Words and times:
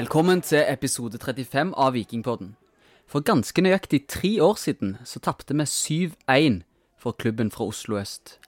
Velkommen 0.00 0.40
til 0.40 0.62
episode 0.64 1.18
35 1.20 1.74
av 1.76 1.90
Vikingpodden. 1.92 2.54
For 3.10 3.20
ganske 3.20 3.60
nøyaktig 3.60 4.06
tre 4.08 4.30
år 4.40 4.54
siden 4.56 4.94
så 5.04 5.20
tapte 5.20 5.52
vi 5.52 5.66
7-1 5.68 6.62
for 6.96 7.12
klubben 7.12 7.50
fra 7.52 7.66
Oslo 7.68 7.98
øst. 8.00 8.38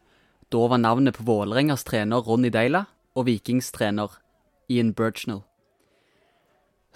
Da 0.49 0.63
var 0.73 0.81
navnet 0.81 1.19
på 1.19 1.27
Vålerengas 1.29 1.85
trener 1.85 2.25
Ronny 2.25 2.49
Deila 2.55 2.87
og 3.13 3.27
Vikings 3.29 3.69
trener 3.75 4.15
Ian 4.73 4.95
Birchnell. 4.97 5.43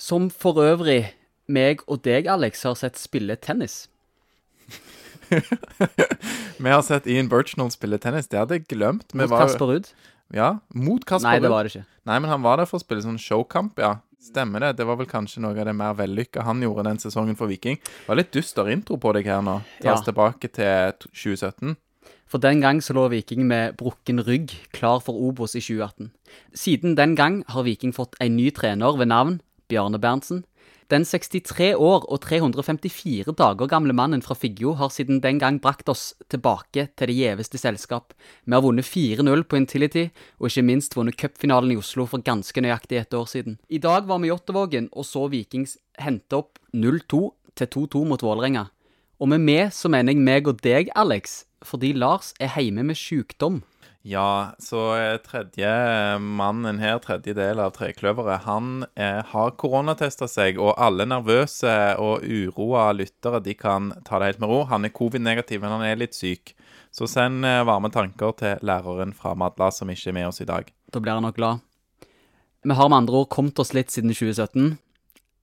Som 0.00 0.30
for 0.32 0.56
øvrig 0.64 1.12
meg 1.46 1.84
og 1.84 2.00
deg, 2.08 2.24
Alex, 2.24 2.64
har 2.64 2.80
sett 2.80 2.96
spille 2.96 3.36
tennis. 3.36 3.90
Vi 6.62 6.72
har 6.72 6.80
sett 6.86 7.04
Ian 7.12 7.28
Birchnell 7.28 7.74
spille 7.76 8.00
tennis. 8.00 8.32
Det 8.32 8.40
hadde 8.40 8.56
jeg 8.62 8.70
glemt. 8.72 9.12
Vi 9.12 9.20
Mot 9.20 9.36
var- 9.36 9.44
Kasper 9.50 9.74
Ruud. 9.74 9.92
Ja, 10.32 10.54
mot 10.74 11.04
Kasper 11.04 11.28
Nei, 11.28 11.38
det 11.44 11.50
var 11.52 11.62
det 11.68 11.76
ikke. 11.76 11.86
Nei, 12.08 12.18
men 12.24 12.30
han 12.32 12.42
var 12.42 12.56
der 12.56 12.66
for 12.66 12.80
å 12.80 12.82
spille 12.82 13.04
sånn 13.04 13.20
showkamp, 13.20 13.76
ja. 13.78 13.98
Stemmer 14.26 14.60
det. 14.64 14.72
Det 14.80 14.86
var 14.88 14.96
vel 14.98 15.06
kanskje 15.10 15.40
noe 15.44 15.54
av 15.54 15.68
det 15.68 15.74
mer 15.76 15.94
vellykka 15.98 16.42
han 16.46 16.62
gjorde 16.64 16.84
den 16.88 16.98
sesongen 17.02 17.36
for 17.38 17.46
Viking. 17.50 17.78
Det 17.78 18.08
var 18.10 18.18
litt 18.18 18.32
dyster 18.34 18.68
intro 18.72 18.98
på 19.00 19.12
deg 19.16 19.28
her 19.30 19.42
nå. 19.46 19.60
Ta 19.82 19.92
oss 19.94 20.02
Ja. 20.02 20.12
tilbake 20.12 20.50
til 20.50 20.92
2017. 21.14 21.76
For 22.26 22.38
den 22.42 22.60
gang 22.60 22.80
så 22.82 22.92
lå 22.94 23.08
Viking 23.10 23.46
med 23.46 23.76
brukken 23.78 24.18
rygg, 24.26 24.50
klar 24.72 24.98
for 25.00 25.14
Obos 25.14 25.54
i 25.54 25.60
2018. 25.62 26.10
Siden 26.54 26.96
den 26.96 27.14
gang 27.14 27.44
har 27.48 27.62
Viking 27.62 27.92
fått 27.94 28.16
en 28.20 28.34
ny 28.36 28.50
trener 28.50 28.96
ved 28.98 29.06
navn 29.08 29.40
Bjarne 29.68 29.98
Berntsen. 30.00 30.44
Den 30.86 31.02
63 31.02 31.72
år 31.74 32.04
og 32.06 32.20
354 32.22 33.32
dager 33.34 33.66
gamle 33.66 33.94
mannen 33.96 34.20
fra 34.22 34.36
Figgjo 34.38 34.76
har 34.78 34.92
siden 34.94 35.18
den 35.18 35.40
gang 35.42 35.56
brakt 35.58 35.88
oss 35.90 36.12
tilbake 36.30 36.84
til 36.94 37.10
det 37.10 37.16
gjeveste 37.16 37.58
selskap. 37.58 38.14
Vi 38.46 38.54
har 38.54 38.62
vunnet 38.62 38.86
4-0 38.86 39.42
på 39.50 39.58
Intility, 39.58 40.04
og 40.38 40.46
ikke 40.46 40.62
minst 40.68 40.94
vunnet 40.94 41.18
cupfinalen 41.18 41.74
i 41.74 41.78
Oslo 41.80 42.06
for 42.06 42.22
ganske 42.22 42.62
nøyaktig 42.62 43.00
et 43.00 43.18
år 43.18 43.26
siden. 43.26 43.58
I 43.66 43.82
dag 43.82 44.06
var 44.06 44.22
vi 44.22 44.30
i 44.30 44.30
Jåttåvågen 44.30 44.86
og 44.92 45.08
så 45.10 45.26
Vikings 45.32 45.74
hente 45.98 46.38
opp 46.38 46.62
0-2 46.70 47.22
til 47.58 47.72
2-2 47.74 48.06
mot 48.06 48.22
Vålerenga. 48.22 48.68
Og 49.18 49.32
med 49.32 49.42
meg 49.42 49.74
så 49.74 49.90
mener 49.90 50.14
jeg 50.14 50.22
meg 50.22 50.46
og 50.46 50.62
deg, 50.62 50.94
Alex, 50.94 51.42
fordi 51.66 51.96
Lars 51.98 52.30
er 52.38 52.54
hjemme 52.54 52.86
med 52.86 53.00
sykdom. 53.00 53.64
Ja, 54.06 54.54
så 54.58 54.96
eh, 54.96 55.16
tredje 55.16 55.68
mannen 56.22 56.78
her, 56.78 57.00
tredje 57.02 57.32
del 57.34 57.58
av 57.58 57.72
Trekløveret, 57.74 58.44
han 58.44 58.84
eh, 58.94 59.18
har 59.32 59.56
koronatesta 59.58 60.28
seg, 60.30 60.60
og 60.62 60.76
alle 60.78 61.08
nervøse 61.10 61.72
og 61.98 62.22
uroa 62.22 62.84
lyttere 62.94 63.40
de 63.42 63.56
kan 63.58 63.88
ta 64.06 64.20
det 64.22 64.28
helt 64.28 64.44
med 64.44 64.52
ro. 64.52 64.60
Han 64.70 64.86
er 64.86 64.94
covid-negativ, 64.94 65.58
men 65.64 65.74
han 65.74 65.82
er 65.88 65.98
litt 65.98 66.14
syk. 66.14 66.54
Så 66.94 67.08
send 67.10 67.42
eh, 67.50 67.64
varme 67.66 67.90
tanker 67.90 68.36
til 68.38 68.62
læreren 68.62 69.10
fra 69.10 69.34
Madla, 69.34 69.72
som 69.74 69.90
ikke 69.90 70.12
er 70.12 70.18
med 70.20 70.30
oss 70.30 70.38
i 70.44 70.46
dag. 70.52 70.70
Da 70.94 71.02
blir 71.02 71.18
han 71.18 71.26
nok 71.26 71.40
glad. 71.40 71.66
Vi 72.62 72.78
har 72.78 72.92
med 72.92 73.00
andre 73.00 73.24
ord 73.24 73.32
kommet 73.34 73.58
oss 73.58 73.74
litt 73.74 73.90
siden 73.90 74.14
2017. 74.14 74.76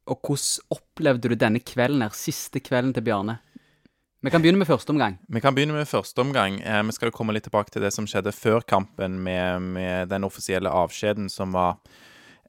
Og 0.08 0.24
hvordan 0.24 0.78
opplevde 0.80 1.34
du 1.34 1.36
denne 1.36 1.60
kvelden 1.60 2.08
her, 2.08 2.16
siste 2.16 2.64
kvelden 2.64 2.96
til 2.96 3.12
Bjarne? 3.12 3.42
Vi 4.24 4.32
kan 4.32 4.40
begynne 4.40 4.62
med 4.62 4.70
første 4.70 4.94
omgang. 4.94 5.18
Vi 5.28 5.42
kan 5.44 5.52
begynne 5.52 5.76
med 5.76 5.88
første 5.88 6.24
omgang. 6.24 6.62
Eh, 6.64 6.84
vi 6.88 6.94
skal 6.96 7.10
jo 7.10 7.16
komme 7.18 7.34
litt 7.36 7.44
tilbake 7.44 7.74
til 7.74 7.84
det 7.84 7.90
som 7.92 8.06
skjedde 8.08 8.32
før 8.32 8.64
kampen, 8.64 9.18
med, 9.20 9.66
med 9.76 10.08
den 10.14 10.24
offisielle 10.24 10.72
avskjeden 10.72 11.28
som 11.28 11.52
var 11.52 11.82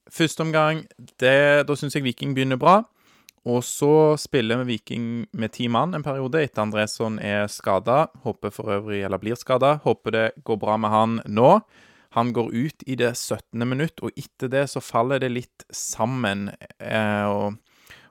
første 0.06 0.46
omgang. 0.46 0.84
Det, 1.18 1.66
da 1.66 1.74
syns 1.74 1.96
jeg 1.98 2.06
Viking 2.06 2.36
begynner 2.36 2.60
bra. 2.62 2.76
Og 3.50 3.58
så 3.66 4.14
spiller 4.22 4.62
vi 4.62 4.76
Viking 4.76 5.26
med 5.34 5.52
ti 5.58 5.66
mann 5.66 5.98
en 5.98 6.06
periode 6.06 6.46
etter 6.46 6.62
Andresson 6.62 7.18
er 7.18 7.50
skada. 7.50 8.06
Håper 8.22 8.54
for 8.54 8.70
øvrig, 8.78 9.02
eller 9.02 9.18
blir 9.18 9.34
skada. 9.34 9.80
Håper 9.82 10.14
det 10.14 10.24
går 10.46 10.62
bra 10.62 10.78
med 10.78 10.94
han 10.94 11.20
nå. 11.26 11.58
Han 12.14 12.30
går 12.32 12.54
ut 12.54 12.86
i 12.86 12.94
det 12.94 13.16
17. 13.18 13.66
minutt, 13.66 13.98
og 13.98 14.14
etter 14.14 14.46
det 14.46 14.68
så 14.70 14.78
faller 14.78 15.18
det 15.18 15.34
litt 15.34 15.66
sammen. 15.74 16.52
Eh, 16.78 17.26
og, 17.26 17.58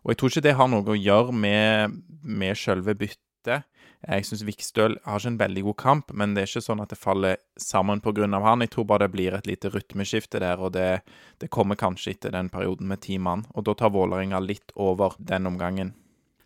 og 0.03 0.12
jeg 0.12 0.19
tror 0.19 0.34
ikke 0.34 0.50
det 0.52 0.59
har 0.59 0.68
noe 0.68 0.84
å 0.84 1.00
gjøre 1.00 1.31
med, 1.31 2.02
med 2.28 2.59
selve 2.59 2.91
byttet. 3.00 3.23
Jeg 3.47 4.25
syns 4.27 4.43
Vikstøl 4.43 4.97
har 5.05 5.19
ikke 5.19 5.31
en 5.31 5.39
veldig 5.39 5.63
god 5.69 5.77
kamp, 5.79 6.11
men 6.11 6.33
det 6.35 6.43
er 6.43 6.49
ikke 6.51 6.65
sånn 6.65 6.83
at 6.83 6.91
det 6.91 6.99
faller 6.99 7.39
sammen 7.59 8.01
pga. 8.03 8.27
han. 8.27 8.61
Jeg 8.61 8.69
tror 8.69 8.85
bare 8.85 9.07
det 9.07 9.15
blir 9.15 9.33
et 9.33 9.47
lite 9.47 9.71
rytmeskifte 9.71 10.39
der, 10.39 10.59
og 10.59 10.73
det, 10.73 11.01
det 11.39 11.49
kommer 11.49 11.75
kanskje 11.75 12.11
etter 12.11 12.31
den 12.31 12.49
perioden 12.49 12.87
med 12.87 13.01
ti 13.01 13.17
mann. 13.17 13.45
Og 13.55 13.63
da 13.63 13.73
tar 13.73 13.93
Vålerenga 13.95 14.39
litt 14.39 14.71
over 14.75 15.15
den 15.19 15.47
omgangen. 15.47 15.93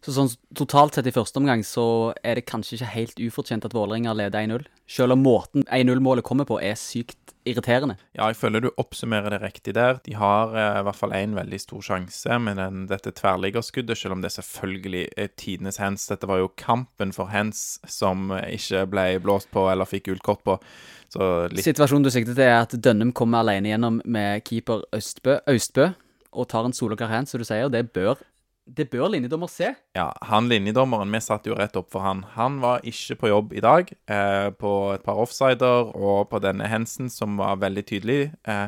Så 0.06 0.14
sånn 0.14 0.30
totalt 0.56 0.96
sett 0.96 1.08
i 1.10 1.14
første 1.16 1.40
omgang 1.42 1.64
så 1.66 2.14
er 2.26 2.38
det 2.38 2.46
kanskje 2.48 2.78
ikke 2.78 2.92
helt 2.94 3.22
ufortjent 3.28 3.66
at 3.68 3.74
Vålerenga 3.76 4.14
leder 4.16 4.46
1-0. 4.46 4.68
Selv 4.88 5.18
om 5.18 5.24
måten 5.26 5.66
1-0-målet 5.66 6.26
kommer 6.28 6.48
på 6.48 6.60
er 6.64 6.78
sykt 6.80 7.34
irriterende. 7.48 7.98
Ja, 8.16 8.28
jeg 8.30 8.38
føler 8.40 8.64
du 8.64 8.70
oppsummerer 8.80 9.34
det 9.34 9.42
riktig 9.42 9.74
der. 9.78 10.00
De 10.06 10.16
har 10.20 10.54
eh, 10.54 10.80
i 10.82 10.86
hvert 10.88 11.00
fall 11.00 11.16
én 11.18 11.34
veldig 11.38 11.60
stor 11.64 11.84
sjanse 11.90 12.38
med 12.44 12.60
den, 12.62 12.86
dette 12.92 13.14
tverrliggerskuddet, 13.18 13.98
selv 14.00 14.18
om 14.18 14.24
det 14.24 14.32
selvfølgelig 14.36 15.04
er 15.18 15.34
tidenes 15.40 15.82
hands. 15.82 16.08
Dette 16.12 16.30
var 16.30 16.44
jo 16.44 16.54
kampen 16.60 17.14
for 17.16 17.32
hands 17.34 17.80
som 17.90 18.30
ikke 18.38 18.86
ble 18.92 19.08
blåst 19.24 19.52
på 19.56 19.66
eller 19.72 19.90
fikk 19.90 20.12
gult 20.12 20.26
kort 20.28 20.44
på. 20.48 20.60
Så 21.12 21.48
litt 21.52 21.68
Situasjonen 21.68 22.06
du 22.06 22.12
sikter 22.14 22.36
til, 22.36 22.48
er 22.48 22.62
at 22.66 22.76
Dønnum 22.84 23.14
kommer 23.16 23.44
alene 23.46 23.72
gjennom 23.72 24.02
med 24.06 24.44
keeper 24.48 24.84
Østbø, 24.96 25.40
Østbø 25.48 25.92
og 26.38 26.50
tar 26.52 26.68
en 26.68 26.76
solokar 26.76 27.10
hands, 27.12 27.32
som 27.34 27.42
du 27.42 27.48
sier. 27.48 27.72
Det 27.72 27.88
bør, 27.96 28.20
det 28.68 28.90
bør 28.92 29.10
linjedommer 29.14 29.50
se. 29.52 29.72
Ja, 29.96 30.10
han 30.28 30.50
linjedommeren, 30.52 31.12
vi 31.14 31.22
satt 31.24 31.48
jo 31.48 31.56
rett 31.58 31.76
opp 31.80 31.90
for 31.94 32.04
han. 32.04 32.26
Han 32.36 32.60
var 32.64 32.84
ikke 32.88 33.18
på 33.22 33.32
jobb 33.32 33.54
i 33.56 33.64
dag, 33.64 33.92
eh, 34.12 34.50
på 34.52 34.72
et 34.94 35.04
par 35.06 35.20
offsider 35.24 35.94
og 35.96 36.30
på 36.30 36.42
denne 36.44 36.68
hensen 36.68 37.10
som 37.10 37.38
var 37.40 37.62
veldig 37.64 37.86
tydelig. 37.88 38.34
Eh, 38.44 38.68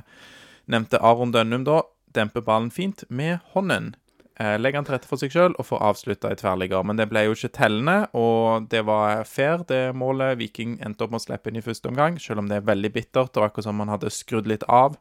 nevnte 0.68 1.02
Aron 1.04 1.34
Dønnum 1.36 1.66
da, 1.68 1.82
demper 2.16 2.46
ballen 2.46 2.72
fint 2.72 3.04
med 3.10 3.40
hånden. 3.54 3.94
Eh, 4.40 4.56
legger 4.56 4.80
han 4.80 4.86
til 4.88 4.96
rette 4.96 5.10
for 5.10 5.20
seg 5.20 5.34
sjøl 5.34 5.56
og 5.60 5.68
får 5.68 5.82
avslutta 5.84 6.32
i 6.32 6.38
tverrligger. 6.40 6.86
Men 6.88 6.96
det 6.96 7.10
ble 7.12 7.26
jo 7.26 7.36
ikke 7.36 7.52
tellende, 7.58 8.08
og 8.16 8.70
det 8.72 8.86
var 8.88 9.26
fair, 9.28 9.66
det 9.68 9.92
målet 10.00 10.40
Viking 10.40 10.78
endte 10.80 11.04
opp 11.04 11.12
med 11.12 11.20
å 11.20 11.26
slippe 11.26 11.52
inn 11.52 11.60
i 11.60 11.66
første 11.66 11.92
omgang, 11.92 12.16
selv 12.24 12.40
om 12.40 12.48
det 12.48 12.62
er 12.62 12.70
veldig 12.70 12.94
bittert. 12.96 13.36
Var 13.36 13.50
akkurat 13.50 13.68
som 13.68 13.76
man 13.76 13.92
hadde 13.92 14.14
skrudd 14.16 14.48
litt 14.48 14.64
av. 14.72 14.96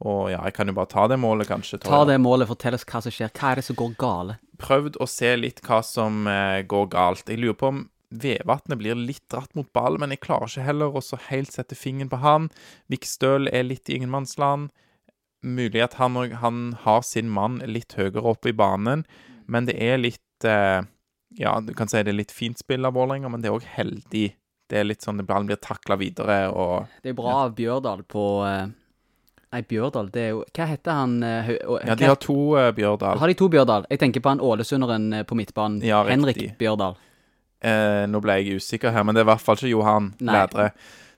Og 0.00 0.30
ja, 0.32 0.40
jeg 0.48 0.56
kan 0.56 0.70
jo 0.70 0.76
bare 0.76 0.88
ta 0.88 1.06
det 1.12 1.18
målet, 1.20 1.48
kanskje. 1.50 1.82
Ta 1.84 2.04
det 2.08 2.16
målet, 2.22 2.48
fortell 2.48 2.76
oss 2.78 2.86
hva 2.88 3.02
som 3.04 3.12
skjer. 3.12 3.32
Hva 3.36 3.50
er 3.52 3.60
det 3.60 3.66
som 3.66 3.76
går 3.76 3.98
gale? 4.00 4.38
prøvd 4.60 4.98
å 5.00 5.08
se 5.08 5.32
litt 5.38 5.62
hva 5.64 5.80
som 5.86 6.26
eh, 6.30 6.60
går 6.68 6.90
galt. 6.92 7.30
Jeg 7.30 7.40
lurer 7.42 7.58
på 7.58 7.72
om 7.72 7.88
Vevatnet 8.10 8.80
blir 8.80 8.98
litt 8.98 9.22
dratt 9.30 9.52
mot 9.54 9.68
ball, 9.76 9.94
men 10.02 10.10
jeg 10.10 10.24
klarer 10.24 10.50
ikke 10.50 10.66
heller 10.66 10.96
å 10.98 11.02
så 11.04 11.18
helt 11.28 11.52
sette 11.54 11.76
fingeren 11.78 12.10
på 12.10 12.18
han. 12.24 12.48
Vikstøl 12.90 13.46
er 13.52 13.68
litt 13.68 13.86
i 13.86 14.00
ingenmannsland. 14.00 14.72
Mulig 15.46 15.84
at 15.84 15.94
han, 16.00 16.18
han 16.42 16.64
har 16.82 17.04
sin 17.06 17.30
mann 17.30 17.60
litt 17.70 17.94
høyere 17.96 18.24
oppe 18.32 18.50
i 18.50 18.56
banen, 18.56 19.06
men 19.46 19.70
det 19.70 19.78
er 19.78 20.02
litt 20.02 20.46
eh, 20.46 20.82
Ja, 21.38 21.60
du 21.62 21.70
kan 21.78 21.86
si 21.86 22.02
det 22.02 22.10
er 22.10 22.18
litt 22.18 22.34
fint 22.34 22.58
spill 22.58 22.88
av 22.88 22.96
Vålerenga, 22.98 23.30
men 23.30 23.44
det 23.44 23.48
er 23.48 23.54
òg 23.54 23.66
heldig. 23.76 24.26
Det 24.70 24.80
er 24.80 24.88
litt 24.88 25.06
sånn 25.06 25.22
at 25.22 25.28
ballen 25.28 25.46
blir 25.46 25.60
takla 25.62 25.94
videre, 25.98 26.42
og 26.50 26.90
Det 27.04 27.12
er 27.12 27.18
bra 27.18 27.44
av 27.44 27.54
Bjørdal 27.54 28.02
på 28.10 28.24
eh, 28.48 28.66
Nei, 29.50 29.62
Bjørdal, 29.66 30.10
det 30.14 30.20
er 30.22 30.28
jo 30.30 30.44
Hva 30.54 30.66
heter 30.70 30.94
han 30.94 31.14
eh, 31.26 31.48
hø- 31.48 31.78
Ja, 31.88 31.94
de 31.98 32.06
har 32.06 32.18
to 32.22 32.36
uh, 32.54 32.68
Bjørdal. 32.76 33.18
Har 33.18 33.26
de 33.32 33.34
to 33.34 33.48
Bjørdal? 33.50 33.86
Jeg 33.90 33.98
tenker 33.98 34.22
på 34.22 34.30
han 34.30 34.42
ålesunderen 34.46 35.08
eh, 35.18 35.24
på 35.26 35.34
midtbanen. 35.38 35.80
Ja, 35.82 36.04
Henrik 36.06 36.36
riktig. 36.38 36.52
Bjørdal. 36.60 36.94
Eh, 37.60 38.04
nå 38.08 38.20
ble 38.22 38.36
jeg 38.38 38.60
usikker 38.62 38.94
her, 38.94 39.02
men 39.04 39.16
det 39.18 39.24
er 39.24 39.26
i 39.26 39.30
hvert 39.32 39.42
fall 39.42 39.58
ikke 39.58 39.72
Johan 39.72 40.12
Nei. 40.22 40.36
Lædre. 40.38 40.68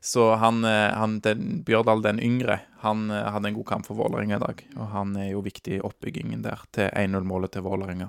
Så 0.02 0.30
han, 0.40 0.64
han 0.66 1.20
den, 1.22 1.60
Bjørdal 1.62 2.00
den 2.02 2.18
yngre, 2.18 2.56
han 2.82 3.04
hadde 3.12 3.52
en 3.52 3.54
god 3.54 3.68
kamp 3.68 3.86
for 3.86 3.94
Vålerenga 4.00 4.40
i 4.40 4.42
dag. 4.42 4.64
Og 4.74 4.88
han 4.96 5.12
er 5.22 5.28
jo 5.30 5.44
viktig 5.44 5.76
i 5.76 5.82
oppbyggingen 5.86 6.40
der 6.42 6.64
til 6.74 6.88
1-0-målet 6.90 7.52
til 7.54 7.62
Vålerenga. 7.62 8.08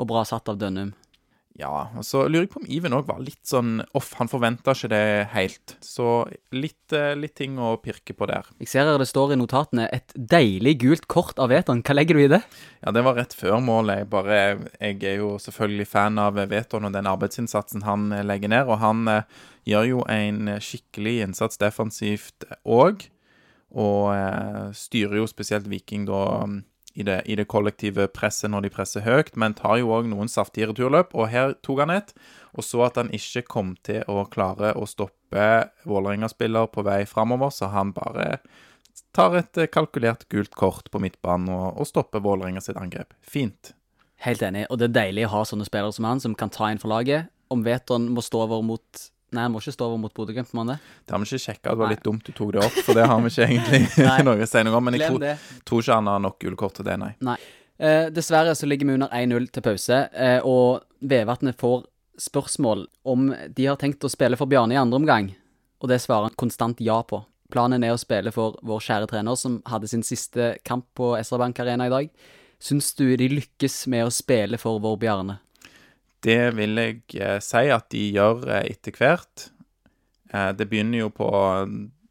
Og 0.00 0.08
bra 0.08 0.22
satt 0.24 0.48
av 0.48 0.56
Dønnum. 0.62 0.94
Ja, 1.58 1.88
og 1.98 2.04
så 2.06 2.20
lurer 2.30 2.44
jeg 2.44 2.52
på 2.52 2.60
om 2.60 2.68
Iven 2.70 2.94
òg 2.94 3.08
var 3.08 3.18
litt 3.18 3.42
sånn 3.48 3.80
off. 3.98 4.12
Han 4.20 4.30
forventa 4.30 4.76
ikke 4.76 4.90
det 4.92 5.06
helt. 5.32 5.74
Så 5.82 6.22
litt, 6.54 6.92
eh, 6.94 7.16
litt 7.18 7.34
ting 7.34 7.56
å 7.58 7.72
pirke 7.82 8.14
på 8.14 8.28
der. 8.30 8.46
Jeg 8.62 8.70
ser 8.70 8.86
her 8.86 9.00
det 9.02 9.08
står 9.10 9.34
i 9.34 9.38
notatene 9.40 9.88
et 9.92 10.14
deilig 10.14 10.76
gult 10.84 11.08
kort 11.10 11.42
av 11.42 11.50
Veton. 11.50 11.82
Hva 11.82 11.96
legger 11.98 12.14
du 12.14 12.22
i 12.22 12.30
det? 12.30 12.42
Ja, 12.86 12.92
det 12.94 13.02
var 13.02 13.18
rett 13.18 13.34
før 13.34 13.58
målet. 13.58 14.04
Jeg, 14.04 14.10
bare, 14.10 14.38
jeg 14.78 15.02
er 15.02 15.18
jo 15.18 15.34
selvfølgelig 15.42 15.88
fan 15.90 16.22
av 16.22 16.38
Veton 16.38 16.86
og 16.86 16.94
den 16.94 17.10
arbeidsinnsatsen 17.10 17.82
han 17.82 18.12
eh, 18.12 18.22
legger 18.22 18.54
ned. 18.54 18.70
Og 18.70 18.78
han 18.78 19.08
eh, 19.08 19.22
gjør 19.66 19.90
jo 19.90 20.06
en 20.06 20.54
skikkelig 20.62 21.24
innsats 21.26 21.58
defensivt 21.58 22.46
òg. 22.62 23.08
Og 23.74 24.14
eh, 24.14 24.70
styrer 24.78 25.18
jo 25.18 25.26
spesielt 25.26 25.66
Viking 25.66 26.06
da 26.06 26.22
i 26.98 27.04
det, 27.06 27.20
i 27.30 27.36
det 27.38 27.46
kollektive 27.46 28.08
presset 28.10 28.50
når 28.50 28.66
de 28.66 28.70
presser 28.74 29.04
høyt, 29.06 29.30
men 29.38 29.54
tar 29.54 29.78
jo 29.78 29.92
òg 29.94 30.08
noen 30.10 30.30
saftige 30.30 30.66
returløp. 30.72 31.14
Og 31.14 31.30
her 31.30 31.54
tok 31.62 31.84
han 31.84 31.94
et, 31.94 32.10
og 32.58 32.66
så 32.66 32.82
at 32.88 32.98
han 32.98 33.12
ikke 33.14 33.44
kom 33.46 33.76
til 33.86 34.02
å 34.10 34.24
klare 34.32 34.74
å 34.74 34.86
stoppe 34.90 35.46
Vålerenga-spiller 35.86 36.70
på 36.74 36.82
vei 36.86 37.04
framover, 37.06 37.54
så 37.54 37.70
han 37.70 37.94
bare 37.94 38.40
tar 39.14 39.36
et 39.38 39.60
eh, 39.62 39.70
kalkulert 39.70 40.26
gult 40.32 40.56
kort 40.58 40.90
på 40.90 41.00
midtbanen 41.02 41.52
og, 41.54 41.78
og 41.78 41.86
stopper 41.86 42.22
Vålerenga 42.24 42.62
sitt 42.64 42.80
angrep. 42.80 43.14
Fint. 43.22 43.72
Helt 44.24 44.42
enig. 44.42 44.66
Og 44.66 44.80
det 44.80 44.90
er 44.90 44.96
deilig 44.96 45.28
å 45.28 45.36
ha 45.36 45.44
sånne 45.46 45.68
spillere 45.68 45.94
som 45.94 46.08
han, 46.08 46.22
som 46.22 46.34
kan 46.38 46.50
ta 46.50 46.72
inn 46.72 46.82
for 46.82 46.90
laget. 46.90 47.30
Om 47.54 47.62
Veton 47.66 48.10
må 48.16 48.24
stå 48.24 48.42
over 48.48 48.64
mot 48.66 49.06
Nei, 49.36 49.42
han 49.44 49.52
må 49.52 49.60
ikke 49.60 49.74
stå 49.74 49.86
over 49.90 50.00
mot 50.00 50.14
Bodø-Glimt, 50.16 50.54
må 50.56 50.64
han 50.64 50.72
det? 50.72 50.78
Det 51.04 51.12
har 51.12 51.20
vi 51.20 51.28
ikke 51.28 51.42
sjekka, 51.42 51.72
det 51.74 51.80
var 51.82 51.90
litt 51.92 52.04
dumt 52.06 52.24
du 52.24 52.32
tok 52.32 52.54
det 52.56 52.62
opp, 52.64 52.78
for 52.86 52.96
det 52.96 53.04
har 53.10 53.20
vi 53.20 53.32
ikke 53.32 53.44
egentlig 53.44 53.80
noe 54.28 54.46
å 54.46 54.48
si 54.48 54.62
noe 54.64 54.78
om. 54.78 54.88
Men 54.88 54.96
jeg 54.96 55.10
tror, 55.12 55.46
tror 55.68 55.84
ikke 55.84 55.98
han 56.00 56.10
har 56.12 56.22
nok 56.24 56.38
gullkort 56.44 56.78
til 56.78 56.88
det, 56.88 56.96
nei. 57.02 57.12
Nei. 57.28 57.36
Eh, 57.78 58.06
dessverre 58.10 58.54
så 58.58 58.66
ligger 58.66 58.88
vi 58.88 58.96
under 58.96 59.12
1-0 59.14 59.50
til 59.54 59.66
pause, 59.68 60.00
eh, 60.16 60.38
og 60.42 60.86
Vevatnet 60.98 61.58
får 61.60 61.84
spørsmål 62.18 62.86
om 63.06 63.28
de 63.54 63.68
har 63.68 63.78
tenkt 63.78 64.02
å 64.02 64.10
spille 64.10 64.38
for 64.40 64.50
Bjarne 64.50 64.74
i 64.74 64.80
andre 64.80 64.98
omgang, 64.98 65.28
og 65.78 65.92
det 65.92 66.00
svarer 66.02 66.30
han 66.30 66.40
konstant 66.40 66.80
ja 66.82 66.98
på. 67.06 67.20
Planen 67.52 67.84
er 67.86 67.94
å 67.94 68.00
spille 68.00 68.32
for 68.34 68.58
vår 68.66 68.82
kjære 68.84 69.08
trener, 69.12 69.36
som 69.38 69.60
hadde 69.70 69.88
sin 69.88 70.02
siste 70.04 70.56
kamp 70.68 70.88
på 70.98 71.14
SR 71.20 71.40
Bank 71.40 71.60
Arena 71.62 71.86
i 71.88 71.92
dag. 71.92 72.10
Syns 72.60 72.90
du 72.98 73.06
de 73.16 73.28
lykkes 73.30 73.86
med 73.92 74.08
å 74.08 74.12
spille 74.12 74.58
for 74.60 74.82
vår 74.82 74.98
Bjarne? 75.04 75.38
Det 76.24 76.50
vil 76.58 76.80
jeg 76.80 77.02
eh, 77.20 77.38
si 77.44 77.68
at 77.70 77.88
de 77.94 78.02
gjør 78.16 78.46
eh, 78.50 78.66
etter 78.72 78.94
hvert. 78.98 79.48
Eh, 80.32 80.50
det 80.58 80.66
begynner 80.70 81.04
jo 81.04 81.10
på 81.14 81.28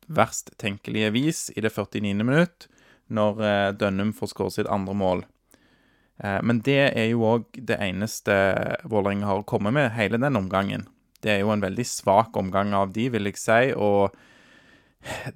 verst 0.08 0.54
tenkelige 0.62 1.12
vis 1.16 1.48
i 1.56 1.64
det 1.64 1.74
49. 1.76 2.14
minutt, 2.24 2.70
når 3.12 3.42
Dønnum 3.80 4.14
får 4.16 4.32
skåret 4.32 4.56
sitt 4.56 4.70
andre 4.72 4.94
mål. 4.96 5.22
Men 6.18 6.62
det 6.64 6.80
er 6.90 7.10
jo 7.12 7.26
òg 7.28 7.60
det 7.70 7.76
eneste 7.84 8.34
Vålerenga 8.88 9.28
har 9.30 9.44
kommet 9.48 9.76
med 9.76 9.92
hele 9.96 10.20
den 10.20 10.40
omgangen. 10.40 10.88
Det 11.24 11.34
er 11.34 11.44
jo 11.44 11.52
en 11.54 11.64
veldig 11.64 11.86
svak 11.88 12.36
omgang 12.40 12.72
av 12.76 12.94
de, 12.96 13.10
vil 13.14 13.30
jeg 13.30 13.40
si. 13.40 13.60
og 13.76 14.16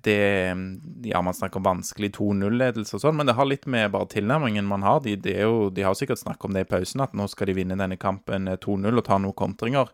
det 0.02 0.56
Ja, 1.04 1.22
man 1.22 1.34
snakker 1.34 1.58
om 1.58 1.64
vanskelig 1.64 2.12
2-0-ledelse 2.18 2.98
og 2.98 3.04
sånn, 3.04 3.18
men 3.18 3.30
det 3.30 3.36
har 3.38 3.48
litt 3.48 3.68
med 3.70 3.92
bare 3.94 4.10
tilnærmingen 4.12 4.68
man 4.68 4.86
har. 4.86 5.02
De, 5.06 5.16
jo, 5.18 5.70
de 5.74 5.86
har 5.86 5.96
sikkert 5.98 6.22
snakket 6.22 6.48
om 6.50 6.58
det 6.58 6.66
i 6.66 6.70
pausen, 6.70 7.04
at 7.04 7.16
nå 7.18 7.28
skal 7.32 7.50
de 7.50 7.58
vinne 7.58 7.78
denne 7.80 7.98
kampen 8.02 8.50
2-0 8.52 8.90
og 8.92 9.06
ta 9.08 9.20
noen 9.22 9.38
kontringer. 9.38 9.94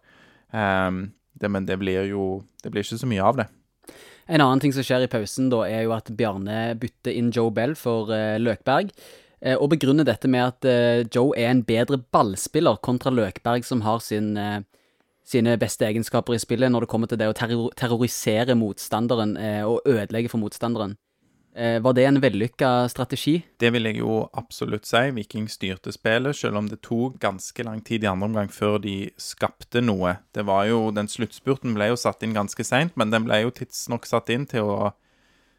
Um, 0.52 1.08
det, 1.38 1.52
men 1.54 1.68
det 1.68 1.75
blir 1.78 2.08
jo 2.08 2.42
Det 2.64 2.72
blir 2.72 2.86
ikke 2.86 2.98
så 2.98 3.10
mye 3.10 3.24
av 3.24 3.40
det. 3.42 3.46
En 4.28 4.42
annen 4.44 4.62
ting 4.64 4.74
som 4.75 4.84
skjer 4.84 5.06
i 5.06 5.12
pausen, 5.12 5.52
da, 5.52 5.62
er 5.68 5.86
jo 5.86 5.94
at 5.96 6.10
Bjarne 6.16 6.75
bytter 6.80 7.16
inn 7.16 7.31
Joe 7.36 7.52
Bell 7.54 7.78
for 7.80 8.12
uh, 8.12 8.36
Løkberg. 8.42 8.92
Uh, 9.40 9.56
og 9.56 9.69
begrunner 9.75 10.08
dette 10.08 10.28
med 10.31 10.44
at 10.44 10.68
uh, 10.68 11.06
Joe 11.08 11.36
er 11.38 11.54
en 11.54 11.64
bedre 11.68 12.02
ballspiller 12.12 12.81
kontra 12.84 13.14
Løkberg, 13.14 13.68
som 13.68 13.86
har 13.88 14.04
sin 14.04 14.34
sine 15.27 15.57
beste 15.59 15.88
egenskaper 15.88 16.38
i 16.38 16.39
spillet 16.39 16.71
når 16.71 16.85
det 16.85 16.91
kommer 16.91 17.12
til 17.12 17.19
det 17.19 17.27
å 17.27 17.35
terror 17.35 17.74
terrorisere 17.75 18.56
motstanderen 18.56 19.35
eh, 19.35 19.63
og 19.68 19.83
ødelegge 19.85 20.31
for 20.31 20.41
motstanderen. 20.41 20.95
Eh, 21.57 21.79
var 21.81 21.94
det 21.94 22.03
en 22.06 22.19
vellykka 22.21 22.88
strategi? 22.89 23.39
Det 23.57 23.71
vil 23.74 23.89
jeg 23.89 23.97
jo 23.97 24.19
absolutt 24.38 24.85
si. 24.85 25.00
Viking 25.15 25.47
styrte 25.50 25.89
spillet, 25.91 26.38
selv 26.38 26.59
om 26.59 26.68
det 26.69 26.83
tok 26.85 27.15
ganske 27.24 27.65
lang 27.65 27.81
tid 27.81 28.06
i 28.06 28.09
andre 28.12 28.29
omgang 28.29 28.51
før 28.53 28.77
de 28.83 29.09
skapte 29.18 29.81
noe. 29.81 30.19
Det 30.38 30.45
var 30.45 30.68
jo, 30.69 30.91
Den 30.91 31.09
sluttspurten 31.09 31.73
ble 31.73 31.89
jo 31.89 31.97
satt 31.97 32.21
inn 32.21 32.38
ganske 32.38 32.63
seint, 32.63 32.94
men 32.95 33.09
den 33.09 33.25
ble 33.25 33.41
jo 33.41 33.50
tidsnok 33.50 34.06
satt 34.06 34.30
inn 34.30 34.45
til 34.45 34.69
å, 34.69 34.91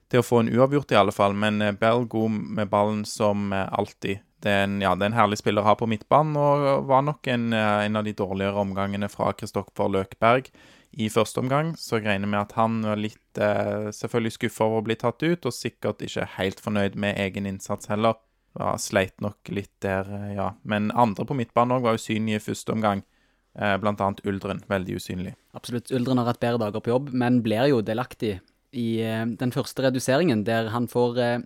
til 0.08 0.22
å 0.22 0.28
få 0.28 0.44
en 0.44 0.52
uavgjort, 0.54 0.94
i 0.94 1.00
alle 1.02 1.12
fall. 1.12 1.34
Men 1.34 1.58
eh, 1.60 1.74
Bell 1.74 2.06
god 2.06 2.30
med 2.30 2.70
ballen 2.70 3.02
som 3.04 3.50
eh, 3.52 3.66
alltid. 3.66 4.22
Det 4.42 4.50
er, 4.52 4.64
en, 4.68 4.78
ja, 4.82 4.92
det 4.94 5.06
er 5.06 5.12
en 5.12 5.18
herlig 5.18 5.40
spiller 5.40 5.64
å 5.64 5.70
ha 5.70 5.74
på 5.78 5.88
midtbanen, 5.90 6.36
og 6.38 6.86
var 6.86 7.02
nok 7.06 7.26
en, 7.32 7.50
eh, 7.56 7.86
en 7.88 7.98
av 7.98 8.06
de 8.06 8.14
dårligere 8.14 8.62
omgangene 8.62 9.08
fra 9.10 9.32
Kristoffer 9.34 9.90
Løkberg 9.90 10.52
i 10.98 11.08
første 11.10 11.42
omgang. 11.42 11.74
Så 11.78 11.98
jeg 11.98 12.06
regner 12.06 12.30
med 12.30 12.40
at 12.44 12.54
han 12.58 12.80
var 12.86 13.00
litt 13.02 13.42
eh, 13.42 13.90
selvfølgelig 13.94 14.36
skuffa 14.36 14.68
over 14.68 14.82
å 14.82 14.86
bli 14.88 14.98
tatt 15.00 15.24
ut, 15.26 15.48
og 15.48 15.54
sikkert 15.54 16.06
ikke 16.06 16.28
helt 16.38 16.62
fornøyd 16.62 16.98
med 16.98 17.18
egen 17.26 17.50
innsats 17.50 17.90
heller. 17.90 18.20
Ja, 18.58 18.72
sleit 18.80 19.18
nok 19.22 19.50
litt 19.52 19.74
der, 19.84 20.06
eh, 20.06 20.34
ja. 20.38 20.52
Men 20.62 20.92
andre 20.94 21.26
på 21.28 21.36
midtbanen 21.38 21.78
òg 21.78 21.88
var 21.88 21.98
usynlige 21.98 22.40
i 22.40 22.46
første 22.50 22.74
omgang. 22.74 23.02
Eh, 23.58 23.74
blant 23.82 24.00
annet 24.00 24.22
Uldren, 24.26 24.62
veldig 24.70 25.00
usynlig. 25.00 25.34
Absolutt. 25.58 25.90
Uldren 25.90 26.20
har 26.20 26.30
hatt 26.30 26.42
bedre 26.42 26.62
dager 26.62 26.82
på 26.84 26.92
jobb, 26.92 27.10
men 27.10 27.40
blir 27.42 27.66
jo 27.72 27.80
delaktig 27.82 28.36
i 28.70 28.88
eh, 29.02 29.24
den 29.40 29.54
første 29.54 29.82
reduseringen, 29.82 30.44
der 30.46 30.70
han 30.74 30.86
får 30.90 31.18
eh, 31.24 31.38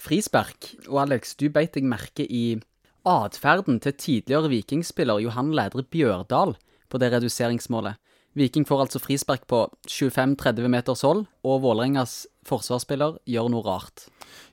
frispark. 0.00 0.72
Og 0.88 1.02
Alex, 1.06 1.34
du 1.38 1.48
beit 1.52 1.74
deg 1.76 1.86
merke 1.88 2.26
i 2.26 2.58
atferden 3.06 3.78
til 3.82 3.94
tidligere 3.94 4.50
vikingspiller 4.50 5.22
Johan 5.22 5.52
Lædre 5.54 5.84
Bjørdal 5.86 6.56
på 6.90 7.00
det 7.02 7.12
reduseringsmålet. 7.14 8.00
Viking 8.36 8.66
får 8.68 8.82
altså 8.84 9.00
frispark 9.00 9.46
på 9.48 9.62
25-30 9.88 10.66
meters 10.68 11.00
hold, 11.06 11.22
og 11.40 11.62
Vålerengas 11.64 12.26
forsvarsspiller 12.44 13.16
gjør 13.24 13.48
noe 13.48 13.64
rart. 13.64 14.10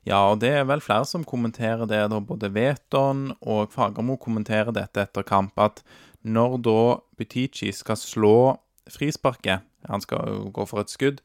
Ja, 0.07 0.21
og 0.31 0.39
det 0.39 0.53
er 0.55 0.67
vel 0.69 0.83
flere 0.83 1.03
som 1.07 1.25
kommenterer 1.27 1.83
det, 1.89 1.99
da 2.13 2.21
både 2.23 2.51
Veton 2.55 3.33
og 3.41 3.73
Fagermo 3.75 4.15
kommenterer 4.15 4.71
dette 4.75 5.03
etter 5.03 5.27
kamp, 5.27 5.59
at 5.59 5.83
når 6.23 6.57
da 6.63 6.79
Butichi 7.19 7.73
skal 7.75 7.99
slå 7.99 8.37
frisparket, 8.87 9.67
han 9.89 10.03
skal 10.03 10.31
jo 10.31 10.47
gå 10.55 10.67
for 10.69 10.83
et 10.83 10.93
skudd, 10.93 11.19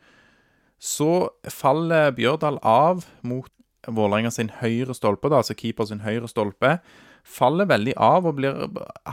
så 0.83 1.31
faller 1.51 2.11
Bjørdal 2.15 2.59
av 2.67 3.07
mot 3.23 3.51
Vålerenga 3.87 4.33
sin 4.35 4.51
høyre 4.59 4.95
stolpe, 4.97 5.31
da, 5.31 5.39
altså 5.43 5.55
keeper 5.55 5.87
sin 5.87 6.03
høyre 6.03 6.29
stolpe, 6.31 6.79
faller 7.29 7.69
veldig 7.69 7.95
av 8.01 8.27
og 8.27 8.39
blir 8.39 8.65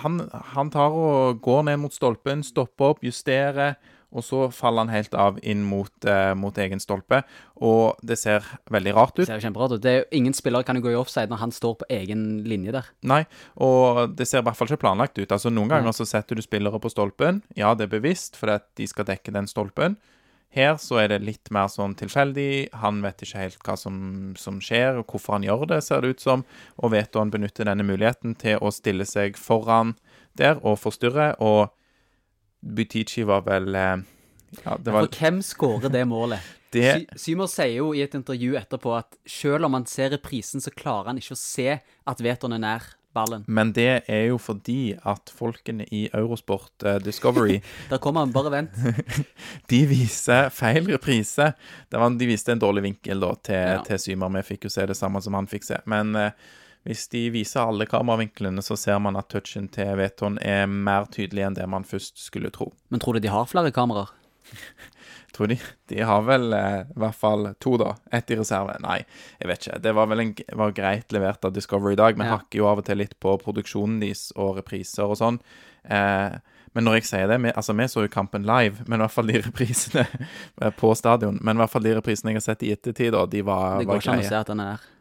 han, 0.01 0.23
han, 0.55 0.71
tar 0.73 0.95
og 0.95 1.41
går 1.45 1.67
ned 1.69 1.83
mot 1.83 1.93
stolpen, 1.93 2.41
stopper 2.45 2.95
opp, 2.95 3.03
justerer, 3.05 3.75
og 4.15 4.23
så 4.23 4.45
faller 4.53 4.85
han 4.85 4.93
helt 4.93 5.15
av 5.19 5.37
inn 5.43 5.65
mot, 5.67 5.91
eh, 6.07 6.31
mot 6.39 6.55
egen 6.61 6.79
stolpe. 6.79 7.19
Og 7.59 7.99
det 8.05 8.15
ser 8.21 8.45
veldig 8.71 8.93
rart 8.95 9.17
ut. 9.17 9.25
Det 9.25 9.33
ser 9.33 9.43
kjemperart 9.43 9.75
ut. 9.75 9.83
Det 9.83 9.91
er, 9.91 10.05
ingen 10.15 10.33
spillere 10.33 10.63
kan 10.63 10.79
jo 10.79 10.85
gå 10.85 10.93
i 10.93 10.99
offside 10.99 11.27
når 11.29 11.41
han 11.41 11.51
står 11.51 11.75
på 11.81 11.89
egen 11.97 12.23
linje 12.47 12.71
der. 12.71 12.87
Nei, 13.03 13.25
og 13.59 14.15
det 14.15 14.29
ser 14.29 14.39
i 14.39 14.47
hvert 14.47 14.55
fall 14.55 14.71
ikke 14.71 14.85
planlagt 14.85 15.19
ut. 15.19 15.27
Altså 15.27 15.51
Noen 15.51 15.73
ganger 15.73 15.95
så 15.95 16.07
setter 16.07 16.39
du 16.39 16.45
spillere 16.45 16.79
på 16.79 16.93
stolpen. 16.93 17.43
Ja, 17.59 17.73
det 17.75 17.89
er 17.89 17.97
bevisst, 17.99 18.39
fordi 18.39 18.55
at 18.61 18.69
de 18.79 18.87
skal 18.87 19.09
dekke 19.11 19.35
den 19.35 19.51
stolpen. 19.51 19.99
Her 20.55 20.77
så 20.79 21.01
er 21.01 21.09
det 21.11 21.23
litt 21.25 21.51
mer 21.51 21.67
sånn 21.71 21.97
tilfeldig. 21.99 22.71
Han 22.79 23.01
vet 23.03 23.25
ikke 23.25 23.41
helt 23.41 23.61
hva 23.67 23.75
som, 23.79 23.97
som 24.39 24.61
skjer, 24.63 25.01
og 25.01 25.11
hvorfor 25.11 25.35
han 25.35 25.47
gjør 25.47 25.65
det, 25.73 25.81
ser 25.83 26.03
det 26.05 26.15
ut 26.15 26.23
som. 26.23 26.45
Og 26.79 26.93
vet 26.95 27.19
han 27.19 27.33
benytter 27.33 27.67
denne 27.67 27.83
muligheten 27.83 28.37
til 28.39 28.61
å 28.63 28.71
stille 28.71 29.07
seg 29.09 29.35
foran 29.39 29.97
der 30.39 30.61
og 30.63 30.79
forstyrre. 30.79 31.33
Og 31.43 31.67
Butichi 32.63 33.25
var 33.27 33.43
vel 33.49 33.75
eh, 33.75 34.05
ja, 34.63 34.77
det 34.79 34.93
var... 34.95 35.09
For 35.09 35.19
hvem 35.19 35.41
skårer 35.43 35.91
det 35.91 36.05
målet? 36.07 36.53
det... 36.75 36.91
Symer 37.19 37.51
sier 37.51 37.81
jo 37.81 37.91
i 37.95 38.03
et 38.05 38.15
intervju 38.15 38.55
etterpå 38.59 38.95
at 38.97 39.19
selv 39.27 39.67
om 39.67 39.75
han 39.77 39.87
ser 39.89 40.13
reprisen, 40.15 40.63
så 40.63 40.71
klarer 40.71 41.11
han 41.11 41.19
ikke 41.21 41.35
å 41.35 41.41
se 41.41 41.81
at 41.83 42.23
Veton 42.23 42.55
er 42.55 42.63
nær 42.63 42.93
ballen. 43.15 43.45
Men 43.47 43.71
det 43.75 44.03
er 44.11 44.25
jo 44.29 44.39
fordi 44.41 44.95
at 45.07 45.31
folkene 45.33 45.87
i 45.95 46.05
Eurosport 46.11 46.85
uh, 46.85 46.97
Discovery 47.03 47.61
Der 47.91 48.01
kommer 48.03 48.25
han, 48.25 48.33
bare 48.35 48.51
vent. 48.53 48.75
de 49.71 49.81
viser 49.89 50.51
feil 50.53 50.85
reprise. 50.91 51.51
Var, 51.91 52.19
de 52.19 52.29
viste 52.29 52.53
en 52.53 52.61
dårlig 52.61 52.85
vinkel 52.89 53.23
da 53.23 53.31
til, 53.39 53.63
ja. 53.77 53.81
til 53.87 54.01
Symer. 54.01 54.33
Vi 54.39 54.45
fikk 54.53 54.69
jo 54.69 54.75
se 54.75 54.85
det 54.89 54.99
samme 54.99 55.23
som 55.23 55.37
han 55.37 55.49
fikk 55.49 55.67
se. 55.67 55.79
Men 55.89 56.13
uh, 56.19 56.29
hvis 56.85 57.07
de 57.09 57.23
viser 57.33 57.65
alle 57.65 57.87
kameravinklene, 57.89 58.61
så 58.61 58.77
ser 58.77 58.99
man 59.01 59.17
at 59.17 59.31
touchen 59.33 59.65
til 59.73 59.95
Veton 59.97 60.37
er 60.37 60.67
mer 60.69 61.07
tydelig 61.09 61.47
enn 61.47 61.57
det 61.57 61.65
man 61.71 61.87
først 61.87 62.21
skulle 62.21 62.53
tro. 62.53 62.69
Men 62.93 63.01
tror 63.01 63.17
du 63.17 63.25
de 63.25 63.33
har 63.33 63.47
flere 63.49 63.73
kameraer? 63.73 64.11
Tror 65.35 65.51
de, 65.51 65.57
de 65.91 66.01
har 66.07 66.25
vel 66.27 66.53
eh, 66.55 66.81
i 66.87 66.99
hvert 67.03 67.19
fall 67.19 67.49
to, 67.63 67.75
da. 67.81 67.93
Ett 68.15 68.31
i 68.31 68.39
reserve. 68.39 68.77
Nei, 68.83 69.01
jeg 69.41 69.51
vet 69.51 69.67
ikke. 69.67 69.79
Det 69.83 69.93
var 69.97 70.09
vel 70.11 70.23
en, 70.23 70.33
var 70.61 70.75
greit 70.77 71.15
levert 71.15 71.45
av 71.45 71.53
Discovery 71.55 71.93
i 71.95 72.01
dag. 72.01 72.17
Vi 72.17 72.25
ja. 72.25 72.37
hakker 72.37 72.61
jo 72.61 72.67
av 72.71 72.81
og 72.81 72.87
til 72.87 73.01
litt 73.03 73.15
på 73.23 73.37
produksjonen 73.43 74.01
deres 74.03 74.29
og 74.35 74.59
repriser 74.61 75.07
og 75.07 75.19
sånn. 75.21 75.41
Eh, 75.83 76.37
men 76.75 76.83
når 76.83 76.99
jeg 76.99 77.07
sier 77.07 77.29
det 77.31 77.37
vi, 77.39 77.51
Altså, 77.55 77.75
vi 77.77 77.85
så 77.87 78.03
jo 78.03 78.11
kampen 78.11 78.43
live, 78.47 78.83
men 78.87 78.99
i 78.99 79.05
hvert 79.05 79.15
fall 79.15 79.31
de 79.31 79.39
reprisene 79.47 80.07
på 80.79 80.91
stadion. 80.97 81.39
Men 81.41 81.55
i 81.55 81.63
hvert 81.63 81.75
fall 81.75 81.87
de 81.87 81.95
reprisene 81.99 82.33
jeg 82.33 82.41
har 82.41 82.47
sett 82.49 82.67
i 82.67 82.73
ettertid, 82.75 83.13
da, 83.15 83.23
de 83.29 83.45
var, 83.47 83.77
greie. 83.77 83.85
det 83.85 83.91
går 83.91 84.03
ikke 84.03 84.17
an 84.17 84.25
å 84.25 84.27
se 84.31 84.41
at 84.41 84.51
den 84.51 84.65
er 84.65 84.73
der. 84.73 84.91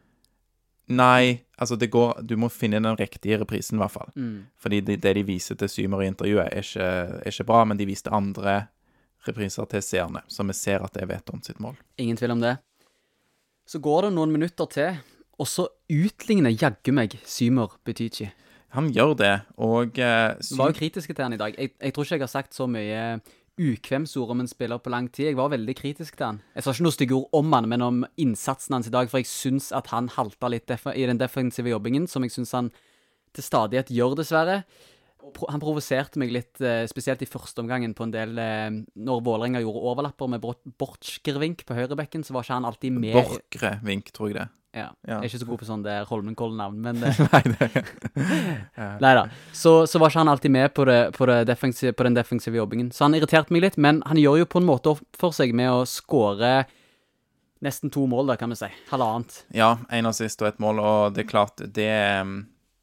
Nei, 0.85 1.41
altså 1.57 1.75
det 1.81 1.87
går 1.89 2.19
Du 2.21 2.35
må 2.37 2.45
finne 2.53 2.77
den 2.77 2.97
riktige 2.99 3.39
reprisen, 3.41 3.79
i 3.79 3.81
hvert 3.81 3.93
fall. 3.95 4.11
Mm. 4.15 4.45
Fordi 4.61 4.81
det, 4.85 4.99
det, 5.01 5.15
de 5.17 5.25
viser 5.25 5.57
til 5.57 5.71
Symer 5.71 6.03
i 6.03 6.09
intervjuet, 6.11 6.45
er 6.45 6.61
ikke, 6.61 6.89
er 7.23 7.33
ikke 7.33 7.47
bra, 7.49 7.63
men 7.65 7.79
de 7.79 7.87
viste 7.89 8.13
andre 8.13 8.67
repriser 9.29 9.67
til 9.71 9.83
seerne, 9.83 10.23
så 10.27 10.45
vi 10.47 10.55
ser 10.57 10.85
at 10.85 10.95
det 10.95 11.05
er 11.05 11.11
Veton 11.13 11.43
sitt 11.45 11.59
mål. 11.63 11.77
Ingen 12.01 12.17
tvil 12.19 12.35
om 12.35 12.43
det. 12.43 12.55
Så 13.65 13.81
går 13.81 14.07
det 14.07 14.15
noen 14.15 14.33
minutter 14.33 14.69
til, 14.69 14.99
og 15.41 15.49
så 15.49 15.67
utligner 15.91 16.53
jaggu 16.53 16.93
meg 16.95 17.17
Symer 17.27 17.79
Butichi. 17.85 18.29
Han 18.75 18.91
gjør 18.91 19.15
det, 19.19 19.33
og 19.61 19.97
uh, 20.03 20.35
Sy 20.43 20.59
Var 20.59 20.71
jo 20.71 20.77
kritiske 20.77 21.15
til 21.15 21.23
han 21.23 21.35
i 21.35 21.39
dag. 21.39 21.55
Jeg, 21.57 21.73
jeg, 21.79 21.95
tror 21.95 22.05
ikke 22.05 22.17
jeg 22.17 22.25
har 22.27 22.31
sagt 22.31 22.57
så 22.57 22.67
mye 22.67 23.01
ukvemsord 23.55 24.33
om 24.33 24.41
en 24.43 24.49
spiller 24.51 24.81
på 24.83 24.91
lang 24.91 25.07
tid. 25.07 25.29
Jeg 25.29 25.37
var 25.39 25.53
veldig 25.53 25.75
kritisk 25.79 26.17
til 26.17 26.27
han. 26.27 26.41
Jeg 26.55 26.65
sa 26.65 26.73
ikke 26.75 26.85
noe 26.87 26.95
stygge 26.95 27.15
ord 27.15 27.37
om 27.39 27.55
han, 27.55 27.69
men 27.71 27.85
om 27.85 28.01
innsatsen 28.19 28.75
hans 28.75 28.89
i 28.89 28.93
dag, 28.93 29.07
for 29.11 29.23
jeg 29.23 29.31
syns 29.31 29.71
at 29.75 29.93
han 29.93 30.11
halta 30.11 30.51
litt 30.51 30.71
i 30.91 31.07
den 31.07 31.21
defensive 31.21 31.71
jobbingen, 31.71 32.09
som 32.11 32.27
jeg 32.27 32.35
syns 32.35 32.51
han 32.57 32.73
til 33.35 33.47
stadighet 33.47 33.91
gjør, 33.95 34.17
dessverre 34.19 34.61
han 35.49 35.61
provoserte 35.61 36.19
meg 36.21 36.33
litt, 36.33 36.59
eh, 36.61 36.83
spesielt 36.89 37.23
i 37.23 37.29
første 37.29 37.63
omgangen, 37.63 37.95
på 37.97 38.05
en 38.05 38.13
del 38.13 38.37
eh, 38.41 38.67
Når 38.95 39.23
Vålerenga 39.25 39.61
gjorde 39.63 39.87
overlapper 39.91 40.29
med 40.31 40.43
Borchgrevink 40.79 41.65
på 41.67 41.77
høyrebekken, 41.77 42.25
så 42.25 42.35
var 42.35 42.45
ikke 42.45 42.59
han 42.59 42.69
alltid 42.69 42.99
med 42.99 43.17
Borchgrevink, 43.17 44.13
tror 44.15 44.31
jeg 44.31 44.39
det. 44.39 44.47
Ja. 44.75 44.89
ja. 45.07 45.21
Jeg 45.21 45.23
er 45.23 45.29
ikke 45.29 45.39
så 45.39 45.47
god 45.47 45.59
på 45.61 45.67
sånn 45.69 45.83
det 45.85 45.95
Holmenkollen-navn, 46.09 46.79
men 46.83 46.99
Nei, 47.33 47.43
det 47.47 47.83
Nei 49.03 49.13
da. 49.15 49.27
Så, 49.55 49.85
så, 49.87 50.01
var 50.01 50.11
ikke 50.11 50.23
han 50.25 50.31
alltid 50.33 50.51
med 50.51 50.73
på, 50.75 50.87
det, 50.89 50.99
på, 51.15 51.27
det 51.31 51.37
defensiv, 51.47 51.93
på, 51.95 52.07
den 52.07 52.17
defensive 52.17 52.59
jobbingen. 52.59 52.91
Så 52.91 53.07
han 53.07 53.15
irriterte 53.15 53.55
meg 53.55 53.63
litt, 53.63 53.79
men 53.79 54.03
han 54.05 54.19
gjør 54.19 54.43
jo 54.43 54.49
på 54.51 54.61
en 54.61 54.67
måte 54.67 54.95
opp 54.95 55.05
for 55.15 55.35
seg 55.35 55.55
med 55.55 55.71
å 55.71 55.85
skåre 55.87 56.65
nesten 57.63 57.89
to 57.93 58.03
mål, 58.09 58.27
da, 58.33 58.35
kan 58.39 58.51
vi 58.51 58.59
si. 58.59 58.69
Halvannet. 58.91 59.45
Ja, 59.55 59.77
én 59.95 60.07
assist 60.09 60.43
og 60.43 60.51
ett 60.51 60.59
mål, 60.61 60.83
og 60.83 61.15
det 61.15 61.23
er 61.23 61.31
klart, 61.31 61.63
det 61.63 61.95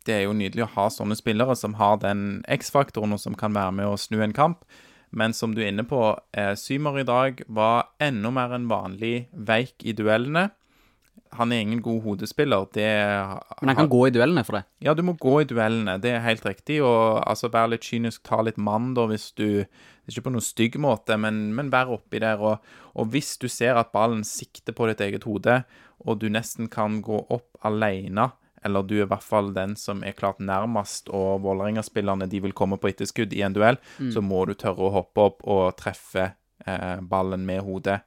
det 0.06 0.14
er 0.16 0.24
jo 0.26 0.36
nydelig 0.36 0.66
å 0.66 0.72
ha 0.76 0.86
sånne 0.92 1.16
spillere 1.18 1.56
som 1.58 1.76
har 1.80 2.00
den 2.02 2.42
X-faktoren, 2.50 3.14
og 3.14 3.20
som 3.22 3.36
kan 3.38 3.54
være 3.56 3.74
med 3.78 3.90
å 3.90 4.00
snu 4.00 4.20
en 4.24 4.34
kamp. 4.36 4.64
Men 5.12 5.34
som 5.36 5.52
du 5.52 5.60
er 5.60 5.68
inne 5.72 5.84
på, 5.84 6.00
eh, 6.32 6.54
Symer 6.56 7.02
i 7.02 7.04
dag 7.04 7.42
var 7.48 7.92
enda 8.00 8.32
mer 8.32 8.54
enn 8.56 8.68
vanlig 8.70 9.28
veik 9.32 9.84
i 9.84 9.92
duellene. 9.92 10.50
Han 11.36 11.52
er 11.52 11.60
ingen 11.64 11.82
god 11.82 12.02
hodespiller. 12.02 12.66
Det 12.72 12.88
Men 13.60 13.68
han 13.68 13.76
kan 13.76 13.88
gå 13.88 14.06
i 14.08 14.10
duellene 14.10 14.44
for 14.44 14.58
det? 14.58 14.64
Ja, 14.80 14.94
du 14.94 15.02
må 15.02 15.16
gå 15.16 15.40
i 15.40 15.44
duellene. 15.44 16.00
Det 16.00 16.12
er 16.12 16.20
helt 16.20 16.44
riktig. 16.44 16.82
Og 16.82 17.22
altså, 17.26 17.48
vær 17.52 17.68
litt 17.68 17.84
kynisk, 17.84 18.22
ta 18.22 18.42
litt 18.42 18.56
mann, 18.56 18.94
da, 18.94 19.06
hvis 19.06 19.32
du 19.32 19.64
Ikke 20.08 20.24
på 20.24 20.30
noen 20.32 20.42
stygg 20.42 20.74
måte, 20.82 21.14
men, 21.16 21.54
men 21.54 21.70
vær 21.70 21.86
oppi 21.86 22.18
der. 22.18 22.40
Og, 22.40 22.58
og 22.94 23.06
hvis 23.06 23.38
du 23.38 23.46
ser 23.48 23.76
at 23.78 23.92
ballen 23.92 24.24
sikter 24.24 24.72
på 24.72 24.88
ditt 24.88 25.00
eget 25.00 25.22
hode, 25.22 25.62
og 26.00 26.18
du 26.18 26.28
nesten 26.28 26.66
kan 26.68 27.00
gå 27.02 27.20
opp 27.30 27.54
alene 27.62 28.32
eller 28.64 28.86
du 28.86 28.96
er 28.98 29.04
i 29.06 29.10
hvert 29.10 29.26
fall 29.26 29.50
den 29.56 29.74
som 29.78 30.04
er 30.06 30.16
klart 30.18 30.40
nærmest, 30.42 31.10
og 31.10 31.42
Vålerenga-spillerne 31.44 32.28
de 32.30 32.42
vil 32.44 32.54
komme 32.56 32.78
på 32.80 32.92
etterskudd 32.92 33.34
i 33.34 33.42
en 33.46 33.56
duell, 33.56 33.78
mm. 33.98 34.12
så 34.14 34.22
må 34.24 34.44
du 34.48 34.54
tørre 34.58 34.88
å 34.88 34.94
hoppe 35.00 35.26
opp 35.26 35.44
og 35.50 35.76
treffe 35.80 36.32
eh, 36.66 37.02
ballen 37.02 37.46
med 37.48 37.62
hodet. 37.66 38.00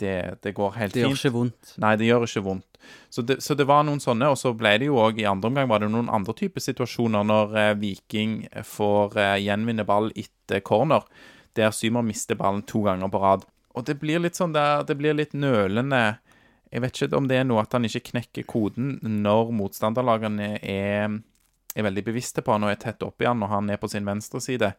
Det, 0.00 0.40
det, 0.44 0.52
går 0.56 0.76
helt 0.76 0.92
fint. 0.92 1.00
Det 1.00 1.06
gjør 1.06 1.18
ikke 1.18 1.36
vondt. 1.36 1.72
Nei, 1.80 1.94
det 2.00 2.08
gjør 2.08 2.26
ikke 2.26 2.44
vondt. 2.44 2.66
Så 3.12 3.22
det, 3.22 3.40
så 3.44 3.56
det 3.56 3.66
var 3.68 3.84
noen 3.84 4.00
sånne, 4.00 4.30
og 4.32 4.38
så 4.40 4.52
ble 4.56 4.74
det 4.80 4.88
jo 4.88 4.98
òg 5.02 5.20
i 5.20 5.28
andre 5.28 5.50
omgang 5.50 5.68
var 5.68 5.82
det 5.82 5.90
noen 5.92 6.08
andre 6.12 6.34
typer 6.36 6.64
situasjoner 6.64 7.26
når 7.28 7.56
eh, 7.60 7.74
Viking 7.80 8.38
får 8.66 9.18
eh, 9.20 9.36
gjenvinne 9.44 9.84
ball 9.88 10.10
etter 10.16 10.64
corner, 10.64 11.04
der 11.58 11.74
Symer 11.76 12.04
mister 12.06 12.38
ballen 12.40 12.64
to 12.68 12.84
ganger 12.86 13.12
på 13.12 13.20
rad. 13.20 13.44
Og 13.76 13.86
det 13.86 13.98
blir 14.00 14.22
litt 14.22 14.34
sånn 14.34 14.50
der 14.50 14.82
Det 14.82 14.96
blir 14.98 15.14
litt 15.14 15.30
nølende 15.30 16.18
jeg 16.70 16.84
vet 16.84 17.02
ikke 17.02 17.18
om 17.18 17.26
det 17.30 17.40
er 17.40 17.46
noe 17.48 17.64
at 17.64 17.74
han 17.74 17.86
ikke 17.86 18.12
knekker 18.12 18.46
koden 18.48 18.98
når 19.02 19.50
motstanderlagene 19.58 20.52
er, 20.62 21.16
er 21.74 21.86
veldig 21.86 22.04
bevisste 22.06 22.44
på 22.46 22.54
han 22.54 22.66
og 22.66 22.72
er 22.72 22.82
tett 22.82 23.02
oppi 23.02 23.26
han 23.26 23.40
når 23.42 23.50
han 23.56 23.72
er 23.74 23.80
på 23.82 23.90
sin 23.90 24.06
venstre 24.06 24.42
side. 24.44 24.70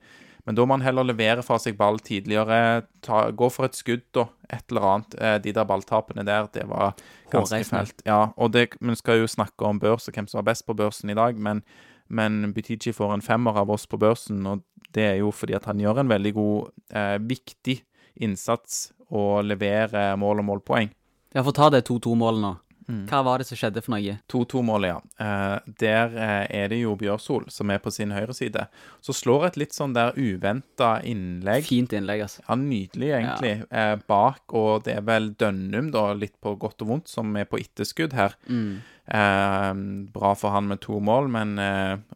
Men 0.47 0.57
da 0.57 0.65
må 0.65 0.73
han 0.73 0.85
heller 0.85 1.05
levere 1.05 1.43
fra 1.45 1.59
seg 1.61 1.75
ball 1.77 1.99
tidligere. 2.01 2.87
Ta, 3.05 3.27
gå 3.29 3.49
for 3.53 3.67
et 3.67 3.77
skudd 3.77 4.21
og 4.23 4.31
et 4.47 4.63
eller 4.71 4.87
annet. 4.89 5.17
Eh, 5.19 5.35
de 5.43 5.53
der 5.53 5.67
balltapene 5.69 6.25
der, 6.25 6.47
det 6.55 6.63
var 6.69 6.95
ganske 7.33 7.61
fælt. 7.67 8.01
Ja, 8.07 8.31
og 8.35 8.53
det, 8.55 8.71
Vi 8.79 8.95
skal 8.97 9.21
jo 9.21 9.29
snakke 9.29 9.67
om 9.67 9.79
børs 9.79 10.07
og 10.07 10.15
hvem 10.15 10.31
som 10.31 10.39
var 10.39 10.49
best 10.49 10.65
på 10.65 10.77
børsen 10.77 11.13
i 11.13 11.17
dag, 11.17 11.37
men, 11.37 11.61
men 12.07 12.55
Butichi 12.55 12.95
får 12.95 13.13
en 13.13 13.25
femmer 13.25 13.59
av 13.61 13.69
oss 13.69 13.85
på 13.85 13.99
børsen, 14.01 14.41
og 14.47 14.63
det 14.95 15.05
er 15.11 15.19
jo 15.21 15.29
fordi 15.31 15.53
at 15.59 15.67
han 15.69 15.79
gjør 15.79 16.01
en 16.01 16.09
veldig 16.09 16.33
god, 16.33 16.71
eh, 16.89 17.19
viktig 17.19 17.77
innsats 18.21 18.89
og 19.11 19.43
leverer 19.45 20.15
mål 20.19 20.41
og 20.41 20.49
målpoeng. 20.49 20.89
Ja, 21.31 21.43
for 21.43 21.55
ta 21.55 21.69
det 21.71 21.85
2-2-målet 21.87 22.43
nå. 22.43 22.55
Mm. 22.91 23.03
Hva 23.07 23.21
var 23.23 23.39
det 23.39 23.47
som 23.47 23.59
skjedde 23.59 23.81
for 23.83 23.93
noe? 23.93 24.15
2-2-målet, 24.31 24.91
ja. 24.91 25.25
Eh, 25.25 25.73
der 25.79 26.15
eh, 26.17 26.45
er 26.61 26.71
det 26.71 26.81
jo 26.81 26.95
Bjørsol 26.99 27.47
som 27.53 27.71
er 27.71 27.79
på 27.83 27.93
sin 27.93 28.11
høyre 28.15 28.35
side. 28.35 28.65
Så 29.05 29.15
slår 29.15 29.47
et 29.51 29.59
litt 29.61 29.75
sånn 29.75 29.95
der 29.95 30.17
uventa 30.17 30.95
innlegg. 31.07 31.67
Fint 31.69 31.95
innlegg, 31.95 32.25
altså. 32.25 32.43
Ja, 32.47 32.57
nydelig, 32.59 33.13
egentlig. 33.19 33.53
Ja. 33.61 33.69
Eh, 33.83 33.93
bak, 34.11 34.43
og 34.57 34.87
det 34.87 34.97
er 34.97 35.05
vel 35.07 35.31
Dønnum, 35.39 35.91
da, 35.95 36.09
litt 36.17 36.35
på 36.43 36.55
godt 36.59 36.83
og 36.83 36.95
vondt, 36.95 37.11
som 37.11 37.31
er 37.39 37.47
på 37.49 37.61
etterskudd 37.61 38.17
her. 38.17 38.35
Mm. 38.49 38.81
Eh, 39.11 39.71
bra 40.17 40.35
for 40.39 40.55
han 40.55 40.69
med 40.71 40.83
to 40.83 40.99
mål, 41.03 41.31
men 41.31 41.55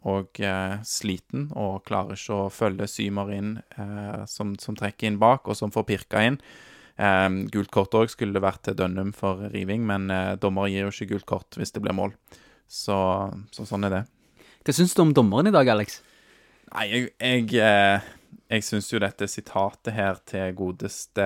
òg 0.06 0.44
sliten 0.88 1.50
og 1.56 1.84
klarer 1.88 2.20
ikke 2.20 2.46
å 2.46 2.54
følge 2.54 2.90
Symer 2.92 3.32
inn, 3.36 3.58
som, 4.30 4.56
som 4.60 4.78
trekker 4.78 5.08
inn 5.12 5.22
bak, 5.22 5.48
og 5.48 5.58
som 5.58 5.74
får 5.74 5.88
pirka 5.94 6.24
inn. 6.26 6.42
Um, 6.96 7.42
gult 7.52 7.74
kort 7.76 7.96
òg 7.98 8.08
skulle 8.08 8.40
vært 8.40 8.62
til 8.64 8.78
Dønnum 8.80 9.12
for 9.16 9.50
riving, 9.52 9.84
men 9.88 10.08
uh, 10.08 10.38
dommer 10.40 10.70
gir 10.72 10.86
jo 10.86 10.94
ikke 10.94 11.10
gult 11.10 11.28
kort 11.28 11.58
hvis 11.60 11.76
det 11.76 11.84
blir 11.84 11.96
mål. 11.96 12.14
Så, 12.72 12.98
så 13.52 13.66
sånn 13.68 13.88
er 13.88 13.94
det. 13.94 14.04
Hva 14.66 14.74
syns 14.74 14.96
du 14.98 15.04
om 15.04 15.12
dommeren 15.14 15.52
i 15.52 15.54
dag, 15.54 15.68
Alex? 15.70 16.00
Nei, 16.72 16.86
jeg, 16.90 17.10
jeg, 17.22 17.44
eh, 17.62 18.08
jeg 18.56 18.66
syns 18.66 18.88
jo 18.90 19.02
dette 19.04 19.28
sitatet 19.30 19.94
her 19.94 20.18
til 20.26 20.56
godeste 20.58 21.26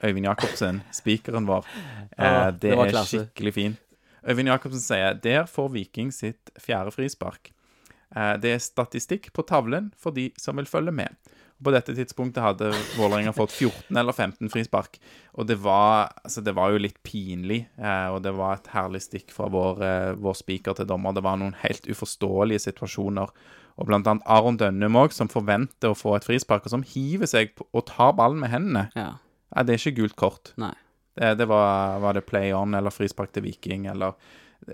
Øyvind 0.00 0.24
Jacobsen, 0.24 0.80
spikeren 1.00 1.48
vår, 1.48 1.68
eh, 2.16 2.46
det, 2.56 2.72
det 2.72 2.86
er 2.86 3.10
skikkelig 3.10 3.52
fint. 3.58 3.82
Øyvind 4.26 4.48
Jacobsen 4.54 4.82
sier 4.82 5.20
der 5.22 5.44
får 5.50 5.68
Viking 5.74 6.08
sitt 6.14 6.50
fjerde 6.58 6.94
frispark. 6.94 7.52
Det 8.40 8.52
er 8.54 8.62
statistikk 8.62 9.28
på 9.34 9.42
tavlen 9.44 9.90
for 9.98 10.14
de 10.14 10.30
som 10.40 10.56
vil 10.56 10.68
følge 10.70 10.94
med. 10.94 11.12
På 11.64 11.72
dette 11.72 11.94
tidspunktet 11.96 12.44
hadde 12.44 12.68
Vålerenga 12.98 13.32
fått 13.32 13.54
14 13.54 13.96
eller 13.96 14.12
15 14.12 14.50
frispark. 14.52 14.98
Og 15.40 15.46
det 15.48 15.56
var, 15.64 16.10
altså 16.24 16.42
det 16.44 16.52
var 16.56 16.74
jo 16.74 16.82
litt 16.84 16.98
pinlig, 17.06 17.62
eh, 17.80 18.08
og 18.12 18.20
det 18.26 18.34
var 18.36 18.58
et 18.58 18.68
herlig 18.74 19.00
stikk 19.06 19.32
fra 19.32 19.48
vår, 19.52 19.80
eh, 19.84 20.10
vår 20.20 20.36
spiker 20.36 20.76
til 20.76 20.88
dommer. 20.90 21.16
Det 21.16 21.24
var 21.24 21.38
noen 21.40 21.56
helt 21.62 21.88
uforståelige 21.88 22.66
situasjoner. 22.66 23.32
Og 23.76 23.88
blant 23.88 24.08
annet 24.08 24.28
Aron 24.28 24.58
Dønnum 24.60 24.98
òg, 25.00 25.16
som 25.16 25.32
forventer 25.32 25.92
å 25.92 25.96
få 25.96 26.16
et 26.16 26.26
frispark, 26.28 26.68
og 26.68 26.74
som 26.74 26.84
hiver 26.84 27.28
seg 27.30 27.56
og 27.70 27.86
tar 27.88 28.12
ballen 28.16 28.42
med 28.44 28.52
hendene. 28.52 28.88
Ja. 28.96 29.14
Eh, 29.54 29.64
det 29.64 29.76
er 29.76 29.80
ikke 29.80 30.02
gult 30.02 30.16
kort. 30.20 30.52
Nei. 30.60 30.74
Det, 31.16 31.38
det 31.40 31.46
var, 31.48 31.96
var, 32.04 32.18
det 32.18 32.26
play 32.28 32.52
on 32.52 32.76
eller 32.76 32.92
frispark 32.92 33.32
til 33.32 33.46
Viking, 33.48 33.88
eller 33.88 34.18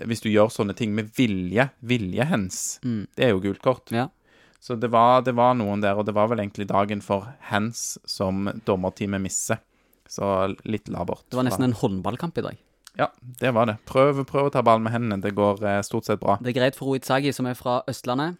Hvis 0.07 0.23
du 0.23 0.29
gjør 0.31 0.49
sånne 0.49 0.73
ting 0.73 0.93
med 0.95 1.11
vilje, 1.15 1.67
viljehens, 1.79 2.79
mm. 2.83 3.01
det 3.15 3.25
er 3.25 3.33
jo 3.33 3.41
gult 3.43 3.61
kort. 3.61 3.91
Ja. 3.93 4.07
Så 4.63 4.77
det 4.79 4.87
var, 4.87 5.25
det 5.27 5.33
var, 5.35 5.57
noen 5.59 5.81
der, 5.83 5.97
og 5.99 6.05
det 6.07 6.13
var 6.15 6.29
vel 6.31 6.39
egentlig 6.39 6.69
dagen 6.69 7.01
for 7.03 7.25
hands 7.49 7.97
som 8.07 8.45
dommerteamet 8.63 9.19
misser. 9.19 9.59
Så 10.07 10.23
litt 10.63 10.87
labert. 10.87 11.25
Det 11.27 11.35
var 11.35 11.43
nesten 11.49 11.65
en 11.67 11.75
håndballkamp 11.75 12.37
i 12.39 12.45
dag. 12.45 12.61
Ja, 12.95 13.09
det 13.41 13.51
var 13.57 13.67
det. 13.67 13.75
Prøv, 13.89 14.21
prøv 14.29 14.47
å 14.47 14.53
ta 14.53 14.61
ballen 14.63 14.85
med 14.85 14.93
hendene. 14.93 15.19
Det 15.19 15.33
går 15.35 15.59
eh, 15.67 15.81
stort 15.83 16.07
sett 16.07 16.21
bra. 16.21 16.37
Det 16.39 16.53
er 16.53 16.59
greit 16.61 16.77
for 16.79 16.93
Rohit 16.93 17.35
som 17.35 17.49
er 17.49 17.57
fra 17.59 17.81
Østlandet. 17.91 18.37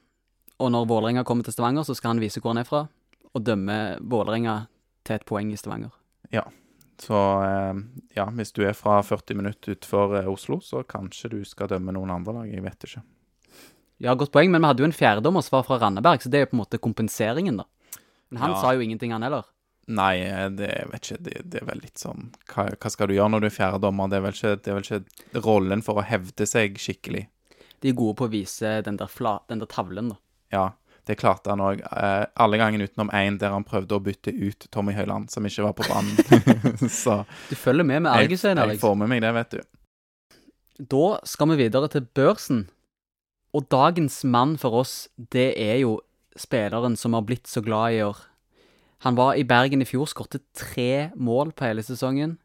Og 0.63 0.71
når 0.71 0.87
Vålerenga 0.87 1.25
kommer 1.27 1.43
til 1.43 1.57
Stavanger, 1.57 1.83
så 1.83 1.97
skal 1.97 2.13
han 2.13 2.23
vise 2.23 2.39
hvor 2.39 2.53
han 2.53 2.61
er 2.61 2.69
fra, 2.69 2.85
og 3.33 3.43
dømme 3.43 3.97
Vålerenga 3.99 4.61
til 5.03 5.17
et 5.17 5.25
poeng 5.27 5.51
i 5.51 5.59
Stavanger. 5.59 5.91
Ja. 6.31 6.45
Så 7.03 7.19
eh, 7.43 7.81
ja, 8.15 8.29
hvis 8.37 8.55
du 8.55 8.61
er 8.63 8.77
fra 8.77 9.01
40 9.03 9.41
minutter 9.41 9.75
utenfor 9.75 10.21
eh, 10.21 10.31
Oslo, 10.31 10.61
så 10.63 10.85
kanskje 10.87 11.33
du 11.33 11.41
skal 11.43 11.73
dømme 11.73 11.91
noen 11.97 12.15
andre 12.15 12.37
lag. 12.37 12.53
Jeg 12.53 12.63
vet 12.63 12.87
ikke. 12.87 13.03
Ja, 14.03 14.13
godt 14.19 14.33
poeng, 14.35 14.51
men 14.51 14.59
vi 14.59 14.67
hadde 14.67 14.83
jo 14.83 14.89
en 14.89 14.95
fjerdedommer 14.95 15.43
som 15.45 15.57
var 15.57 15.67
fra 15.67 15.79
Randeberg, 15.79 16.19
så 16.19 16.31
det 16.31 16.41
er 16.41 16.43
jo 16.43 16.51
på 16.51 16.57
en 16.57 16.63
måte 16.65 16.79
kompenseringen, 16.83 17.61
da. 17.61 17.67
Men 18.33 18.41
han 18.41 18.55
ja. 18.55 18.59
sa 18.59 18.73
jo 18.75 18.83
ingenting, 18.83 19.13
han 19.15 19.23
heller. 19.23 19.47
Nei, 19.93 20.17
det 20.57 20.69
vet 20.91 21.07
ikke, 21.07 21.21
det, 21.23 21.39
det, 21.51 21.61
er 21.61 21.67
vel 21.67 21.81
litt 21.83 21.99
sånn 21.99 22.29
hva, 22.53 22.69
hva, 22.71 22.91
skal 22.91 23.09
du 23.11 23.17
gjøre 23.17 23.33
når 23.33 23.43
du 23.43 23.47
er 23.49 23.55
fjerdedommer? 23.55 24.11
Det, 24.11 24.19
det, 24.63 24.71
er 24.71 24.77
vel 24.77 24.85
ikke 24.87 25.43
rollen 25.43 25.83
for 25.83 25.99
å 25.99 26.05
hevde 26.07 26.47
seg 26.47 26.79
skikkelig. 26.79 27.25
De 27.83 27.91
er 27.91 27.97
gode 27.99 28.15
på 28.19 28.27
å 28.27 28.31
vise 28.31 28.77
den 28.85 28.99
der, 28.99 29.11
fla, 29.11 29.37
den 29.51 29.63
der 29.63 29.71
tavlen, 29.71 30.13
da. 30.13 30.19
Ja, 30.55 30.65
det 31.07 31.17
klarte 31.19 31.51
han 31.51 31.63
òg. 31.63 31.81
Eh, 31.83 32.25
alle 32.43 32.59
gangene 32.59 32.87
utenom 32.87 33.11
én 33.15 33.39
der 33.39 33.51
han 33.55 33.67
prøvde 33.67 33.97
å 33.97 34.03
bytte 34.03 34.31
ut 34.31 34.67
Tommy 34.71 34.95
Høiland, 34.95 35.31
som 35.31 35.47
ikke 35.47 35.65
var 35.65 35.75
på 35.79 35.87
banen. 35.89 36.87
så 37.03 37.21
Du 37.49 37.55
følger 37.59 37.87
med 37.87 38.05
med 38.05 38.13
argusøyne, 38.13 38.63
Alex? 38.63 38.79
Jeg 38.79 38.83
får 38.85 38.95
med 39.01 39.11
meg 39.11 39.23
det, 39.25 39.33
vet 39.35 39.57
du. 39.57 39.59
Da 40.95 41.07
skal 41.27 41.51
vi 41.51 41.59
videre 41.65 41.91
til 41.91 42.07
børsen. 42.15 42.65
Og 43.53 43.67
dagens 43.69 44.23
mann 44.25 44.55
for 44.57 44.81
oss, 44.81 45.07
det 45.15 45.53
er 45.61 45.83
jo 45.83 45.99
spilleren 46.39 46.95
som 46.97 47.13
har 47.13 47.25
blitt 47.27 47.45
så 47.49 47.61
glad 47.61 47.93
i 47.93 48.01
år. 48.01 48.17
Han 49.05 49.17
var 49.19 49.37
i 49.37 49.45
Bergen 49.45 49.83
i 49.83 49.85
fjor, 49.85 50.07
skåret 50.09 50.41
tre 50.57 51.11
mål 51.13 51.51
på 51.53 51.67
hele 51.67 51.83
sesongen. 51.85 52.39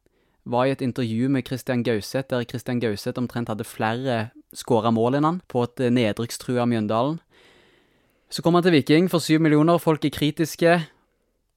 Var 0.48 0.66
i 0.66 0.74
et 0.74 0.82
intervju 0.84 1.30
med 1.32 1.46
Christian 1.46 1.84
Gauseth, 1.86 2.28
der 2.28 2.44
Christian 2.44 2.80
Gauseth 2.80 3.20
omtrent 3.20 3.48
hadde 3.48 3.64
flere 3.64 4.18
skåra 4.56 4.92
mål 4.92 5.16
enn 5.16 5.28
han, 5.28 5.40
på 5.48 5.64
et 5.64 5.80
nedrykkstrua 5.92 6.66
Mjøndalen. 6.68 7.20
Så 8.28 8.44
kom 8.44 8.58
han 8.58 8.66
til 8.66 8.74
Viking 8.76 9.08
for 9.08 9.24
syv 9.24 9.40
millioner, 9.40 9.80
folk 9.80 10.04
er 10.04 10.12
kritiske. 10.12 10.74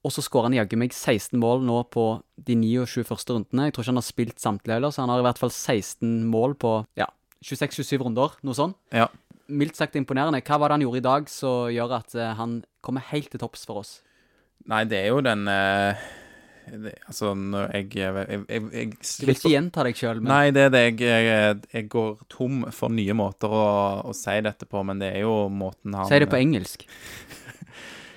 Og 0.06 0.14
så 0.16 0.24
skårer 0.24 0.48
han 0.48 0.56
jaggu 0.62 0.78
meg 0.80 0.96
16 0.96 1.36
mål 1.42 1.66
nå 1.68 1.82
på 1.92 2.06
de 2.40 2.56
29 2.56 3.04
første 3.10 3.36
rundene. 3.36 3.68
Jeg 3.68 3.76
tror 3.76 3.84
ikke 3.84 3.92
han 3.92 4.00
har 4.00 4.08
spilt 4.08 4.40
samtlige 4.40 4.78
heller, 4.80 4.96
så 4.96 5.04
han 5.04 5.12
har 5.12 5.20
i 5.20 5.28
hvert 5.28 5.42
fall 5.42 5.52
16 5.52 6.24
mål 6.32 6.56
på 6.62 6.72
ja, 6.98 7.10
26-27 7.44 8.00
runder, 8.06 8.40
noe 8.48 8.58
sånt. 8.58 8.80
Ja 8.96 9.10
mildt 9.52 9.80
sagt 9.80 9.98
imponerende. 10.00 10.42
Hva 10.46 10.60
var 10.62 10.72
det 10.72 10.80
han 10.80 10.88
gjorde 10.88 11.02
i 11.02 11.06
dag 11.10 11.30
som 11.32 11.70
gjør 11.74 12.00
at 12.00 12.18
uh, 12.18 12.32
han 12.40 12.62
kommer 12.86 13.06
helt 13.12 13.32
til 13.34 13.42
topps 13.44 13.68
for 13.70 13.84
oss? 13.84 14.00
Nei, 14.70 14.84
det 14.90 15.00
er 15.04 15.14
jo 15.14 15.22
den 15.26 15.48
uh, 15.50 16.02
det, 16.70 16.94
Altså, 17.10 17.34
når 17.34 17.72
jeg, 17.76 17.88
jeg, 17.98 18.26
jeg, 18.30 18.64
jeg 18.74 18.92
Du 18.94 19.26
vil 19.26 19.36
ikke 19.36 19.54
gjenta 19.56 19.86
deg 19.88 19.98
sjøl? 19.98 20.22
Nei, 20.26 20.44
det 20.56 20.68
er 20.68 20.74
det. 20.76 20.84
Jeg, 21.02 21.88
går 21.92 22.12
tom 22.32 22.66
for 22.76 22.94
nye 22.94 23.16
måter 23.18 23.52
å, 23.52 23.66
å, 24.08 24.16
si 24.16 24.38
dette 24.46 24.70
på, 24.70 24.84
men 24.88 25.02
det 25.02 25.14
er 25.16 25.26
jo 25.26 25.36
måten 25.50 25.98
han 25.98 26.10
Si 26.10 26.22
det 26.22 26.30
på 26.32 26.40
engelsk. 26.40 26.86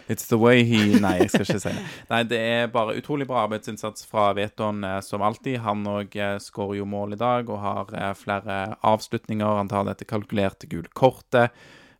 It's 0.07 0.27
the 0.29 0.37
way 0.37 0.65
he 0.65 0.81
Nei, 1.05 1.17
jeg 1.23 1.31
skal 1.33 1.47
ikke 1.47 1.63
si 1.63 1.73
det. 1.73 1.85
Nei, 2.11 2.23
det 2.29 2.41
er 2.41 2.73
bare 2.73 2.97
utrolig 2.99 3.27
bra 3.29 3.45
arbeidsinnsats 3.47 4.05
fra 4.09 4.31
Veton 4.37 4.85
eh, 4.85 4.99
som 5.05 5.25
alltid. 5.25 5.63
Han 5.65 5.87
òg 5.89 6.19
eh, 6.19 6.37
skårer 6.43 6.81
jo 6.83 6.89
mål 6.89 7.17
i 7.17 7.21
dag 7.21 7.49
og 7.53 7.63
har 7.63 7.95
eh, 7.97 8.11
flere 8.19 8.59
avslutninger. 8.85 9.61
Han 9.63 9.73
tar 9.73 9.89
dette 9.89 10.09
kalkulerte 10.09 10.69
gule 10.71 10.93
kortet. 10.97 11.55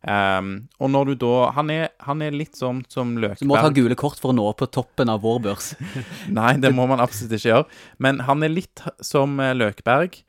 Um, 0.05 0.67
og 0.77 0.91
når 0.93 1.07
du 1.07 1.13
da 1.23 1.47
han 1.55 1.71
er, 1.73 1.87
han 2.05 2.19
er, 2.21 2.35
litt 2.37 2.59
sånn 2.59 2.83
som 2.93 3.15
Løkberg 3.17 3.41
Du 3.41 3.49
må 3.49 3.57
ta 3.57 3.71
gule 3.73 3.95
kort 3.97 4.19
for 4.21 4.29
å 4.29 4.35
nå 4.37 4.43
på 4.53 4.67
toppen 4.69 5.09
av 5.09 5.23
vår 5.23 5.39
børs. 5.47 5.71
Nei, 6.37 6.51
det 6.61 6.69
må 6.77 6.85
man 6.91 7.01
absolutt 7.01 7.33
ikke 7.39 7.49
gjøre. 7.49 7.79
Men 7.97 8.21
han 8.27 8.45
er 8.45 8.53
litt 8.53 8.85
som 9.01 9.41
Løkberg. 9.41 10.19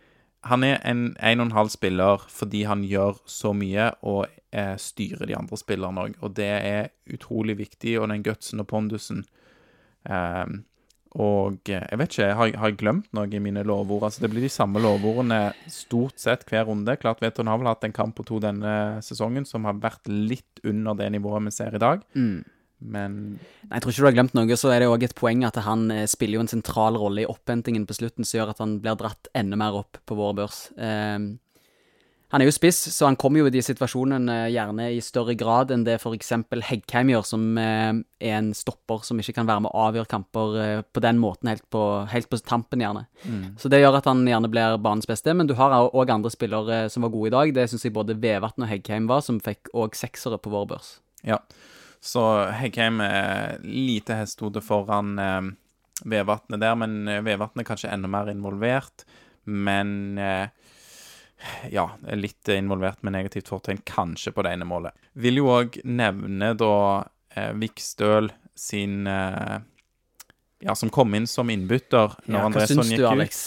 Han 0.49 0.65
er 0.65 0.81
en 0.81 1.11
en 1.21 1.43
og 1.43 1.51
en 1.51 1.57
halv 1.59 1.75
spiller 1.75 2.25
fordi 2.33 2.65
han 2.71 2.87
gjør 2.89 3.21
så 3.29 3.53
mye 3.53 3.91
og 4.01 4.25
eh, 4.57 4.75
styrer 4.81 5.29
de 5.29 5.37
andre 5.39 5.59
spillerne 5.61 6.07
òg. 6.07 6.17
Og 6.25 6.33
det 6.39 6.53
er 6.57 6.89
utrolig 7.13 7.59
viktig, 7.61 7.99
og 8.01 8.09
den 8.13 8.25
gutsen 8.27 8.63
og 8.63 8.69
pondusen 8.71 9.23
eh, 10.09 10.57
Og 11.17 11.71
jeg 11.71 12.01
vet 12.01 12.13
ikke, 12.13 12.33
har, 12.37 12.51
har 12.61 12.73
jeg 12.73 12.81
glemt 12.83 13.07
noe 13.17 13.31
i 13.33 13.41
mine 13.41 13.63
lovord? 13.65 14.09
Altså, 14.09 14.25
det 14.25 14.33
blir 14.33 14.45
de 14.45 14.53
samme 14.53 14.83
lovordene 14.85 15.55
stort 15.73 16.21
sett 16.21 16.45
hver 16.51 16.67
runde. 16.69 16.99
Klart 17.01 17.23
Veton 17.25 17.49
har 17.49 17.61
vel 17.61 17.71
hatt 17.71 17.87
en 17.89 17.97
kamp 17.97 18.19
på 18.19 18.27
to 18.29 18.41
denne 18.43 18.99
sesongen 19.05 19.49
som 19.49 19.65
har 19.69 19.81
vært 19.81 20.11
litt 20.11 20.61
under 20.67 20.99
det 20.99 21.09
nivået 21.17 21.49
vi 21.49 21.57
ser 21.57 21.79
i 21.79 21.83
dag. 21.83 22.05
Mm. 22.19 22.45
Men 22.85 23.15
Nei, 23.39 23.79
Jeg 23.79 23.83
tror 23.83 23.93
ikke 23.93 24.03
du 24.03 24.09
har 24.11 24.17
glemt 24.19 24.37
noe. 24.37 24.59
Så 24.61 24.71
er 24.73 24.83
det 24.83 24.91
òg 24.91 25.07
et 25.07 25.17
poeng 25.17 25.47
at 25.49 25.57
han 25.65 25.89
eh, 25.95 26.05
spiller 26.11 26.39
jo 26.39 26.45
en 26.45 26.53
sentral 26.53 26.99
rolle 27.01 27.25
i 27.25 27.29
opphentingen 27.31 27.87
på 27.89 27.97
slutten, 27.97 28.27
som 28.27 28.41
gjør 28.41 28.53
at 28.53 28.63
han 28.63 28.77
blir 28.85 28.99
dratt 29.01 29.31
enda 29.37 29.59
mer 29.61 29.79
opp 29.81 30.01
på 30.05 30.19
vår 30.19 30.37
børs. 30.43 30.61
Eh, 30.77 31.17
han 32.33 32.43
er 32.43 32.49
jo 32.49 32.55
spiss, 32.57 32.79
så 32.91 33.07
han 33.07 33.17
kommer 33.21 33.39
jo 33.39 33.47
i 33.47 33.53
de 33.55 33.61
situasjonene 33.63 34.49
gjerne 34.51 34.89
i 34.97 34.99
større 35.05 35.37
grad 35.39 35.71
enn 35.71 35.85
det 35.87 36.01
f.eks. 36.01 36.33
Heggheim 36.67 37.13
gjør, 37.13 37.27
som 37.29 37.45
eh, 37.63 38.01
er 38.19 38.35
en 38.41 38.49
stopper 38.57 39.05
som 39.07 39.21
ikke 39.23 39.37
kan 39.37 39.47
være 39.47 39.63
med 39.63 39.71
å 39.71 39.85
avgjøre 39.85 40.11
kamper 40.11 40.57
eh, 40.59 40.81
på 40.83 41.03
den 41.05 41.21
måten 41.23 41.53
helt 41.53 41.63
på, 41.71 41.83
helt 42.11 42.27
på 42.33 42.41
tampen, 42.43 42.83
gjerne. 42.83 43.05
Så 43.63 43.71
det 43.71 43.79
gjør 43.79 44.01
at 44.01 44.09
han 44.11 44.25
gjerne 44.27 44.51
blir 44.51 44.75
banens 44.83 45.07
beste. 45.07 45.37
Men 45.39 45.47
du 45.47 45.55
har 45.61 45.77
òg 45.87 46.11
andre 46.17 46.33
spillere 46.35 46.81
eh, 46.81 46.89
som 46.91 47.07
var 47.07 47.15
gode 47.15 47.31
i 47.31 47.37
dag. 47.37 47.55
Det 47.61 47.69
syns 47.71 47.87
jeg 47.87 47.95
både 47.95 48.19
Vevatn 48.19 48.67
og 48.67 48.73
Heggheim 48.73 49.07
var, 49.11 49.23
som 49.23 49.39
fikk 49.43 49.71
òg 49.79 49.95
seksere 49.95 50.43
på 50.43 50.51
vår 50.51 50.67
børs. 50.75 50.97
Ja. 51.23 51.39
Så 52.03 52.25
Heggheim 52.59 52.99
er 53.07 53.63
lite 53.63 54.19
hestehode 54.19 54.65
foran 54.67 55.15
eh, 55.23 55.53
Vevatnet 56.11 56.61
der, 56.61 56.75
men 56.75 57.07
Vevatnet 57.07 57.63
er 57.63 57.71
kanskje 57.71 57.95
enda 57.95 58.11
mer 58.11 58.35
involvert. 58.35 59.07
Men 59.47 60.19
eh, 60.19 60.51
ja, 61.77 61.87
litt 62.17 62.49
involvert 62.49 63.03
med 63.07 63.17
negativt 63.17 63.51
fortegn, 63.53 63.83
kanskje 63.89 64.33
på 64.35 64.45
det 64.47 64.55
ene 64.57 64.69
målet. 64.69 64.97
Vil 65.15 65.41
jo 65.43 65.51
òg 65.53 65.79
nevne 65.85 66.53
da 66.59 66.75
eh, 67.37 67.53
Vikstøl 67.61 68.33
sin 68.57 69.07
eh, 69.11 69.57
Ja, 70.65 70.75
som 70.75 70.89
kom 70.89 71.13
inn 71.15 71.27
som 71.29 71.51
innbytter 71.53 72.17
når 72.25 72.39
Ja, 72.39 72.41
hva 72.41 72.47
Andresson 72.51 72.81
syns 72.81 72.93
gikk 72.95 73.03
du. 73.03 73.09
Alex? 73.11 73.43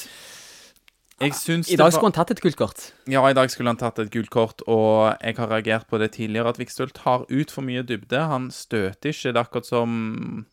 Jeg 1.20 1.34
syns 1.36 1.68
I 1.74 1.76
dag 1.76 1.92
skulle 1.92 2.14
han 2.14 2.16
tatt 2.16 2.30
et 2.32 2.40
gult 2.40 2.56
kort. 2.56 2.84
Ja, 3.12 3.26
i 3.28 3.36
dag 3.36 3.50
skulle 3.52 3.74
han 3.74 3.80
tatt 3.80 3.98
et 4.00 4.12
gult 4.14 4.30
kort, 4.32 4.62
og 4.72 5.18
jeg 5.20 5.36
har 5.36 5.50
reagert 5.52 5.90
på 5.90 6.00
det 6.00 6.14
tidligere, 6.16 6.54
at 6.54 6.62
Vikstøl 6.62 6.94
tar 6.96 7.26
ut 7.28 7.52
for 7.52 7.66
mye 7.66 7.84
dybde. 7.84 8.22
Han 8.30 8.48
støter 8.56 9.12
ikke. 9.12 9.34
Det 9.34 9.36
er 9.36 9.42
akkurat 9.42 9.68
som 9.68 10.46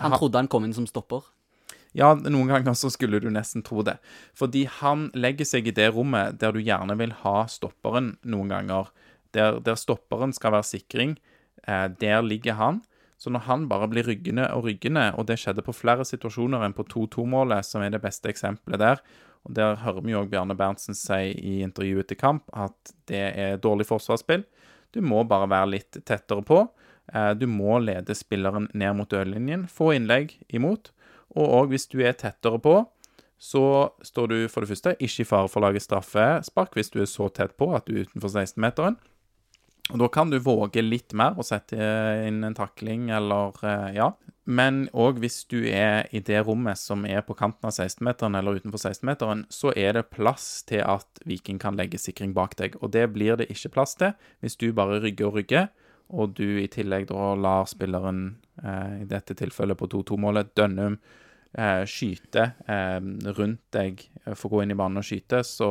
Han 0.00 0.16
trodde 0.16 0.40
han 0.40 0.48
kom 0.48 0.64
inn 0.64 0.72
som 0.72 0.86
stopper. 0.88 1.26
Ja, 1.96 2.12
noen 2.14 2.46
ganger 2.50 2.76
så 2.78 2.90
skulle 2.92 3.18
du 3.22 3.28
nesten 3.34 3.64
tro 3.66 3.82
det. 3.86 3.96
Fordi 4.38 4.66
han 4.80 5.08
legger 5.18 5.48
seg 5.48 5.66
i 5.66 5.74
det 5.74 5.88
rommet 5.94 6.38
der 6.38 6.54
du 6.54 6.60
gjerne 6.62 6.94
vil 7.00 7.14
ha 7.24 7.46
stopperen 7.50 8.12
noen 8.22 8.52
ganger. 8.52 8.92
Der, 9.34 9.58
der 9.64 9.78
stopperen 9.78 10.34
skal 10.34 10.54
være 10.54 10.68
sikring. 10.68 11.16
Eh, 11.66 11.88
der 12.00 12.22
ligger 12.22 12.58
han. 12.60 12.80
Så 13.20 13.28
når 13.30 13.44
han 13.50 13.66
bare 13.68 13.88
blir 13.90 14.06
ryggende 14.08 14.46
og 14.54 14.64
ryggende, 14.64 15.10
og 15.18 15.26
det 15.28 15.36
skjedde 15.42 15.64
på 15.66 15.74
flere 15.76 16.06
situasjoner 16.08 16.62
enn 16.64 16.76
på 16.76 16.86
2-2-målet, 16.88 17.66
som 17.68 17.82
er 17.84 17.92
det 17.92 18.00
beste 18.00 18.30
eksempelet 18.32 18.80
der, 18.80 19.02
og 19.44 19.52
der 19.56 19.76
hører 19.82 20.04
vi 20.04 20.14
jo 20.14 20.22
Bjarne 20.28 20.56
Berntsen 20.56 20.96
si 20.96 21.18
i 21.36 21.58
intervjuet 21.64 22.08
til 22.08 22.18
kamp 22.20 22.48
at 22.56 22.94
det 23.08 23.22
er 23.40 23.60
dårlig 23.60 23.86
forsvarsspill. 23.88 24.44
Du 24.94 25.00
må 25.04 25.22
bare 25.28 25.48
være 25.50 25.70
litt 25.74 26.00
tettere 26.08 26.44
på. 26.46 26.62
Eh, 27.12 27.32
Du 27.34 27.46
må 27.50 27.78
lede 27.82 28.16
spilleren 28.16 28.68
ned 28.72 28.96
mot 28.96 29.10
dørlinjen, 29.10 29.66
få 29.68 29.92
innlegg 29.96 30.38
imot. 30.48 30.92
Og 31.36 31.54
òg 31.60 31.74
hvis 31.74 31.86
du 31.90 32.00
er 32.02 32.16
tettere 32.18 32.58
på, 32.62 32.80
så 33.40 33.62
står 34.04 34.26
du 34.28 34.38
for 34.52 34.62
det 34.62 34.74
første 34.74 34.96
ikke 35.00 35.24
i 35.24 35.28
fare 35.28 35.48
for 35.48 35.62
å 35.62 35.68
lage 35.70 35.80
straffespark 35.80 36.74
hvis 36.76 36.92
du 36.92 37.00
er 37.00 37.08
så 37.08 37.30
tett 37.32 37.56
på 37.56 37.70
at 37.72 37.86
du 37.88 37.94
er 37.96 38.08
utenfor 38.08 38.34
16-meteren. 38.34 38.98
Og 39.90 39.98
Da 39.98 40.08
kan 40.12 40.30
du 40.30 40.38
våge 40.38 40.82
litt 40.84 41.14
mer 41.16 41.38
og 41.38 41.46
sette 41.48 41.78
inn 42.26 42.44
en 42.46 42.54
takling 42.54 43.08
eller 43.10 43.56
eh, 43.66 43.96
ja. 43.96 44.12
Men 44.50 44.84
òg 44.96 45.20
hvis 45.22 45.44
du 45.50 45.62
er 45.66 46.08
i 46.14 46.20
det 46.24 46.40
rommet 46.46 46.78
som 46.78 47.04
er 47.06 47.22
på 47.26 47.36
kanten 47.38 47.68
av 47.68 47.74
16-meteren 47.74 48.36
eller 48.38 48.60
utenfor 48.60 48.82
16-meteren, 48.82 49.44
så 49.50 49.72
er 49.76 49.94
det 49.96 50.08
plass 50.14 50.62
til 50.66 50.82
at 50.84 51.22
Viking 51.28 51.60
kan 51.62 51.78
legge 51.78 52.00
sikring 52.02 52.34
bak 52.36 52.56
deg. 52.58 52.76
Og 52.82 52.92
det 52.94 53.06
blir 53.14 53.38
det 53.40 53.50
ikke 53.52 53.72
plass 53.76 53.96
til 53.98 54.14
hvis 54.42 54.58
du 54.60 54.70
bare 54.74 55.00
rygger 55.02 55.30
og 55.30 55.40
rygger, 55.40 55.70
og 56.10 56.34
du 56.38 56.58
i 56.60 56.68
tillegg 56.70 57.08
da 57.10 57.34
lar 57.38 57.68
spilleren, 57.70 58.36
eh, 58.62 59.02
i 59.02 59.08
dette 59.10 59.36
tilfellet 59.38 59.78
på 59.78 59.88
2-2-målet, 59.92 60.54
Dønnum, 60.58 60.98
eh, 61.54 61.84
skyte 61.86 62.52
eh, 62.66 62.98
rundt 63.36 63.62
deg, 63.76 64.02
for 64.34 64.48
å 64.48 64.52
gå 64.56 64.64
inn 64.64 64.74
i 64.74 64.78
banen 64.78 65.02
og 65.02 65.06
skyte, 65.06 65.44
så 65.46 65.70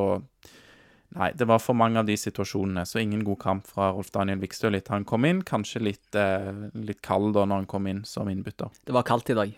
Nei, 1.17 1.31
det 1.33 1.47
var 1.49 1.57
for 1.57 1.73
mange 1.73 1.97
av 1.97 2.05
de 2.05 2.13
situasjonene, 2.19 2.83
så 2.85 2.99
ingen 3.01 3.23
god 3.25 3.39
kamp 3.41 3.69
fra 3.69 3.87
Rolf 3.95 4.11
Daniel 4.13 4.41
Vikstøl 4.43 4.77
etter 4.77 4.93
han 4.93 5.07
kom 5.09 5.25
inn. 5.25 5.39
Kanskje 5.41 5.81
litt, 5.81 6.09
eh, 6.13 6.67
litt 6.77 7.01
kald 7.01 7.33
da 7.33 7.47
når 7.49 7.63
han 7.63 7.69
kom 7.71 7.87
inn 7.89 8.03
som 8.05 8.29
innbytter. 8.29 8.69
Det 8.85 8.93
var 8.93 9.07
kaldt 9.07 9.31
i 9.33 9.37
dag. 9.39 9.55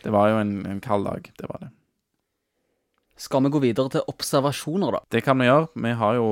Det 0.00 0.12
var 0.14 0.30
jo 0.30 0.38
en, 0.40 0.54
en 0.64 0.80
kald 0.80 1.04
dag, 1.04 1.28
det 1.36 1.50
var 1.50 1.66
det. 1.66 1.70
Skal 3.20 3.44
vi 3.44 3.50
gå 3.52 3.60
videre 3.60 3.92
til 3.92 4.06
observasjoner, 4.08 4.96
da? 4.96 5.00
Det 5.12 5.20
kan 5.26 5.36
vi 5.36 5.50
gjøre. 5.50 5.68
Vi 5.76 5.92
har 6.00 6.14
jo 6.16 6.28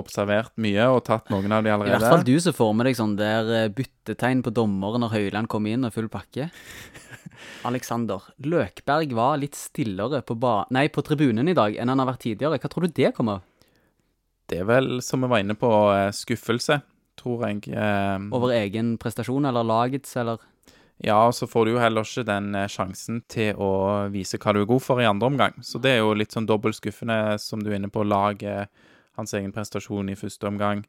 observert 0.00 0.52
mye 0.60 0.86
og 0.92 1.02
tatt 1.08 1.28
noen 1.32 1.52
av 1.52 1.64
de 1.66 1.72
allerede. 1.74 1.92
I 1.92 1.98
hvert 1.98 2.14
fall 2.14 2.24
du 2.26 2.36
som 2.40 2.54
får 2.56 2.72
med 2.78 2.88
deg 2.88 2.98
sånn 2.98 3.16
der 3.18 3.52
eh, 3.56 3.68
byttetegn 3.74 4.42
på 4.46 4.54
dommeren 4.56 5.04
når 5.04 5.14
Høyland 5.16 5.50
kom 5.52 5.66
inn 5.70 5.84
og 5.88 5.94
full 5.94 6.08
pakke. 6.12 6.48
Alexander, 7.68 8.22
Løkberg 8.44 9.12
var 9.18 9.38
litt 9.42 9.58
stillere 9.58 10.22
på, 10.26 10.36
ba 10.38 10.62
nei, 10.74 10.86
på 10.92 11.02
tribunen 11.06 11.50
i 11.50 11.56
dag 11.58 11.76
enn 11.78 11.90
han 11.92 12.02
har 12.02 12.10
vært 12.12 12.24
tidligere. 12.26 12.60
Hva 12.62 12.70
tror 12.72 12.86
du 12.86 12.94
det 12.98 13.12
kom 13.16 13.32
av? 13.34 13.42
Det 14.48 14.62
er 14.62 14.68
vel, 14.68 15.02
som 15.04 15.20
vi 15.24 15.28
var 15.28 15.42
inne 15.44 15.58
på, 15.58 15.68
eh, 15.92 16.10
skuffelse, 16.16 16.80
tror 17.20 17.42
jeg. 17.48 17.66
Eh, 17.74 18.28
Over 18.32 18.54
egen 18.56 18.94
prestasjon 19.00 19.44
eller 19.50 19.66
lagets, 19.66 20.14
eller 20.16 20.38
Ja, 21.04 21.28
så 21.30 21.46
får 21.46 21.66
du 21.66 21.70
jo 21.76 21.78
heller 21.78 22.02
ikke 22.02 22.24
den 22.26 22.56
sjansen 22.66 23.20
til 23.30 23.54
å 23.54 24.08
vise 24.10 24.38
hva 24.42 24.50
du 24.54 24.62
er 24.64 24.66
god 24.66 24.82
for 24.82 24.98
i 24.98 25.06
andre 25.06 25.28
omgang. 25.30 25.52
Så 25.62 25.78
det 25.78 25.92
er 25.92 26.00
jo 26.00 26.14
litt 26.18 26.32
sånn 26.34 26.48
dobbelt 26.48 26.74
skuffende, 26.74 27.38
som 27.38 27.60
du 27.62 27.70
er 27.70 27.76
inne 27.78 27.90
på, 27.92 28.02
lage 28.02 28.64
hans 29.18 29.34
egen 29.36 29.52
prestasjon 29.54 30.08
i 30.12 30.16
første 30.18 30.46
omgang. 30.48 30.84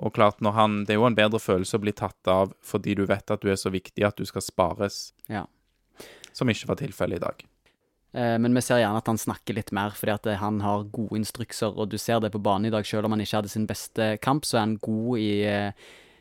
Og 0.00 0.14
klart, 0.16 0.40
når 0.40 0.52
han 0.56 0.76
Det 0.86 0.94
er 0.94 1.00
jo 1.00 1.06
en 1.06 1.14
bedre 1.18 1.38
følelse 1.42 1.76
å 1.76 1.82
bli 1.84 1.92
tatt 1.92 2.28
av 2.32 2.54
fordi 2.64 2.94
du 2.96 3.04
vet 3.06 3.30
at 3.30 3.42
du 3.42 3.50
er 3.52 3.58
så 3.60 3.70
viktig 3.70 4.06
at 4.06 4.16
du 4.16 4.24
skal 4.24 4.40
spares, 4.42 5.12
Ja. 5.28 5.44
som 6.32 6.48
ikke 6.48 6.68
var 6.68 6.76
tilfellet 6.80 7.16
i 7.20 7.24
dag. 7.26 7.44
Eh, 8.14 8.38
Men 8.38 8.54
vi 8.54 8.60
ser 8.60 8.80
gjerne 8.80 8.96
at 8.98 9.06
han 9.06 9.16
snakker 9.18 9.54
litt 9.54 9.72
mer, 9.72 9.90
fordi 9.90 10.12
at 10.14 10.26
eh, 10.26 10.36
han 10.36 10.60
har 10.60 10.84
gode 10.84 11.16
instrukser, 11.18 11.72
og 11.76 11.88
du 11.90 11.98
ser 11.98 12.20
det 12.20 12.32
på 12.32 12.42
banen 12.42 12.66
i 12.66 12.70
dag. 12.70 12.84
Selv 12.84 13.04
om 13.04 13.12
han 13.12 13.20
ikke 13.20 13.38
hadde 13.42 13.48
sin 13.52 13.66
beste 13.66 14.18
kamp, 14.20 14.44
så 14.44 14.56
er 14.56 14.60
han 14.66 14.76
god 14.78 15.18
i 15.18 15.44
eh, 15.44 15.72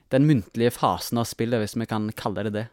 den 0.10 0.28
muntlige 0.28 0.72
fasen 0.72 1.18
av 1.18 1.26
spillet, 1.26 1.60
hvis 1.60 1.76
vi 1.80 1.86
kan 1.86 2.10
kalle 2.12 2.44
det 2.44 2.54
det. 2.54 2.68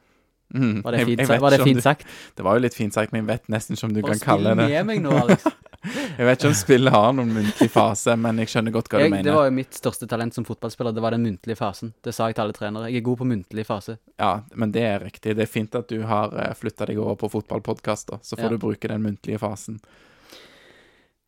Mm, 0.54 0.82
Var 0.82 0.92
det 0.94 1.04
fint, 1.04 1.20
jeg 1.20 1.28
jeg 1.28 1.40
var 1.42 1.50
det 1.52 1.60
fint 1.60 1.82
sagt? 1.84 2.04
du-? 2.06 2.36
Det 2.36 2.44
var 2.46 2.56
jo 2.56 2.62
litt 2.64 2.74
fint 2.74 2.94
sagt, 2.94 3.12
men 3.12 3.20
jeg 3.20 3.28
vet 3.28 3.48
nesten 3.52 3.76
ikke 3.76 3.84
om 3.84 3.92
du 3.92 4.00
Bare 4.00 4.14
kan 4.16 4.20
kalle 4.24 4.54
det 4.54 4.56
med 4.68 4.86
meg 4.88 5.02
nå, 5.04 5.12
Alex. 5.12 5.44
Jeg 6.18 6.26
vet 6.26 6.40
ikke 6.40 6.48
om 6.50 6.54
spillet 6.58 6.92
har 6.92 7.12
noen 7.14 7.28
muntlig 7.32 7.68
fase, 7.70 8.16
men 8.18 8.40
jeg 8.42 8.48
skjønner 8.50 8.72
godt 8.74 8.88
hva 8.90 8.98
du 8.98 9.04
mener. 9.12 9.22
det 9.28 9.34
var 9.36 9.44
jo 9.46 9.52
mitt 9.54 9.76
største 9.78 10.08
talent 10.10 10.34
som 10.34 10.44
fotballspiller, 10.44 10.92
det 10.92 11.00
var 11.04 11.14
den 11.14 11.22
muntlige 11.22 11.54
fasen. 11.56 11.92
Det 12.02 12.12
sa 12.16 12.26
jeg 12.26 12.34
til 12.34 12.42
alle 12.42 12.56
trenere. 12.56 12.88
Jeg 12.90 12.98
er 12.98 13.04
god 13.06 13.20
på 13.20 13.28
muntlig 13.30 13.64
fase. 13.64 13.94
Ja, 14.18 14.32
men 14.58 14.72
det 14.74 14.82
er 14.82 14.98
riktig. 15.06 15.36
Det 15.38 15.44
er 15.46 15.52
fint 15.52 15.78
at 15.78 15.86
du 15.88 16.02
har 16.10 16.34
flytta 16.58 16.88
deg 16.90 16.98
over 16.98 17.14
på 17.22 17.30
fotballpodkaster, 17.30 18.18
så 18.26 18.36
får 18.36 18.48
Ja. 18.48 18.50
du 18.50 18.58
bruke 18.58 18.90
den 18.90 19.06
muntlige 19.06 19.38
fasen. 19.38 19.78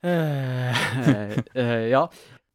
Uh, 0.05 0.75
uh, 1.55 1.89
ja. 1.95 2.03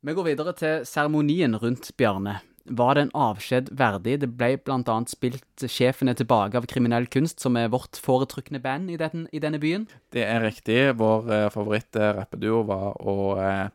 Vi 0.05 0.13
går 0.13 0.23
videre 0.27 0.53
til 0.57 0.83
seremonien 0.85 1.55
rundt 1.61 1.91
Bjarne. 1.97 2.39
Var 2.65 2.97
det 2.97 3.01
en 3.05 3.11
avskjed 3.13 3.69
verdig? 3.77 4.19
Det 4.23 4.31
ble 4.37 4.55
annet 4.65 5.11
spilt 5.11 5.45
'Sjefen 5.61 6.09
er 6.09 6.17
tilbake' 6.17 6.57
av 6.57 6.65
Kriminell 6.65 7.05
Kunst, 7.05 7.39
som 7.39 7.55
er 7.57 7.69
vårt 7.69 7.99
foretrukne 8.01 8.61
band 8.61 8.89
i, 8.89 8.97
den, 8.97 9.27
i 9.31 9.39
denne 9.39 9.59
byen. 9.61 9.87
Det 10.11 10.23
er 10.25 10.41
riktig. 10.41 10.97
Vår 10.97 11.29
eh, 11.29 11.49
favoritt-rappeduo 11.53 12.63
var 12.65 12.97
å 13.05 13.37
eh, 13.37 13.69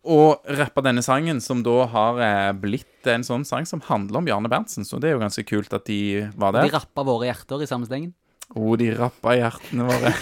å 0.00 0.40
rappe 0.56 0.80
denne 0.84 1.02
sangen, 1.04 1.42
som 1.44 1.60
da 1.64 1.84
har 1.92 2.20
eh, 2.24 2.52
blitt 2.56 3.08
en 3.10 3.24
sånn 3.26 3.44
sang 3.44 3.66
som 3.68 3.82
handler 3.84 4.20
om 4.20 4.28
Bjarne 4.28 4.48
Berntsen. 4.48 4.86
Så 4.88 5.00
det 5.00 5.10
er 5.10 5.18
jo 5.18 5.24
ganske 5.24 5.44
kult 5.44 5.74
at 5.76 5.84
de 5.88 6.30
var 6.40 6.56
der. 6.56 6.68
De 6.70 6.76
rappa 6.76 7.04
våre 7.04 7.28
hjerter 7.28 7.64
i 7.64 7.68
samme 7.68 7.88
stengen. 7.88 8.14
Å, 8.50 8.76
de 8.80 8.88
rappa 8.96 9.36
hjertene 9.36 9.86
våre. 9.86 10.14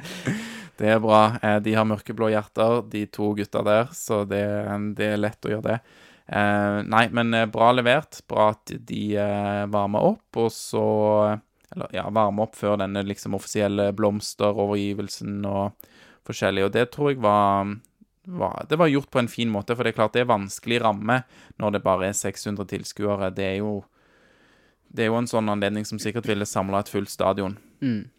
det 0.80 0.94
er 0.94 1.02
bra. 1.04 1.20
Eh, 1.42 1.58
De 1.64 1.76
har 1.76 1.88
mørkeblå 1.88 2.32
hjerter, 2.32 2.80
de 2.88 3.04
to 3.12 3.34
gutta 3.36 3.62
der, 3.66 3.92
så 3.96 4.22
det, 4.28 4.42
det 4.96 5.12
er 5.12 5.20
lett 5.20 5.44
å 5.44 5.52
gjøre 5.52 5.68
det. 5.68 5.78
Eh, 6.32 6.78
nei, 6.88 7.06
men 7.12 7.34
eh, 7.34 7.46
bra 7.46 7.72
levert. 7.76 8.22
Bra 8.28 8.50
at 8.54 8.72
de 8.72 9.02
eh, 9.20 9.64
varmer 9.72 10.12
opp, 10.14 10.40
og 10.40 10.52
så 10.52 10.84
Eller 11.72 11.94
ja, 11.96 12.06
varmer 12.12 12.46
opp 12.46 12.56
før 12.56 12.78
denne 12.80 13.00
liksom 13.04 13.36
offisielle 13.36 13.90
blomsterovergivelsen 13.96 15.40
og 15.48 15.88
forskjellig. 16.28 16.66
Og 16.66 16.72
det 16.72 16.90
tror 16.92 17.12
jeg 17.12 17.22
var, 17.24 17.76
var 18.28 18.66
Det 18.68 18.78
var 18.80 18.92
gjort 18.92 19.10
på 19.10 19.22
en 19.22 19.28
fin 19.28 19.52
måte, 19.52 19.76
for 19.76 19.84
det 19.84 19.92
er 19.92 20.00
klart 20.00 20.16
det 20.16 20.24
er 20.24 20.32
vanskelig 20.32 20.82
ramme 20.84 21.22
når 21.60 21.76
det 21.76 21.84
bare 21.84 22.10
er 22.10 22.16
600 22.16 22.68
tilskuere. 22.68 23.32
Det 23.34 23.48
er 23.48 23.58
jo 23.60 23.82
det 24.92 25.04
er 25.06 25.08
jo 25.08 25.16
en 25.16 25.28
sånn 25.28 25.48
anledning 25.48 25.86
som 25.88 26.00
sikkert 26.00 26.28
ville 26.28 26.44
samla 26.44 26.82
et 26.82 26.90
fullt 26.92 27.08
stadion. 27.08 27.56
Mm. 27.80 28.10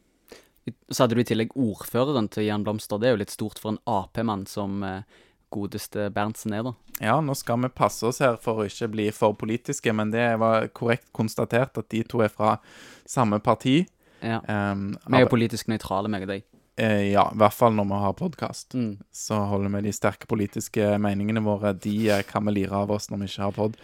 Så 0.89 1.03
hadde 1.03 1.13
du 1.13 1.21
i 1.21 1.27
tillegg 1.27 1.53
ordføreren 1.53 2.31
til 2.33 2.47
Jan 2.47 2.63
Blomster. 2.65 2.97
Det 2.97 3.09
er 3.09 3.13
jo 3.13 3.21
litt 3.21 3.33
stort 3.33 3.61
for 3.61 3.75
en 3.75 3.81
Ap-mann 3.85 4.47
som 4.49 4.81
eh, 4.87 5.03
godeste 5.53 6.09
Berntsen 6.13 6.55
er, 6.57 6.65
da. 6.65 6.73
Ja, 7.01 7.17
nå 7.23 7.35
skal 7.37 7.61
vi 7.63 7.71
passe 7.73 8.05
oss 8.09 8.21
her 8.23 8.37
for 8.41 8.61
å 8.61 8.67
ikke 8.69 8.89
bli 8.93 9.07
for 9.15 9.37
politiske, 9.37 9.93
men 9.95 10.13
det 10.13 10.25
var 10.41 10.67
korrekt 10.75 11.09
konstatert 11.15 11.77
at 11.79 11.89
de 11.93 12.03
to 12.07 12.23
er 12.25 12.33
fra 12.33 12.57
samme 13.09 13.39
parti. 13.43 13.83
Ja. 14.23 14.39
Um, 14.47 14.93
Vi 15.07 15.19
er 15.19 15.31
politisk 15.31 15.69
nøytrale, 15.71 16.11
meg 16.11 16.25
og 16.27 16.33
deg. 16.35 16.45
Uh, 16.79 17.03
ja, 17.11 17.27
i 17.29 17.37
hvert 17.37 17.53
fall 17.53 17.75
når 17.77 17.89
vi 17.89 17.99
har 18.05 18.15
podkast. 18.17 18.73
Mm. 18.77 18.95
Så 19.13 19.37
holder 19.51 19.75
vi 19.75 19.83
de 19.87 19.93
sterke 19.93 20.29
politiske 20.29 20.95
meningene 21.01 21.43
våre. 21.45 21.75
De 21.77 21.93
eh, 22.09 22.25
kan 22.25 22.45
vi 22.47 22.55
lire 22.55 22.85
av 22.85 22.93
oss 22.95 23.11
når 23.11 23.23
vi 23.23 23.31
ikke 23.31 23.45
har 23.45 23.57
pod. 23.57 23.77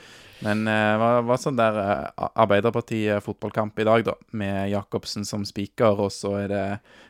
Men 0.46 0.64
det 0.66 0.98
var, 1.02 1.22
var 1.28 1.40
sånn 1.42 1.58
der 1.60 1.78
eh, 1.82 2.28
Arbeiderpartiet 2.40 3.24
fotballkamp 3.26 3.80
i 3.80 3.88
dag, 3.88 4.06
da, 4.08 4.16
med 4.40 4.70
Jacobsen 4.72 5.26
som 5.28 5.44
spiker, 5.48 6.00
og 6.00 6.14
så 6.16 6.36
er 6.44 6.52
det 6.52 6.66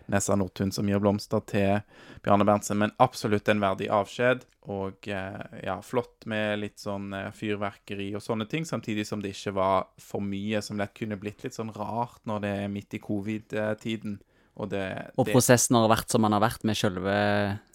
Nessa 0.09 0.37
Nordtun 0.39 0.73
som 0.73 0.87
gir 0.89 1.01
blomster 1.01 1.43
til 1.49 1.83
Bjarne 2.25 2.47
Berntsen. 2.47 2.79
Men 2.81 2.95
absolutt 3.01 3.51
en 3.51 3.61
verdig 3.61 3.91
avskjed, 3.93 4.47
og 4.73 5.09
eh, 5.09 5.59
ja, 5.65 5.77
flott 5.85 6.25
med 6.29 6.59
litt 6.63 6.81
sånn 6.81 7.13
eh, 7.17 7.29
fyrverkeri 7.35 8.09
og 8.17 8.25
sånne 8.25 8.49
ting, 8.49 8.65
samtidig 8.69 9.05
som 9.07 9.21
det 9.21 9.35
ikke 9.35 9.55
var 9.59 9.87
for 10.01 10.25
mye, 10.25 10.63
som 10.65 10.81
lett 10.81 10.97
kunne 10.97 11.19
blitt 11.21 11.45
litt 11.45 11.57
sånn 11.57 11.73
rart 11.75 12.21
når 12.29 12.43
det 12.45 12.55
er 12.63 12.73
midt 12.73 12.97
i 12.97 13.03
covid-tiden. 13.03 14.19
Og 14.59 14.73
det, 14.73 14.85
Og 15.15 15.29
det 15.29 15.37
prosessen 15.37 15.77
har 15.77 15.87
vært 15.87 16.11
som 16.11 16.25
den 16.25 16.35
har 16.35 16.43
vært, 16.43 16.65
med 16.67 16.75
selve 16.75 17.15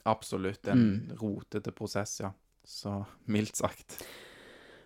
Absolutt 0.05 0.69
en 0.69 1.15
rotete 1.17 1.73
prosess, 1.73 2.19
ja. 2.21 2.29
Så 2.65 2.99
mildt 3.33 3.57
sagt. 3.57 4.03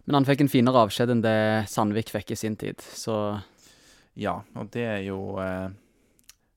Men 0.08 0.16
han 0.22 0.24
fikk 0.28 0.40
en 0.46 0.48
finere 0.48 0.80
avskjed 0.86 1.10
enn 1.12 1.20
det 1.24 1.36
Sandvik 1.68 2.08
fikk 2.14 2.32
i 2.32 2.38
sin 2.40 2.56
tid, 2.56 2.80
så 2.80 3.18
Ja, 4.18 4.38
og 4.56 4.70
det 4.74 4.86
er 4.88 5.02
jo 5.06 5.18
eh, 5.42 5.68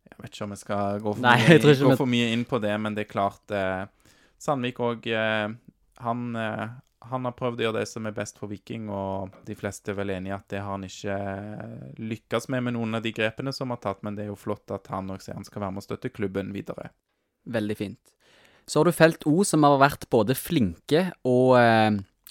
Jeg 0.07 0.21
vet 0.23 0.31
ikke 0.31 0.45
om 0.47 0.53
jeg 0.55 0.61
skal 0.63 1.01
gå 1.03 1.11
for, 1.17 1.21
Nei, 1.25 1.35
mye, 1.43 1.59
gå 1.59 1.89
vi- 1.91 1.97
for 1.99 2.09
mye 2.09 2.29
inn 2.33 2.45
på 2.47 2.61
det, 2.63 2.71
men 2.79 2.95
det 2.95 3.05
er 3.07 3.11
klart 3.11 3.51
eh, 3.51 3.83
Sandvik 4.41 4.79
òg 4.81 5.05
eh, 5.11 5.51
han, 6.01 6.21
han 7.05 7.27
har 7.27 7.33
prøvd 7.37 7.59
å 7.59 7.65
gjøre 7.67 7.79
det 7.83 7.89
som 7.91 8.07
er 8.09 8.15
best 8.17 8.39
for 8.41 8.49
Viking, 8.49 8.87
og 8.89 9.35
de 9.45 9.53
fleste 9.59 9.91
er 9.93 9.97
vel 9.99 10.09
enig 10.15 10.31
i 10.31 10.33
at 10.33 10.47
det 10.49 10.61
har 10.63 10.71
han 10.73 10.87
ikke 10.87 11.17
lykkes 12.01 12.47
med 12.49 12.63
med 12.65 12.73
noen 12.77 12.97
av 12.97 13.03
de 13.05 13.11
grepene 13.13 13.53
som 13.53 13.69
har 13.69 13.77
tatt, 13.83 14.01
men 14.01 14.15
det 14.17 14.25
er 14.25 14.31
jo 14.31 14.39
flott 14.39 14.71
at 14.73 14.87
han 14.89 15.11
og 15.13 15.21
han 15.27 15.45
skal 15.45 15.61
være 15.61 15.75
med 15.75 15.83
og 15.83 15.85
støtte 15.85 16.09
klubben 16.13 16.49
videre. 16.55 16.89
veldig 17.45 17.77
fint. 17.77 17.99
Så 18.65 18.79
har 18.79 18.85
du 18.89 18.91
Felt 18.93 19.25
O, 19.27 19.43
som 19.43 19.61
har 19.65 19.77
vært 19.81 20.07
både 20.09 20.33
flinke 20.37 21.11
og 21.25 21.53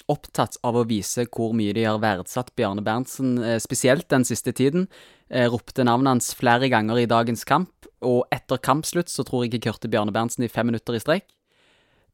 opptatt 0.09 0.57
av 0.67 0.79
å 0.79 0.87
vise 0.89 1.27
hvor 1.29 1.53
mye 1.57 1.75
de 1.77 1.85
har 1.85 2.01
verdsatt 2.03 2.55
Bjarne 2.57 2.85
Berntsen, 2.85 3.39
eh, 3.43 3.59
spesielt 3.59 4.09
den 4.09 4.25
siste 4.25 4.53
tiden. 4.53 4.89
Eh, 5.31 5.49
ropte 5.51 5.85
navnet 5.85 6.15
hans 6.15 6.35
flere 6.35 6.69
ganger 6.69 6.99
i 6.99 7.07
dagens 7.11 7.45
kamp, 7.45 7.87
og 8.01 8.25
etter 8.33 8.59
kampslutt 8.59 9.09
så 9.09 9.25
tror 9.25 9.45
jeg 9.45 9.55
ikke 9.55 9.73
hørte 9.73 9.91
Bjarne 9.91 10.13
Berntsen 10.13 10.45
i 10.45 10.49
fem 10.49 10.67
minutter 10.67 10.95
i 10.95 11.03
strekk. 11.03 11.29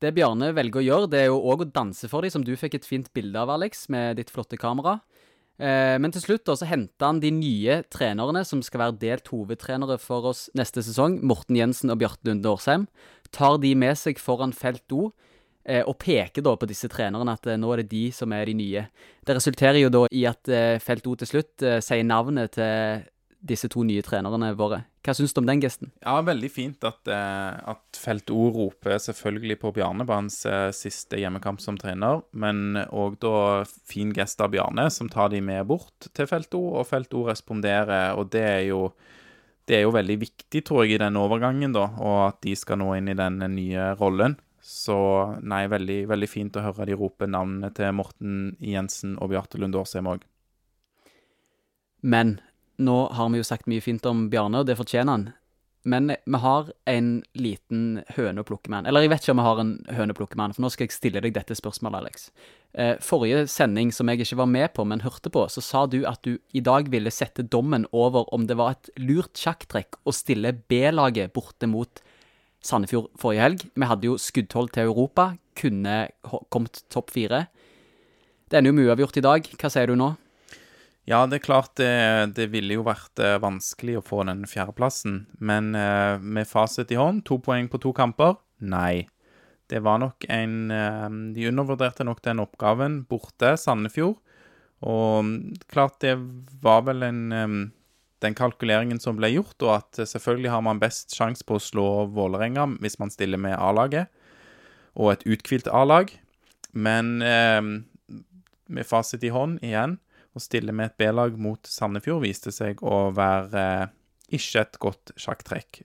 Det 0.01 0.12
Bjarne 0.12 0.53
velger 0.53 0.83
å 0.83 0.85
gjøre, 0.85 1.11
det 1.11 1.20
er 1.20 1.31
jo 1.31 1.40
òg 1.40 1.64
å 1.64 1.72
danse 1.72 2.09
for 2.09 2.20
dem, 2.20 2.31
som 2.31 2.44
du 2.44 2.53
fikk 2.57 2.75
et 2.75 2.85
fint 2.85 3.09
bilde 3.16 3.38
av, 3.40 3.49
Alex, 3.49 3.88
med 3.88 4.16
ditt 4.16 4.31
flotte 4.31 4.59
kamera. 4.61 5.01
Eh, 5.57 5.96
men 5.96 6.12
til 6.12 6.20
slutt 6.20 6.51
så 6.53 6.68
henta 6.68 7.09
han 7.09 7.20
de 7.22 7.31
nye 7.33 7.79
trenerne 7.88 8.42
som 8.44 8.61
skal 8.64 8.83
være 8.83 8.99
delt 9.01 9.31
hovedtrenere 9.33 9.96
for 10.03 10.29
oss 10.33 10.51
neste 10.57 10.85
sesong, 10.85 11.22
Morten 11.25 11.57
Jensen 11.57 11.92
og 11.94 12.03
Bjarte 12.03 12.29
Lunde 12.29 12.51
Årsheim. 12.51 12.85
Tar 13.33 13.57
de 13.62 13.72
med 13.75 13.96
seg 13.96 14.20
foran 14.20 14.53
felt 14.53 14.92
O, 14.92 15.14
og 15.87 15.96
peker 15.98 16.44
da 16.46 16.55
på 16.59 16.68
disse 16.70 16.88
trenerne 16.92 17.35
at 17.35 17.48
eh, 17.50 17.59
nå 17.59 17.72
er 17.72 17.83
det 17.83 17.90
de 17.90 18.05
som 18.14 18.33
er 18.37 18.46
de 18.46 18.55
nye. 18.59 18.87
Det 19.26 19.35
resulterer 19.35 19.81
jo 19.83 19.92
da 19.92 20.07
i 20.14 20.24
at 20.29 20.50
eh, 20.52 20.79
felt 20.83 21.07
O 21.11 21.16
til 21.18 21.31
slutt 21.33 21.66
eh, 21.66 21.81
sier 21.85 22.07
navnet 22.07 22.55
til 22.57 23.07
disse 23.46 23.68
to 23.70 23.85
nye 23.87 24.02
trenerne 24.02 24.52
våre. 24.59 24.83
Hva 25.07 25.14
syns 25.14 25.35
du 25.35 25.38
om 25.38 25.46
den 25.46 25.61
gesten? 25.62 25.92
Ja, 26.02 26.16
veldig 26.24 26.48
fint 26.50 26.87
at, 26.87 27.07
eh, 27.07 27.59
at 27.70 27.98
Felt 28.00 28.31
O 28.35 28.48
roper 28.55 28.96
selvfølgelig 29.02 29.59
på 29.62 29.72
Bjarne 29.76 30.07
på 30.07 30.16
hans 30.16 30.40
eh, 30.50 30.70
siste 30.74 31.20
hjemmekamp 31.20 31.62
som 31.62 31.79
trener, 31.79 32.24
men 32.33 32.81
òg 32.90 33.20
da 33.22 33.62
fin 33.66 34.11
gest 34.16 34.42
av 34.42 34.50
Bjarne, 34.55 34.88
som 34.90 35.11
tar 35.12 35.31
de 35.35 35.42
med 35.44 35.66
bort 35.70 36.11
til 36.12 36.31
Felt 36.31 36.55
O, 36.59 36.64
og 36.81 36.88
Felt 36.90 37.14
O 37.14 37.26
responderer, 37.29 38.16
og 38.18 38.33
det 38.35 38.46
er 38.46 38.64
jo 38.70 38.88
det 39.66 39.81
er 39.81 39.83
jo 39.83 39.94
veldig 39.96 40.14
viktig, 40.20 40.61
tror 40.62 40.85
jeg, 40.85 40.94
i 40.94 41.02
den 41.02 41.16
overgangen, 41.18 41.72
da, 41.74 41.88
og 41.98 42.20
at 42.29 42.37
de 42.46 42.52
skal 42.55 42.79
nå 42.79 42.92
inn 42.94 43.11
i 43.11 43.16
den 43.18 43.40
nye 43.50 43.88
rollen. 43.98 44.37
Så 44.66 44.96
nei, 45.46 45.62
veldig, 45.70 46.00
veldig 46.11 46.26
fint 46.26 46.57
å 46.59 46.64
høre 46.64 46.88
de 46.88 46.96
rope 46.98 47.29
navnene 47.31 47.70
til 47.74 47.92
Morten 47.94 48.57
Jensen 48.59 49.14
og 49.22 49.31
Bjarte 49.31 49.61
Lunde 49.62 49.79
Årsheim 49.79 50.09
òg. 50.11 50.24
Men 52.02 52.40
nå 52.83 52.96
har 53.14 53.31
vi 53.31 53.38
jo 53.38 53.46
sagt 53.46 53.68
mye 53.70 53.85
fint 53.85 54.02
om 54.11 54.26
Bjarne, 54.33 54.64
og 54.64 54.66
det 54.66 54.74
fortjener 54.79 55.12
han. 55.12 55.29
Men 55.87 56.11
vi 56.11 56.38
har 56.42 56.72
en 56.90 57.11
liten 57.38 58.00
høne 58.16 58.42
å 58.42 58.46
plukke 58.48 58.72
med 58.72 58.81
han. 58.81 58.88
Eller 58.90 59.05
jeg 59.05 59.12
vet 59.12 59.22
ikke 59.22 59.37
om 59.37 59.40
vi 59.40 59.46
har 59.46 59.62
en 59.62 59.72
høne 60.00 60.16
å 60.16 60.18
plukke 60.18 60.35
med 60.35 60.48
han, 60.48 60.57
for 60.57 60.66
nå 60.66 60.70
skal 60.74 60.88
jeg 60.88 60.96
stille 60.96 61.22
deg 61.22 61.37
dette 61.37 61.55
spørsmålet, 61.55 62.00
Alex. 62.02 62.26
Eh, 62.74 62.96
forrige 63.07 63.44
sending 63.52 63.94
som 63.94 64.11
jeg 64.11 64.24
ikke 64.26 64.40
var 64.42 64.50
med 64.50 64.74
på, 64.74 64.83
men 64.83 65.05
hørte 65.07 65.31
på, 65.31 65.46
så 65.46 65.62
sa 65.62 65.85
du 65.87 66.00
at 66.11 66.26
du 66.26 66.40
i 66.59 66.64
dag 66.66 66.90
ville 66.90 67.14
sette 67.14 67.46
dommen 67.46 67.87
over 67.94 68.26
om 68.35 68.50
det 68.50 68.59
var 68.59 68.74
et 68.74 68.90
lurt 68.98 69.38
sjakktrekk 69.38 70.02
å 70.02 70.14
stille 70.14 70.57
B-laget 70.66 71.31
borte 71.38 71.70
mot 71.70 72.02
Sandefjord 72.64 73.11
forrige 73.21 73.45
helg. 73.45 73.64
Vi 73.75 73.88
hadde 73.88 74.09
jo 74.09 74.19
skuddhold 74.21 74.73
til 74.75 74.90
Europa, 74.90 75.35
kunne 75.57 76.07
kommet 76.53 76.83
topp 76.92 77.12
fire. 77.14 77.47
Det 78.47 78.59
ender 78.59 78.71
jo 78.71 78.77
med 78.79 78.88
uavgjort 78.90 79.19
i 79.19 79.25
dag. 79.27 79.51
Hva 79.59 79.71
sier 79.73 79.90
du 79.90 79.99
nå? 79.99 80.12
Ja, 81.07 81.21
det 81.31 81.38
er 81.38 81.45
klart 81.45 81.77
det, 81.79 81.90
det 82.35 82.49
ville 82.51 82.79
jo 82.79 82.87
vært 82.87 83.21
eh, 83.23 83.38
vanskelig 83.42 84.01
å 84.01 84.05
få 84.05 84.25
den 84.27 84.42
fjerdeplassen. 84.51 85.21
Men 85.38 85.71
eh, 85.79 86.19
med 86.19 86.51
fasit 86.51 86.90
i 86.90 86.99
hånd, 86.99 87.23
to 87.27 87.38
poeng 87.42 87.71
på 87.71 87.79
to 87.83 87.92
kamper? 87.95 88.35
Nei. 88.59 89.07
Det 89.71 89.83
var 89.83 90.01
nok 90.03 90.27
en 90.31 90.71
eh, 90.75 91.07
De 91.35 91.47
undervurderte 91.51 92.07
nok 92.07 92.25
den 92.27 92.42
oppgaven 92.42 93.05
borte, 93.07 93.55
Sandefjord. 93.55 94.19
Og 94.87 95.23
mm, 95.27 95.37
klart 95.71 96.01
det 96.03 96.16
var 96.62 96.83
vel 96.90 97.07
en 97.07 97.23
den 98.27 98.37
kalkuleringen 98.37 99.01
som 99.03 99.19
ble 99.19 99.33
gjort, 99.33 99.57
og 99.65 99.73
at 99.79 100.03
eh, 100.03 100.11
selvfølgelig 100.11 100.53
har 100.53 100.65
man 100.67 100.83
best 100.83 101.17
sjanse 101.17 101.47
på 101.47 101.57
å 101.57 101.62
slå 101.62 101.89
Vålerenga 102.17 102.69
hvis 102.83 102.99
man 103.03 103.15
stiller 103.15 103.41
med 103.41 103.57
A-laget, 103.57 104.11
og 104.97 105.15
et 105.15 105.27
uthvilt 105.29 105.71
A-lag. 105.73 106.12
Men 106.77 107.23
eh, 107.25 107.62
med 108.67 108.89
fasit 108.89 109.25
i 109.25 109.33
hånd 109.33 109.62
igjen 109.65 109.97
å 110.37 110.43
stille 110.43 110.75
med 110.77 110.91
et 110.91 110.99
B-lag 111.01 111.37
mot 111.41 111.69
Sandefjord 111.69 112.25
viste 112.27 112.53
seg 112.53 112.83
å 112.85 113.09
være 113.17 113.62
eh, 113.62 113.93
ikke 114.37 114.65
et 114.65 114.81
godt 114.83 115.12
sjakktrekk. 115.17 115.85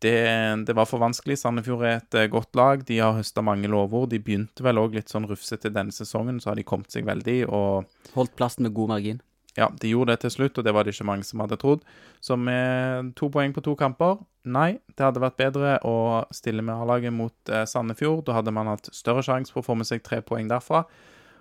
Det, 0.00 0.16
det 0.64 0.76
var 0.76 0.86
for 0.88 1.02
vanskelig. 1.02 1.36
Sandefjord 1.42 1.82
er 1.84 1.98
et 1.98 2.16
eh, 2.16 2.28
godt 2.32 2.56
lag. 2.56 2.84
De 2.88 3.00
har 3.02 3.18
høsta 3.18 3.42
mange 3.44 3.68
lovord. 3.68 4.08
De 4.12 4.20
begynte 4.22 4.64
vel 4.64 4.80
òg 4.80 4.94
litt 4.96 5.12
sånn 5.12 5.28
rufsete 5.28 5.72
denne 5.74 5.92
sesongen, 5.92 6.38
så 6.40 6.52
har 6.52 6.60
de 6.60 6.64
kommet 6.68 6.92
seg 6.94 7.08
veldig. 7.08 7.42
Og 7.50 8.14
Holdt 8.14 8.36
plassen 8.38 8.68
med 8.68 8.76
god 8.78 8.94
margin. 8.94 9.20
Ja, 9.56 9.70
de 9.80 9.90
gjorde 9.90 10.14
det 10.14 10.22
til 10.24 10.34
slutt, 10.36 10.58
og 10.58 10.66
det 10.66 10.74
var 10.74 10.86
det 10.86 10.94
ikke 10.94 11.08
mange 11.08 11.26
som 11.26 11.42
hadde 11.42 11.58
trodd. 11.60 11.82
Så 12.22 12.36
med 12.38 13.14
to 13.18 13.30
poeng 13.32 13.54
på 13.56 13.64
to 13.66 13.76
kamper 13.78 14.20
Nei, 14.48 14.78
det 14.96 15.04
hadde 15.04 15.20
vært 15.20 15.36
bedre 15.36 15.74
å 15.84 16.22
stille 16.32 16.62
med 16.64 16.72
A-laget 16.80 17.12
mot 17.12 17.50
eh, 17.52 17.66
Sandefjord. 17.68 18.22
Da 18.24 18.38
hadde 18.38 18.54
man 18.56 18.70
hatt 18.70 18.88
større 18.96 19.20
sjanse 19.26 19.52
for 19.52 19.60
å 19.60 19.66
få 19.66 19.76
med 19.76 19.88
seg 19.90 20.00
tre 20.00 20.22
poeng 20.24 20.48
derfra. 20.48 20.86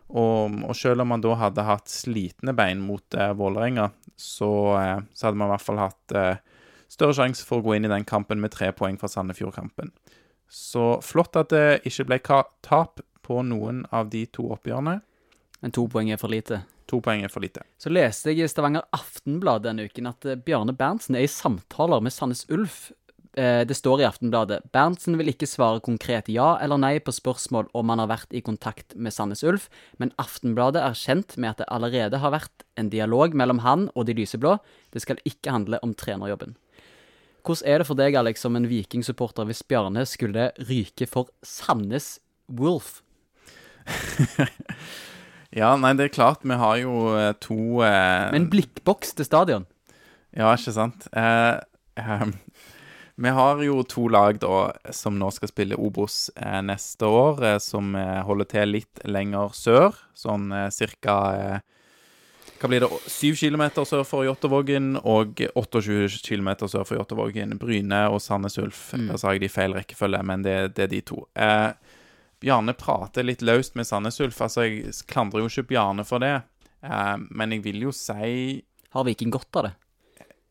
Og, 0.09 0.57
og 0.65 0.75
selv 0.75 1.05
om 1.05 1.11
man 1.13 1.23
da 1.23 1.37
hadde 1.39 1.63
hatt 1.63 1.87
slitne 1.87 2.51
bein 2.57 2.81
mot 2.83 3.15
eh, 3.15 3.31
Vålerenga, 3.39 3.87
så, 4.19 4.51
eh, 4.81 4.97
så 5.13 5.29
hadde 5.29 5.39
man 5.39 5.47
i 5.47 5.53
hvert 5.53 5.63
fall 5.63 5.79
hatt 5.79 6.15
eh, 6.17 6.41
større 6.91 7.15
sjanse 7.15 7.45
for 7.47 7.61
å 7.61 7.69
gå 7.69 7.77
inn 7.77 7.87
i 7.87 7.93
den 7.93 8.07
kampen 8.09 8.41
med 8.43 8.51
tre 8.55 8.73
poeng 8.75 8.99
fra 8.99 9.07
Sandefjord-kampen. 9.11 9.93
Så 10.49 10.97
flott 11.05 11.39
at 11.39 11.53
det 11.53 11.81
ikke 11.87 12.09
ble 12.09 12.19
tap 12.65 13.03
på 13.23 13.43
noen 13.45 13.85
av 13.93 14.09
de 14.11 14.25
to 14.33 14.49
oppgjørene. 14.51 14.99
Men 15.61 15.73
to 15.75 15.87
poeng 15.91 16.11
er 16.13 16.19
for 16.21 16.31
lite. 16.31 16.61
To 16.89 17.01
poeng 17.05 17.21
er 17.25 17.29
for 17.33 17.43
lite. 17.43 17.61
Så 17.77 17.91
leste 17.91 18.31
jeg 18.31 18.45
i 18.45 18.47
Stavanger 18.49 18.85
Aftenblad 18.95 19.65
denne 19.65 19.85
uken 19.89 20.07
at 20.09 20.25
eh, 20.25 20.39
Bjarne 20.39 20.73
Berntsen 20.77 21.17
er 21.19 21.25
i 21.27 21.29
samtaler 21.31 22.01
med 22.01 22.15
Sandnes 22.15 22.45
Ulf. 22.49 22.91
Eh, 23.37 23.61
Det 23.67 23.75
står 23.77 24.01
i 24.01 24.07
Aftenbladet 24.07 24.63
Berntsen 24.73 25.17
vil 25.19 25.29
ikke 25.29 25.45
svare 25.49 25.83
konkret 25.85 26.31
ja 26.33 26.55
eller 26.63 26.79
nei 26.81 26.95
på 27.03 27.13
spørsmål 27.13 27.67
om 27.77 27.91
han 27.93 28.01
har 28.01 28.09
vært 28.09 28.33
i 28.33 28.41
kontakt 28.41 28.95
med 28.95 29.13
Sandnes 29.13 29.43
Ulf, 29.45 29.67
men 29.99 30.13
Aftenbladet 30.17 30.81
er 30.81 30.97
kjent 30.97 31.35
med 31.37 31.51
at 31.51 31.61
det 31.61 31.69
allerede 31.69 32.23
har 32.23 32.33
vært 32.33 32.65
en 32.79 32.89
dialog 32.89 33.35
mellom 33.37 33.59
han 33.67 33.89
og 33.93 34.07
de 34.09 34.15
lyseblå. 34.17 34.55
Det 34.95 35.03
skal 35.03 35.21
ikke 35.29 35.51
handle 35.53 35.77
om 35.85 35.93
trenerjobben. 35.93 36.55
Hvordan 37.45 37.67
er 37.71 37.77
det 37.79 37.87
for 37.87 37.95
deg, 37.99 38.15
Alex, 38.19 38.41
som 38.43 38.55
en 38.57 38.67
vikingsupporter, 38.67 39.45
hvis 39.47 39.61
Bjarne 39.63 40.03
skulle 40.09 40.49
ryke 40.67 41.05
for 41.07 41.29
Sandnes 41.45 42.17
Wolf? 42.49 43.01
Ja, 45.55 45.73
nei, 45.81 45.95
det 45.97 46.09
er 46.09 46.13
klart, 46.13 46.43
vi 46.45 46.57
har 46.61 46.77
jo 46.77 46.95
eh, 47.17 47.31
to 47.41 47.81
eh, 47.81 48.29
Med 48.29 48.43
en 48.43 48.49
blikkboks 48.51 49.15
til 49.17 49.25
stadion. 49.25 49.65
Ja, 50.37 50.51
ikke 50.53 50.75
sant. 50.75 51.07
Eh, 51.17 51.57
eh, 51.97 52.27
vi 53.19 53.31
har 53.35 53.63
jo 53.65 53.81
to 53.83 54.05
lag 54.07 54.37
da 54.39 54.69
som 54.95 55.17
nå 55.19 55.31
skal 55.35 55.49
spille 55.51 55.79
Obos 55.81 56.29
eh, 56.37 56.61
neste 56.63 57.09
år, 57.09 57.41
eh, 57.43 57.57
som 57.63 57.91
eh, 57.97 58.21
holder 58.23 58.47
til 58.53 58.75
litt 58.77 59.01
lenger 59.09 59.57
sør. 59.57 59.97
Sånn 60.15 60.53
eh, 60.55 60.69
cirka 60.71 61.17
eh, 61.33 61.65
Hva 62.61 62.69
blir 62.69 62.85
det? 62.85 62.91
Syv 63.09 63.41
kilometer 63.41 63.89
sør 63.89 64.05
for 64.07 64.27
Jåttåvågen 64.27 64.99
og 65.01 65.41
28 65.49 66.21
kilometer 66.29 66.69
sør 66.71 66.85
for 66.85 67.01
Jåttåvågen. 67.01 67.57
Bryne 67.59 68.05
og 68.13 68.21
Sandnes 68.21 68.59
Ulf. 68.61 68.91
Mm. 68.93 69.09
Der 69.11 69.19
sa 69.19 69.33
jeg 69.33 69.43
de 69.43 69.49
i 69.49 69.55
feil 69.57 69.73
rekkefølge, 69.75 70.21
men 70.29 70.45
det, 70.45 70.59
det 70.77 70.85
er 70.85 70.93
de 70.93 71.01
to. 71.09 71.23
Eh, 71.35 71.71
Bjarne 72.39 72.73
prater 72.77 73.25
litt 73.25 73.43
løst 73.43 73.75
med 73.75 73.87
Sandnes 73.87 74.19
Ulf. 74.23 74.39
Altså, 74.41 74.65
jeg 74.67 74.95
klandrer 75.11 75.43
jo 75.43 75.51
ikke 75.51 75.67
Bjarne 75.73 76.05
for 76.07 76.23
det. 76.23 76.37
Eh, 76.85 77.15
men 77.29 77.55
jeg 77.55 77.65
vil 77.65 77.87
jo 77.89 77.93
si 77.95 78.63
Har 78.95 79.05
Viking 79.05 79.33
godt 79.33 79.59
av 79.59 79.67
det? 79.67 79.75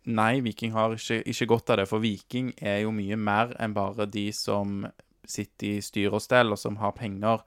Nei, 0.09 0.41
Viking 0.45 0.73
har 0.73 0.95
ikke, 0.97 1.21
ikke 1.29 1.49
godt 1.51 1.73
av 1.73 1.81
det. 1.81 1.89
For 1.91 2.01
Viking 2.01 2.53
er 2.61 2.83
jo 2.85 2.93
mye 2.95 3.17
mer 3.21 3.53
enn 3.61 3.75
bare 3.77 4.07
de 4.09 4.29
som 4.37 4.87
sitter 5.29 5.75
i 5.77 5.83
styre 5.85 6.17
og 6.17 6.25
stell, 6.25 6.55
og 6.55 6.61
som 6.61 6.79
har 6.81 6.95
penger. 6.97 7.43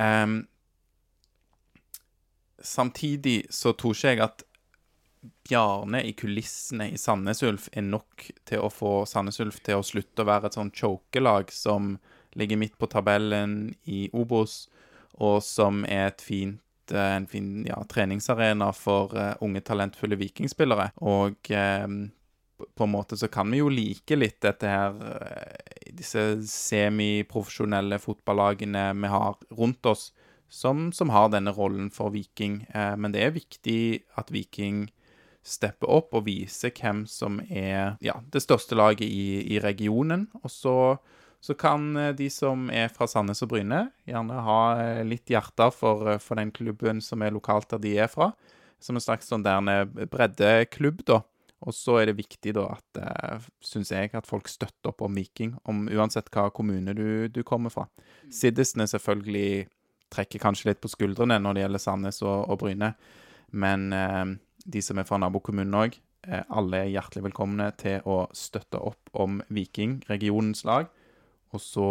Em, 0.00 0.38
samtidig 2.62 3.42
så 3.52 3.74
tror 3.76 3.96
ikke 3.96 4.14
jeg 4.14 4.24
at 4.24 4.46
Bjarne 5.46 6.00
i 6.06 6.14
kulissene 6.18 6.88
i 6.94 6.98
Sandnes 6.98 7.42
Ulf 7.46 7.68
er 7.72 7.84
nok 7.84 8.24
til 8.48 8.64
å 8.64 8.70
få 8.72 9.02
Sandnes 9.06 9.38
Ulf 9.42 9.60
til 9.62 9.78
å 9.78 9.86
slutte 9.86 10.24
å 10.24 10.28
være 10.30 10.48
et 10.48 10.56
sånn 10.56 10.72
chokelag 10.74 11.52
som 11.54 11.96
ligger 12.38 12.56
midt 12.60 12.78
på 12.78 12.88
tabellen 12.90 13.74
i 13.84 14.06
Obos, 14.12 14.66
og 15.20 15.42
som 15.44 15.84
er 15.84 16.08
et 16.10 16.24
fint 16.24 16.92
eh, 16.94 17.14
en 17.18 17.26
fin 17.30 17.50
ja, 17.68 17.78
treningsarena 17.88 18.70
for 18.76 19.12
uh, 19.16 19.34
unge, 19.44 19.60
talentfulle 19.64 20.16
vikingspillere. 20.20 20.90
Og 21.04 21.50
eh, 21.52 21.86
på- 22.76 22.84
en 22.86 22.92
måte 22.94 23.16
så 23.18 23.28
kan 23.28 23.50
vi 23.50 23.60
jo 23.60 23.68
like 23.72 24.16
litt 24.16 24.40
dette 24.44 24.68
her 24.70 24.98
eh, 25.12 25.58
Disse 25.92 26.22
semiprofesjonelle 26.48 27.98
fotballagene 28.00 28.86
vi 28.96 29.10
har 29.12 29.36
rundt 29.58 29.86
oss, 29.86 30.12
som, 30.48 30.90
som 30.92 31.10
har 31.12 31.28
denne 31.32 31.52
rollen 31.52 31.90
for 31.92 32.12
Viking. 32.14 32.62
Eh, 32.74 32.94
men 32.96 33.12
det 33.12 33.22
er 33.26 33.34
viktig 33.36 34.02
at 34.20 34.32
Viking 34.32 34.86
stepper 35.42 35.90
opp 35.90 36.14
og 36.14 36.26
viser 36.28 36.70
hvem 36.76 37.04
som 37.10 37.40
er 37.50 37.96
ja, 38.04 38.14
det 38.32 38.42
største 38.44 38.76
laget 38.78 39.04
i, 39.08 39.42
i 39.54 39.60
regionen. 39.60 40.28
Og 40.42 40.50
så, 40.54 40.74
så 41.42 41.56
kan 41.58 41.96
eh, 41.98 42.12
de 42.16 42.28
som 42.30 42.68
er 42.70 42.92
fra 42.94 43.08
Sandnes 43.10 43.42
og 43.42 43.50
Bryne, 43.52 43.84
gjerne 44.08 44.44
ha 44.46 44.60
eh, 44.78 45.02
litt 45.06 45.30
hjerte 45.32 45.68
for, 45.74 46.14
eh, 46.14 46.22
for 46.22 46.38
den 46.38 46.54
klubben 46.54 47.02
som 47.02 47.22
er 47.22 47.34
lokalt 47.34 47.72
der 47.74 47.82
de 47.82 47.96
er 48.04 48.10
fra. 48.12 48.30
Som 48.82 48.98
en 48.98 49.04
slags 49.04 49.28
sånn 49.30 49.44
der 49.46 49.86
breddeklubb, 50.10 51.04
da. 51.06 51.20
Og 51.62 51.74
så 51.76 52.00
er 52.00 52.08
det 52.10 52.16
viktig, 52.18 52.56
da, 52.56 52.64
at 52.74 53.44
syns 53.62 53.92
jeg, 53.94 54.10
at 54.18 54.26
folk 54.26 54.48
støtter 54.50 54.90
opp 54.90 55.04
om 55.06 55.14
Viking, 55.14 55.52
om 55.70 55.84
uansett 55.86 56.26
hva 56.34 56.48
kommune 56.50 56.90
du, 56.98 57.28
du 57.30 57.44
kommer 57.46 57.70
fra. 57.70 57.84
Siddisene 58.26 58.88
selvfølgelig 58.90 59.68
trekker 60.12 60.42
kanskje 60.42 60.72
litt 60.72 60.80
på 60.82 60.90
skuldrene 60.92 61.38
når 61.40 61.54
det 61.54 61.62
gjelder 61.64 61.84
Sandnes 61.84 62.18
og, 62.24 62.48
og 62.50 62.58
Bryne, 62.64 62.92
men 63.52 63.92
eh, 63.96 64.24
de 64.64 64.82
som 64.84 64.98
er 65.00 65.06
fra 65.08 65.20
nabokommunen 65.20 65.78
òg, 65.78 65.98
eh, 66.26 66.42
alle 66.52 66.82
er 66.82 66.92
hjertelig 66.94 67.26
velkomne 67.28 67.70
til 67.80 68.02
å 68.08 68.24
støtte 68.36 68.80
opp 68.80 69.12
om 69.12 69.40
Viking, 69.52 70.00
regionens 70.10 70.64
lag. 70.68 70.90
Og 71.52 71.62
så 71.62 71.88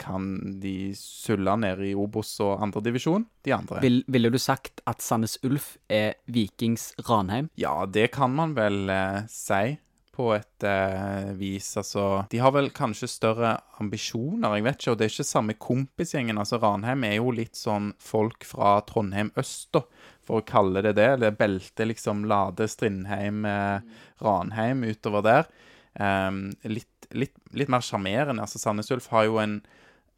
kan 0.00 0.24
de 0.62 0.94
sulle 0.96 1.56
ned 1.60 1.82
i 1.84 1.92
Obos 1.98 2.32
og 2.40 2.62
andredivisjon, 2.64 3.26
de 3.44 3.52
andre. 3.52 3.82
Vil, 3.84 4.00
ville 4.08 4.30
du 4.32 4.38
sagt 4.40 4.80
at 4.88 5.04
Sandnes 5.04 5.36
Ulf 5.44 5.74
er 5.92 6.16
Vikings 6.24 6.94
Ranheim? 7.08 7.50
Ja, 7.60 7.84
det 7.84 8.08
kan 8.16 8.32
man 8.32 8.56
vel 8.56 8.88
eh, 8.88 9.28
si 9.28 9.76
på 10.20 10.30
et 10.34 10.66
eh, 10.66 11.30
vis. 11.38 11.68
Altså, 11.80 12.06
de 12.32 12.40
har 12.42 12.52
vel 12.56 12.70
kanskje 12.76 13.08
større 13.10 13.54
ambisjoner, 13.80 14.56
jeg 14.56 14.66
vet 14.66 14.80
ikke. 14.80 14.92
Og 14.92 14.98
det 14.98 15.06
er 15.06 15.14
ikke 15.14 15.28
samme 15.28 15.56
kompisgjengen. 15.60 16.40
Altså, 16.40 16.60
Ranheim 16.60 17.06
er 17.08 17.18
jo 17.18 17.34
litt 17.36 17.58
sånn 17.58 17.92
folk 18.02 18.46
fra 18.48 18.78
Trondheim 18.88 19.32
øst, 19.40 19.70
da, 19.76 19.84
for 20.26 20.40
å 20.40 20.46
kalle 20.48 20.84
det 20.86 20.96
det. 20.98 21.10
Det 21.22 21.34
beltet 21.38 21.92
liksom 21.92 22.24
Lade, 22.30 22.68
Strindheim, 22.72 23.44
eh, 23.48 24.06
Ranheim 24.24 24.84
utover 24.88 25.24
der. 25.28 25.52
Em, 26.00 26.50
litt, 26.70 26.99
litt, 27.16 27.36
litt 27.56 27.70
mer 27.72 27.84
sjarmerende. 27.84 28.42
Altså, 28.44 28.60
Sandnes 28.62 28.90
Ulf 28.94 29.10
har 29.12 29.26
jo 29.28 29.38
en, 29.42 29.60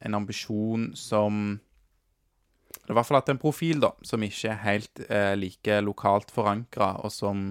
en 0.04 0.18
ambisjon 0.18 0.90
som 0.98 1.60
det 2.72 2.88
er 2.88 2.94
i 2.94 2.96
hvert 2.96 3.08
fall 3.08 3.20
hatt 3.20 3.30
en 3.30 3.42
profil 3.42 3.82
da, 3.82 3.92
som 4.06 4.22
ikke 4.24 4.48
er 4.50 4.62
helt 4.64 5.02
eh, 5.06 5.34
like 5.38 5.76
lokalt 5.84 6.32
forankra, 6.34 6.94
og 7.04 7.12
som, 7.14 7.44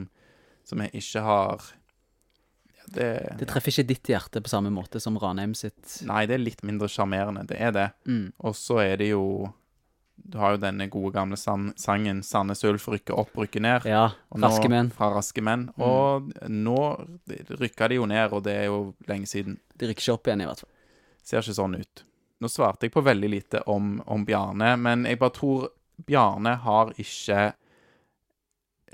som 0.68 0.82
jeg 0.84 1.04
ikke 1.04 1.24
har 1.24 1.68
ja, 2.74 2.88
det, 2.98 3.10
Det 3.40 3.48
treffer 3.52 3.72
ikke 3.72 3.88
ditt 3.94 4.12
hjerte 4.12 4.42
på 4.44 4.52
samme 4.52 4.74
måte 4.74 5.00
som 5.00 5.20
Ranheim 5.22 5.54
sitt. 5.56 6.02
Nei, 6.10 6.26
det 6.28 6.36
er 6.36 6.44
litt 6.44 6.66
mindre 6.68 6.90
sjarmerende. 6.92 7.46
Det 7.48 7.62
er 7.62 7.72
det. 7.76 7.88
Mm. 8.10 8.34
Og 8.42 8.58
så 8.58 8.82
er 8.84 8.98
det 9.00 9.12
jo 9.14 9.24
Du 10.16 10.38
har 10.38 10.52
jo 10.56 10.62
denne 10.62 10.86
gode 10.90 11.12
gamle 11.14 11.36
san 11.38 11.74
sangen 11.76 12.22
'Sandnes 12.24 12.64
Ulf 12.64 12.86
rykker 12.88 13.18
opp, 13.20 13.34
rykker 13.36 13.60
ned'. 13.62 13.86
Ja, 13.86 14.12
Og 14.32 14.40
nå- 14.40 14.48
raske 14.48 14.70
menn. 14.70 14.90
Fra 14.92 15.10
Raske 15.14 15.42
menn. 15.42 15.70
Og 15.78 16.32
nå 16.48 16.78
rykker 17.28 17.90
de 17.90 17.96
jo 17.96 18.06
ned, 18.06 18.32
og 18.34 18.44
det 18.44 18.54
er 18.56 18.66
jo 18.66 18.94
lenge 19.08 19.26
siden. 19.28 19.60
De 19.78 19.88
rykker 19.88 20.02
ikke 20.02 20.14
opp 20.14 20.28
igjen, 20.28 20.42
i 20.42 20.46
hvert 20.46 20.60
fall. 20.60 20.70
Ser 21.24 21.38
ikke 21.42 21.56
sånn 21.58 21.80
ut. 21.80 22.04
Nå 22.42 22.48
svarte 22.50 22.82
jeg 22.88 22.92
på 22.94 23.04
veldig 23.04 23.30
lite 23.30 23.64
om, 23.68 24.02
om 24.08 24.26
Bjarne, 24.26 24.78
men 24.80 25.04
jeg 25.06 25.20
bare 25.20 25.32
tror 25.34 25.70
Bjarne 26.06 26.56
har 26.58 26.90
ikke 26.98 27.54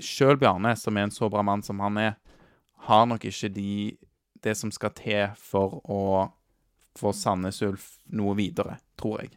Sjøl 0.00 0.36
Bjarne, 0.38 0.76
som 0.78 0.96
er 0.96 1.02
en 1.08 1.10
så 1.10 1.28
bra 1.30 1.42
mann 1.42 1.62
som 1.62 1.80
han 1.80 1.96
er, 1.98 2.16
har 2.86 3.06
nok 3.06 3.24
ikke 3.24 3.52
de, 3.52 3.96
det 4.42 4.56
som 4.56 4.70
skal 4.70 4.90
til 4.90 5.28
for 5.36 5.80
å 5.88 6.02
få 6.98 7.12
Sandnes 7.14 7.60
Ulf 7.62 7.98
noe 8.10 8.34
videre, 8.38 8.78
tror 8.96 9.20
jeg. 9.22 9.30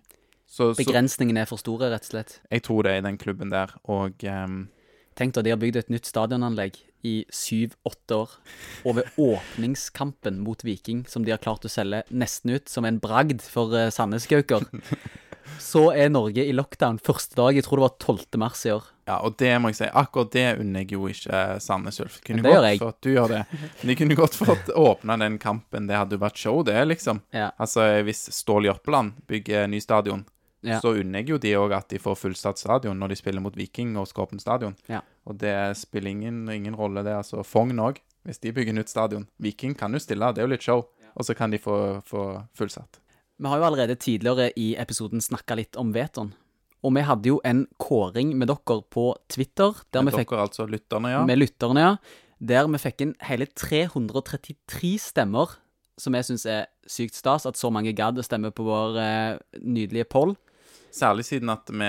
Så, 0.52 0.74
Begrensningene 0.76 1.46
er 1.46 1.48
for 1.48 1.62
store, 1.62 1.88
rett 1.94 2.04
og 2.10 2.12
slett. 2.12 2.40
jeg 2.52 2.66
tror 2.68 2.84
det 2.84 2.92
er 2.92 3.00
i 3.00 3.08
den 3.08 3.20
klubben 3.22 3.54
der, 3.54 3.72
og 3.88 4.24
um... 4.28 4.66
Tenk 5.16 5.36
da, 5.36 5.44
de 5.44 5.52
har 5.52 5.60
bygd 5.60 5.78
et 5.80 5.90
nytt 5.92 6.08
stadionanlegg 6.08 6.78
i 7.08 7.26
syv-åtte 7.34 8.16
år. 8.16 8.36
Og 8.88 8.96
ved 9.00 9.10
åpningskampen 9.32 10.40
mot 10.44 10.64
Viking, 10.64 11.04
som 11.10 11.26
de 11.26 11.34
har 11.34 11.42
klart 11.44 11.68
å 11.68 11.72
selge 11.72 12.04
nesten 12.10 12.56
ut 12.56 12.72
som 12.72 12.88
en 12.88 13.00
bragd 13.02 13.44
for 13.44 13.76
uh, 13.76 13.90
Sandnes-gauker, 13.92 14.64
så 15.72 15.90
er 15.92 16.14
Norge 16.14 16.46
i 16.48 16.56
lockdown 16.56 17.02
første 17.04 17.38
dag. 17.40 17.56
Jeg 17.58 17.68
tror 17.68 17.82
det 17.82 17.88
var 17.88 17.96
12. 18.00 18.40
mars 18.42 18.66
i 18.68 18.74
år. 18.76 18.88
Ja, 19.10 19.20
og 19.28 19.36
det 19.42 19.52
må 19.60 19.72
jeg 19.72 19.82
si, 19.82 19.88
akkurat 20.00 20.32
det 20.32 20.48
unner 20.62 20.86
jeg 20.86 20.96
jo 20.96 21.08
ikke 21.12 21.40
Sandnes 21.64 22.00
Ulf. 22.04 22.22
Kunne 22.26 22.46
det 22.46 22.54
gjør 22.54 22.68
jeg. 22.70 22.80
for 22.80 22.96
at 22.96 23.02
du 23.04 23.10
gjør 23.12 23.34
det. 23.34 23.42
Men 23.52 23.88
de 23.92 23.98
kunne 24.00 24.20
godt 24.20 24.38
fått 24.40 24.76
åpna 24.78 25.18
den 25.24 25.40
kampen. 25.42 25.90
Det 25.90 25.98
hadde 26.00 26.16
jo 26.16 26.24
vært 26.24 26.40
show, 26.40 26.62
det, 26.68 26.78
liksom. 26.88 27.24
Ja. 27.36 27.50
Altså, 27.60 27.88
hvis 28.08 28.30
Stål 28.36 28.70
Jørpeland 28.70 29.20
bygger 29.32 29.68
ny 29.72 29.82
stadion, 29.84 30.24
Ja. 30.62 30.78
så 30.82 30.94
unner 30.94 31.24
jeg 31.24 31.32
jo 31.34 31.40
de 31.42 31.56
òg 31.58 31.74
at 31.74 31.88
de 31.90 31.98
får 32.02 32.20
fullsatt 32.20 32.60
stadion 32.62 33.00
når 33.02 33.14
de 33.14 33.18
spiller 33.18 33.42
mot 33.42 33.56
Viking 33.58 33.96
og 33.98 34.06
Skåpen 34.10 34.42
stadion. 34.42 34.76
Ja. 34.92 35.02
Og 35.26 35.40
det 35.42 35.56
spiller 35.80 36.14
ingen, 36.14 36.44
ingen 36.54 36.78
rolle, 36.78 37.02
det. 37.06 37.16
Altså, 37.18 37.42
Fogn 37.48 37.82
òg, 37.82 37.98
hvis 38.28 38.42
de 38.44 38.54
bygger 38.54 38.78
nytt 38.78 38.92
stadion. 38.94 39.26
Viking 39.42 39.74
kan 39.78 39.94
jo 39.94 40.02
stille, 40.02 40.34
det 40.34 40.44
er 40.44 40.50
jo 40.50 40.54
litt 40.54 40.66
show. 40.66 40.86
Og 41.18 41.28
så 41.28 41.36
kan 41.36 41.52
de 41.52 41.60
få, 41.60 41.76
få 42.08 42.26
fullsatt. 42.58 43.02
Vi 43.42 43.50
har 43.50 43.58
jo 43.58 43.66
allerede 43.72 43.98
tidligere 43.98 44.52
i 44.56 44.76
episoden 44.80 45.22
snakka 45.24 45.58
litt 45.58 45.80
om 45.82 45.92
Veton. 45.96 46.30
Og 46.86 46.94
vi 46.96 47.04
hadde 47.06 47.30
jo 47.30 47.40
en 47.46 47.66
kåring 47.82 48.34
med 48.38 48.50
dere 48.50 48.82
på 48.90 49.12
Twitter, 49.30 49.74
der 49.94 50.06
vi 50.06 50.14
Dere 50.14 50.42
altså 50.42 50.66
lytterne, 50.70 51.12
ja. 51.14 51.24
med 51.26 51.42
lytterne, 51.42 51.82
ja. 51.82 51.96
Der 52.42 52.70
vi 52.70 52.80
fikk 52.82 53.04
inn 53.06 53.16
hele 53.22 53.46
333 53.46 54.96
stemmer, 55.02 55.58
som 56.02 56.16
jeg 56.18 56.26
syns 56.26 56.46
er 56.50 56.64
sykt 56.90 57.18
stas. 57.18 57.46
At 57.46 57.60
så 57.60 57.70
mange 57.70 57.94
gadd 57.94 58.18
å 58.18 58.26
stemme 58.26 58.50
på 58.50 58.66
vår 58.66 58.98
eh, 58.98 59.42
nydelige 59.62 60.10
poll. 60.10 60.34
Særlig 60.92 61.24
siden 61.26 61.50
at 61.54 61.70
vi 61.72 61.88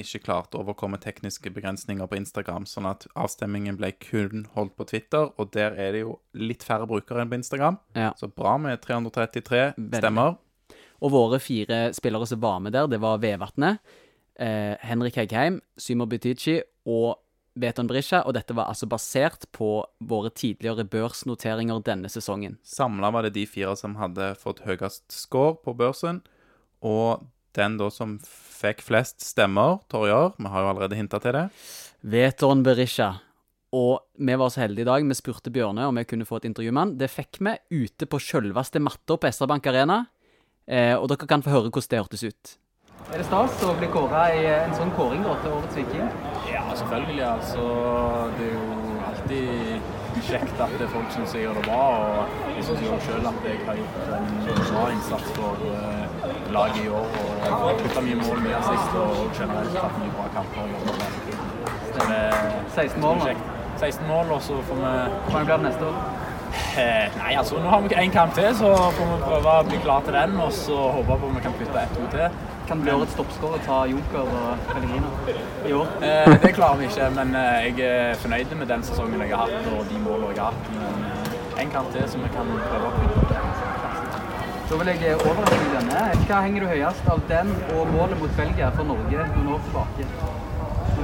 ikke 0.00 0.22
klarte 0.24 0.56
å 0.56 0.62
overkomme 0.64 0.96
tekniske 1.02 1.52
begrensninger 1.52 2.08
på 2.08 2.16
Instagram, 2.16 2.64
sånn 2.68 2.88
at 2.88 3.04
avstemmingen 3.18 3.76
ble 3.76 3.92
kun 4.00 4.46
holdt 4.54 4.74
på 4.78 4.86
Twitter, 4.88 5.28
og 5.36 5.52
der 5.52 5.76
er 5.76 5.92
det 5.92 6.02
jo 6.06 6.18
litt 6.32 6.64
færre 6.64 6.88
brukere 6.88 7.22
enn 7.22 7.32
på 7.32 7.38
Instagram. 7.42 7.76
Ja. 7.98 8.14
Så 8.16 8.30
bra 8.32 8.56
med 8.62 8.80
333 8.84 9.62
Veldig. 9.76 10.00
stemmer. 10.00 10.38
Og 11.04 11.12
våre 11.14 11.38
fire 11.38 11.92
spillere 11.94 12.26
som 12.26 12.40
var 12.42 12.58
med 12.64 12.72
der, 12.74 12.88
det 12.90 13.00
var 13.04 13.20
Vevatnet, 13.22 13.78
eh, 14.40 14.74
Henrik 14.80 15.20
Heggheim, 15.20 15.60
Symo 15.76 16.06
Butichi 16.06 16.60
og 16.86 17.18
Veton 17.58 17.86
Brisja. 17.90 18.24
Og 18.26 18.34
dette 18.34 18.54
var 18.56 18.70
altså 18.70 18.88
basert 18.90 19.46
på 19.52 19.84
våre 20.00 20.30
tidligere 20.30 20.86
børsnoteringer 20.88 21.82
denne 21.84 22.10
sesongen. 22.10 22.56
Samla 22.64 23.12
var 23.14 23.26
det 23.26 23.34
de 23.36 23.46
fire 23.46 23.76
som 23.76 23.96
hadde 24.00 24.32
fått 24.40 24.64
høyest 24.66 25.12
score 25.12 25.58
på 25.62 25.74
børsen, 25.76 26.22
og 26.82 27.26
den 27.58 27.78
da 27.80 27.90
som 27.92 28.16
fikk 28.22 28.82
flest 28.86 29.22
stemmer, 29.26 29.80
Torjar, 29.90 30.32
vi 30.38 30.50
har 30.50 30.64
jo 30.64 30.70
allerede 30.72 30.98
hinta 30.98 31.20
til 31.22 31.36
det, 31.36 31.48
Veton 32.08 32.62
Berisha. 32.66 33.16
Og 33.76 34.00
vi 34.16 34.36
var 34.40 34.48
så 34.48 34.62
heldige 34.62 34.86
i 34.86 34.88
dag. 34.88 35.04
Vi 35.04 35.16
spurte 35.18 35.52
Bjørne 35.52 35.88
om 35.90 35.98
vi 35.98 36.06
kunne 36.08 36.24
få 36.24 36.38
et 36.38 36.46
intervju 36.48 36.72
med 36.72 36.80
han. 36.80 36.94
Det 36.96 37.10
fikk 37.12 37.40
vi 37.44 37.52
ute 37.82 38.08
på 38.08 38.20
sjølveste 38.22 38.80
matta 38.80 39.18
på 39.20 39.28
SR-Bank 39.28 39.68
Arena. 39.68 39.98
Eh, 40.64 40.94
og 40.96 41.08
dere 41.10 41.28
kan 41.28 41.44
få 41.44 41.52
høre 41.52 41.68
hvordan 41.68 41.90
det 41.90 42.00
hørtes 42.00 42.24
ut. 42.24 42.54
Er 43.08 43.20
det 43.20 43.26
stas 43.28 43.60
å 43.64 43.74
bli 43.78 43.88
kåra 43.92 44.26
i 44.36 44.42
en 44.52 44.74
sånn 44.76 44.90
kåring 44.96 45.22
da, 45.24 45.36
til 45.42 45.54
Årets 45.56 45.76
Viking? 45.78 46.08
Ja, 46.50 46.64
selvfølgelig. 46.76 47.24
Altså, 47.28 47.68
det 48.38 48.48
er 48.48 48.56
jo 48.56 48.98
alltid 49.10 49.97
kjekt 50.26 50.60
at 50.64 50.82
folk 50.92 51.10
syns 51.14 51.34
jeg 51.34 51.44
gjør 51.46 51.58
det 51.58 51.64
bra. 51.66 51.82
Og 51.98 52.54
jeg 52.56 52.64
syns 52.68 52.84
jo 52.86 52.98
sjøl 53.06 53.28
at 53.30 53.46
jeg 53.48 53.60
har 53.66 53.80
gjort 53.80 53.98
en 54.14 54.62
bra 54.70 54.84
innsats 54.94 55.32
for 55.38 55.62
uh, 55.64 56.52
laget 56.56 56.80
i 56.84 56.88
år. 57.00 57.18
Og 57.48 57.82
putta 57.82 58.04
mye 58.06 58.20
mål 58.22 58.42
med 58.46 58.68
sist 58.68 58.98
og 59.02 59.16
generelt 59.38 59.80
hatt 59.82 59.98
mye 60.02 60.14
bra 60.16 60.28
kamper. 60.36 60.62
Så 61.88 62.08
det 62.10 62.20
er 62.22 62.38
16 62.74 63.00
mål 63.04 63.24
kjekt. 63.26 63.54
16 63.78 64.08
mål, 64.08 64.32
og 64.34 64.42
så 64.42 64.62
får 64.68 64.74
vi 64.74 64.92
Hvordan 65.30 65.44
blir 65.46 65.56
det 65.56 65.64
neste 65.68 65.86
år? 65.86 65.98
Eh, 66.78 67.16
Nei, 67.18 67.32
altså 67.38 67.58
nå 67.62 67.68
har 67.68 67.80
vi 67.84 67.94
én 67.94 68.12
kamp 68.12 68.34
til, 68.34 68.48
så 68.56 68.72
får 68.74 69.10
vi 69.12 69.18
prøve 69.24 69.54
å 69.60 69.66
bli 69.68 69.78
klar 69.84 70.04
til 70.06 70.16
den. 70.18 70.38
Og 70.42 70.52
så 70.52 70.78
håpe 70.96 71.18
på 71.18 71.30
at 71.30 71.36
vi 71.36 71.44
kan 71.46 71.58
putte 71.60 71.82
ett-to 71.82 72.06
til. 72.14 72.40
Kan 72.68 72.80
bli 72.80 72.92
årets 72.92 73.14
toppskårer 73.16 73.62
ta 73.64 73.76
Joker 73.88 74.26
og 74.28 74.66
Pellegrino 74.68 75.12
i 75.68 75.72
år. 75.72 75.86
Eh, 76.04 76.34
det 76.42 76.50
klarer 76.54 76.76
vi 76.76 76.88
ikke, 76.90 77.06
men 77.16 77.32
eh, 77.34 77.68
jeg 77.68 77.86
er 77.88 78.18
fornøyd 78.20 78.52
med 78.60 78.68
den 78.68 78.84
sesongen 78.84 79.22
jeg 79.24 79.32
har 79.32 79.48
hatt 79.48 79.70
og 79.72 79.86
de 79.88 80.00
målene 80.04 80.34
jeg 80.34 80.42
har 80.42 80.52
hatt. 80.52 80.68
Men 80.76 81.62
en 81.64 81.72
kamp 81.72 81.88
til, 81.94 82.04
så 82.12 82.20
vi 82.20 82.28
kan 82.34 82.50
prøve 82.66 82.90
å 82.90 82.98
putte. 82.98 83.40
Da 84.68 84.80
vil 84.82 84.92
jeg 84.92 85.16
overraske 85.16 85.70
denne. 85.78 86.02
Hva 86.28 86.42
henger 86.44 86.66
du 86.66 86.68
høyest 86.74 87.08
av 87.08 87.24
den 87.32 87.54
og 87.72 87.88
målet 87.94 88.20
mot 88.20 88.36
Belgia 88.36 88.68
for 88.76 88.90
Norge 88.92 89.30
noen 89.32 89.54
år 89.56 89.64
tilbake? 89.70 90.37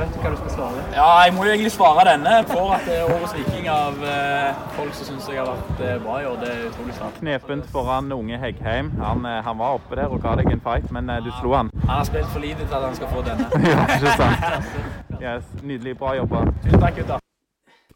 Vet 0.04 0.12
du 0.14 0.20
hva 0.20 0.30
du 0.34 0.36
skal 0.36 0.50
svare. 0.52 0.82
Ja, 0.92 1.06
jeg 1.24 1.32
må 1.32 1.46
jo 1.46 1.52
egentlig 1.54 1.70
svare 1.72 2.02
denne. 2.10 2.34
For 2.50 2.74
at 2.74 2.84
det 2.84 2.98
er 3.00 3.08
årets 3.08 3.32
viking 3.38 3.70
av 3.72 4.02
eh, 4.04 4.60
folk 4.76 4.92
som 4.98 5.08
syns 5.08 5.30
jeg 5.32 5.40
har 5.40 5.48
vært 5.48 5.80
eh, 5.80 5.96
bra 6.04 6.18
i 6.20 6.28
år. 6.28 6.36
Det 6.42 6.50
er 6.52 6.62
utrolig 6.68 6.96
sant. 6.98 7.16
Knepent 7.22 7.70
foran 7.72 8.12
unge 8.12 8.40
Heggheim. 8.42 8.92
Han, 9.00 9.24
eh, 9.30 9.40
han 9.48 9.60
var 9.62 9.80
oppe 9.80 9.96
der 9.96 10.12
og 10.12 10.20
ga 10.24 10.36
deg 10.42 10.52
en 10.52 10.62
fight, 10.66 10.92
men 10.92 11.08
eh, 11.08 11.24
du 11.24 11.32
slo 11.40 11.56
han. 11.56 11.72
Han 11.86 11.94
har 11.96 12.06
spilt 12.10 12.28
for 12.34 12.44
lite 12.44 12.68
til 12.68 12.76
at 12.76 12.88
han 12.90 13.00
skal 13.00 13.12
få 13.14 13.24
denne. 13.24 13.48
Ja, 13.74 13.84
ikke 13.96 14.16
sant? 14.20 15.20
Yes, 15.22 15.52
nydelig. 15.64 15.96
Bra 15.96 16.18
jobba. 16.20 16.44
Tusen 16.66 16.82
takk, 16.84 17.00
gutter. 17.00 17.24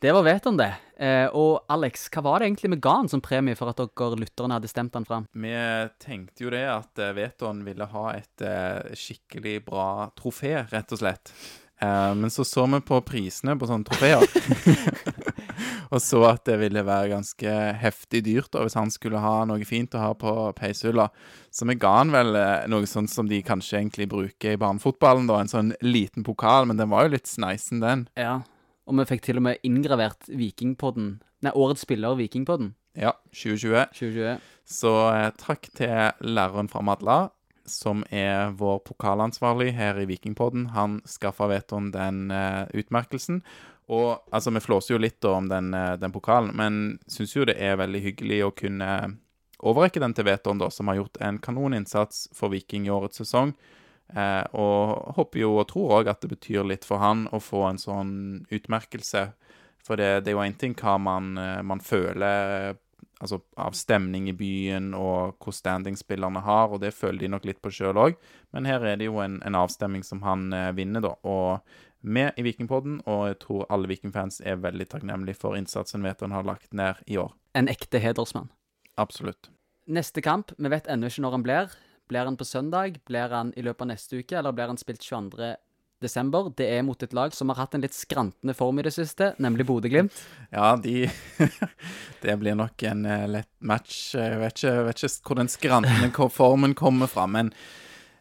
Det 0.01 0.13
var 0.15 0.23
vet 0.23 0.45
han 0.47 0.57
det. 0.57 0.73
Eh, 0.97 1.27
og 1.35 1.65
Alex, 1.71 2.09
hva 2.15 2.23
var 2.25 2.41
det 2.41 2.49
egentlig 2.49 2.73
vi 2.73 2.81
ga 2.83 2.93
han 3.01 3.09
som 3.11 3.23
premie 3.23 3.59
for 3.59 3.71
at 3.71 3.81
dere 3.83 4.19
lytterne 4.19 4.57
hadde 4.57 4.71
stemt 4.71 4.95
han 4.95 5.07
fram? 5.07 5.29
Vi 5.35 5.55
tenkte 6.01 6.47
jo 6.47 6.53
det 6.55 6.65
at 6.71 7.03
eh, 7.03 7.15
Veton 7.19 7.65
ville 7.67 7.87
ha 7.93 8.05
et 8.15 8.47
eh, 8.47 8.95
skikkelig 8.99 9.57
bra 9.67 9.89
trofé, 10.19 10.55
rett 10.71 10.95
og 10.95 11.03
slett. 11.03 11.35
Eh, 11.81 12.15
men 12.15 12.31
så 12.31 12.45
så 12.45 12.67
vi 12.67 12.81
på 12.83 12.99
prisene 13.07 13.55
på 13.59 13.69
sånne 13.71 13.87
trofeer. 13.87 14.25
og 15.93 16.01
så 16.03 16.23
at 16.29 16.45
det 16.49 16.59
ville 16.63 16.83
være 16.87 17.13
ganske 17.13 17.55
heftig 17.83 18.25
dyrt 18.27 18.51
da, 18.55 18.65
hvis 18.67 18.79
han 18.79 18.91
skulle 18.95 19.23
ha 19.23 19.45
noe 19.49 19.67
fint 19.69 19.95
å 19.95 20.03
ha 20.03 20.11
på 20.19 20.35
peishylla. 20.59 21.09
Så 21.55 21.69
vi 21.71 21.79
ga 21.79 21.95
han 22.01 22.13
vel 22.15 22.35
eh, 22.39 22.67
noe 22.71 22.89
sånt 22.91 23.13
som 23.13 23.31
de 23.31 23.41
kanskje 23.47 23.79
egentlig 23.81 24.09
bruker 24.11 24.57
i 24.57 24.61
barnefotballen, 24.61 25.31
da. 25.31 25.41
En 25.43 25.53
sånn 25.53 25.73
liten 25.85 26.27
pokal, 26.27 26.69
men 26.69 26.81
den 26.81 26.91
var 26.93 27.07
jo 27.07 27.15
litt 27.15 27.31
sneisen, 27.31 27.83
den. 27.85 28.09
Ja. 28.19 28.41
Og 28.89 28.97
vi 28.99 29.09
fikk 29.11 29.27
til 29.27 29.39
og 29.39 29.45
med 29.45 29.65
inngravert 29.67 30.31
Vikingpodden. 30.33 31.19
Nei, 31.45 31.55
årets 31.55 31.85
spiller 31.85 32.17
Vikingpodden 32.19 32.73
Ja, 32.99 33.13
2020. 33.31 33.93
2020. 33.95 34.47
Så 34.69 34.93
eh, 35.13 35.29
takk 35.39 35.69
til 35.79 36.25
læreren 36.25 36.71
fra 36.73 36.83
Madla, 36.85 37.19
som 37.69 38.05
er 38.11 38.51
vår 38.59 38.79
pokalansvarlig 38.87 39.73
her 39.77 39.99
i 40.01 40.07
Vikingpodden. 40.09 40.71
Han 40.75 41.01
skaffa 41.07 41.49
Veton 41.51 41.91
den 41.95 42.31
uh, 42.31 42.67
utmerkelsen. 42.75 43.43
Og 43.89 44.19
altså, 44.31 44.53
vi 44.53 44.61
flåser 44.61 44.95
jo 44.95 45.01
litt 45.01 45.21
da 45.25 45.37
om 45.39 45.49
den, 45.49 45.73
uh, 45.75 45.97
den 46.01 46.13
pokalen, 46.13 46.55
men 46.57 46.99
syns 47.09 47.37
jo 47.37 47.47
det 47.49 47.57
er 47.63 47.81
veldig 47.81 48.03
hyggelig 48.05 48.43
å 48.45 48.55
kunne 48.57 48.91
overrekke 49.59 50.03
den 50.03 50.15
til 50.15 50.29
Veton, 50.29 50.61
da, 50.61 50.71
som 50.71 50.91
har 50.91 51.01
gjort 51.01 51.21
en 51.25 51.41
kanoninnsats 51.43 52.29
for 52.37 52.53
Viking 52.53 52.87
i 52.89 52.95
årets 52.95 53.23
sesong. 53.25 53.55
Uh, 54.09 54.45
og 54.57 55.15
håper 55.19 55.45
jo 55.45 55.55
og 55.61 55.69
tror 55.69 55.99
òg 56.01 56.13
at 56.13 56.25
det 56.25 56.33
betyr 56.33 56.65
litt 56.65 56.87
for 56.89 57.03
han 57.03 57.27
å 57.33 57.41
få 57.45 57.67
en 57.69 57.81
sånn 57.81 58.13
utmerkelse. 58.49 59.29
For 59.85 60.01
det, 60.01 60.25
det 60.25 60.33
er 60.33 60.39
jo 60.39 60.45
én 60.45 60.59
ting 60.61 60.77
hva 60.77 60.97
man, 61.01 61.33
man 61.65 61.81
føler 61.81 62.77
altså, 63.21 63.41
av 63.57 63.77
stemning 63.77 64.29
i 64.31 64.37
byen 64.37 64.93
og 64.97 65.37
hvor 65.43 65.55
standing-spillerne 65.55 66.43
har, 66.45 66.73
og 66.73 66.83
det 66.85 66.95
føler 66.97 67.25
de 67.25 67.33
nok 67.35 67.49
litt 67.49 67.61
på 67.65 67.73
sjøl 67.75 68.01
òg. 68.01 68.17
Men 68.55 68.69
her 68.69 68.85
er 68.87 69.01
det 69.01 69.09
jo 69.11 69.21
en, 69.25 69.41
en 69.47 69.59
avstemning 69.59 70.07
som 70.07 70.23
han 70.27 70.49
eh, 70.53 70.73
vinner, 70.77 71.05
da. 71.05 71.15
Og 71.29 71.59
vi 72.01 72.29
i 72.29 72.47
Vikingpodden, 72.47 73.01
og 73.11 73.27
jeg 73.27 73.41
tror 73.43 73.67
alle 73.75 73.91
Vikingfans 73.91 74.41
er 74.47 74.61
veldig 74.63 74.87
takknemlige 74.93 75.41
for 75.41 75.59
innsatsen 75.59 76.05
Veton 76.07 76.35
har 76.35 76.47
lagt 76.47 76.73
ned 76.73 77.03
i 77.07 77.19
år. 77.19 77.35
En 77.59 77.69
ekte 77.69 77.99
hedersmann. 77.99 78.53
Absolutt. 78.99 79.51
Neste 79.89 80.23
kamp, 80.23 80.53
vi 80.59 80.71
vet 80.71 80.87
ennå 80.91 81.11
ikke 81.11 81.25
når 81.25 81.39
han 81.39 81.47
blir. 81.47 81.79
Blir 82.09 82.25
han 82.25 82.37
på 82.37 82.45
søndag? 82.45 83.01
Blir 83.07 83.35
han 83.35 83.53
i 83.57 83.63
løpet 83.65 83.85
av 83.85 83.91
neste 83.91 84.21
uke? 84.21 84.39
Eller 84.39 84.55
blir 84.57 84.71
han 84.71 84.81
spilt 84.81 85.03
22. 85.05 85.57
desember? 86.03 86.51
Det 86.57 86.67
er 86.77 86.85
mot 86.87 87.01
et 87.03 87.15
lag 87.17 87.35
som 87.37 87.51
har 87.53 87.59
hatt 87.63 87.75
en 87.77 87.83
litt 87.85 87.97
skrantende 87.97 88.55
form 88.57 88.79
i 88.81 88.85
det 88.87 88.93
siste, 88.95 89.33
nemlig 89.43 89.67
Bodø-Glimt. 89.69 90.15
Ja, 90.55 90.75
de 90.77 91.09
Det 92.23 92.37
blir 92.41 92.57
nok 92.59 92.83
en 92.89 93.05
eh, 93.07 93.27
lett 93.39 93.51
match. 93.61 94.15
Jeg 94.19 94.39
vet 94.41 94.59
ikke, 94.63 94.75
vet 94.89 95.03
ikke 95.05 95.29
hvor 95.31 95.41
den 95.41 95.53
skrantende 95.53 96.31
formen 96.35 96.75
kommer 96.79 97.11
fra, 97.11 97.27
men 97.31 97.53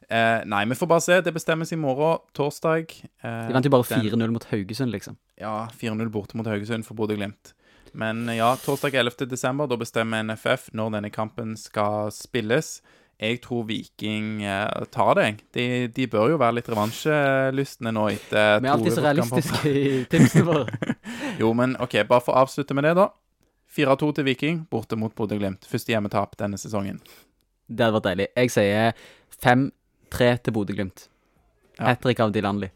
eh, 0.10 0.44
Nei, 0.46 0.64
vi 0.70 0.78
får 0.80 0.92
bare 0.94 1.06
se. 1.06 1.20
Det 1.26 1.36
bestemmes 1.36 1.72
i 1.74 1.80
morgen, 1.80 2.22
torsdag. 2.38 2.94
Eh, 3.24 3.48
De 3.48 3.58
vant 3.58 3.70
jo 3.70 3.74
bare 3.78 3.88
4-0 4.04 4.36
mot 4.36 4.50
Haugesund, 4.52 4.94
liksom. 4.94 5.18
Ja, 5.40 5.68
4-0 5.78 6.10
borte 6.14 6.38
mot 6.40 6.50
Haugesund 6.50 6.86
for 6.88 6.98
Bodø-Glimt. 7.00 7.54
Men 7.98 8.28
ja, 8.36 8.52
torsdag 8.62 8.94
11. 9.00 9.26
desember, 9.32 9.68
da 9.70 9.78
bestemmer 9.80 10.22
NFF 10.28 10.68
når 10.76 10.98
denne 10.98 11.10
kampen 11.14 11.56
skal 11.58 12.12
spilles. 12.14 12.82
Jeg 13.18 13.40
tror 13.42 13.64
Viking 13.66 14.44
eh, 14.46 14.84
tar 14.94 15.16
det. 15.18 15.28
De, 15.56 15.64
de 15.90 16.06
bør 16.12 16.36
jo 16.36 16.38
være 16.38 16.60
litt 16.60 16.68
revansjelystne 16.70 17.94
nå 17.96 18.04
etter 18.14 18.60
Vi 18.62 18.70
er 18.70 18.76
alltid 18.76 18.94
så 18.94 19.06
realistiske 19.08 19.72
i 19.72 19.86
tipsene 20.12 20.46
våre. 20.46 20.94
Jo, 21.42 21.50
men 21.58 21.74
OK, 21.82 21.98
bare 22.10 22.22
for 22.22 22.36
å 22.36 22.44
avslutte 22.46 22.78
med 22.78 22.86
det, 22.86 22.94
da. 22.98 23.10
4-2 23.74 24.12
til 24.18 24.28
Viking, 24.30 24.62
borte 24.72 24.98
mot 24.98 25.14
Bodø-Glimt. 25.18 25.66
Første 25.70 25.94
hjemmetap 25.94 26.38
denne 26.40 26.58
sesongen. 26.62 27.02
Det 27.68 27.88
hadde 27.88 27.98
vært 27.98 28.08
deilig. 28.12 28.28
Jeg 28.38 28.54
sier 28.54 29.04
5-3 29.44 30.32
til 30.46 30.58
Bodø-Glimt. 30.58 31.08
Ja. 31.78 31.92
Hat 31.92 32.02
trick 32.06 32.22
av 32.22 32.34
Dilanli. 32.34 32.72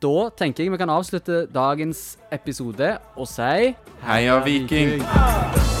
Da 0.00 0.14
tenker 0.36 0.64
jeg 0.64 0.72
vi 0.72 0.80
kan 0.80 0.92
avslutte 0.92 1.42
dagens 1.52 2.14
episode 2.32 2.94
og 3.16 3.28
si 3.28 3.74
Heia 4.06 4.40
Viking! 4.46 4.96
Viking! 5.00 5.79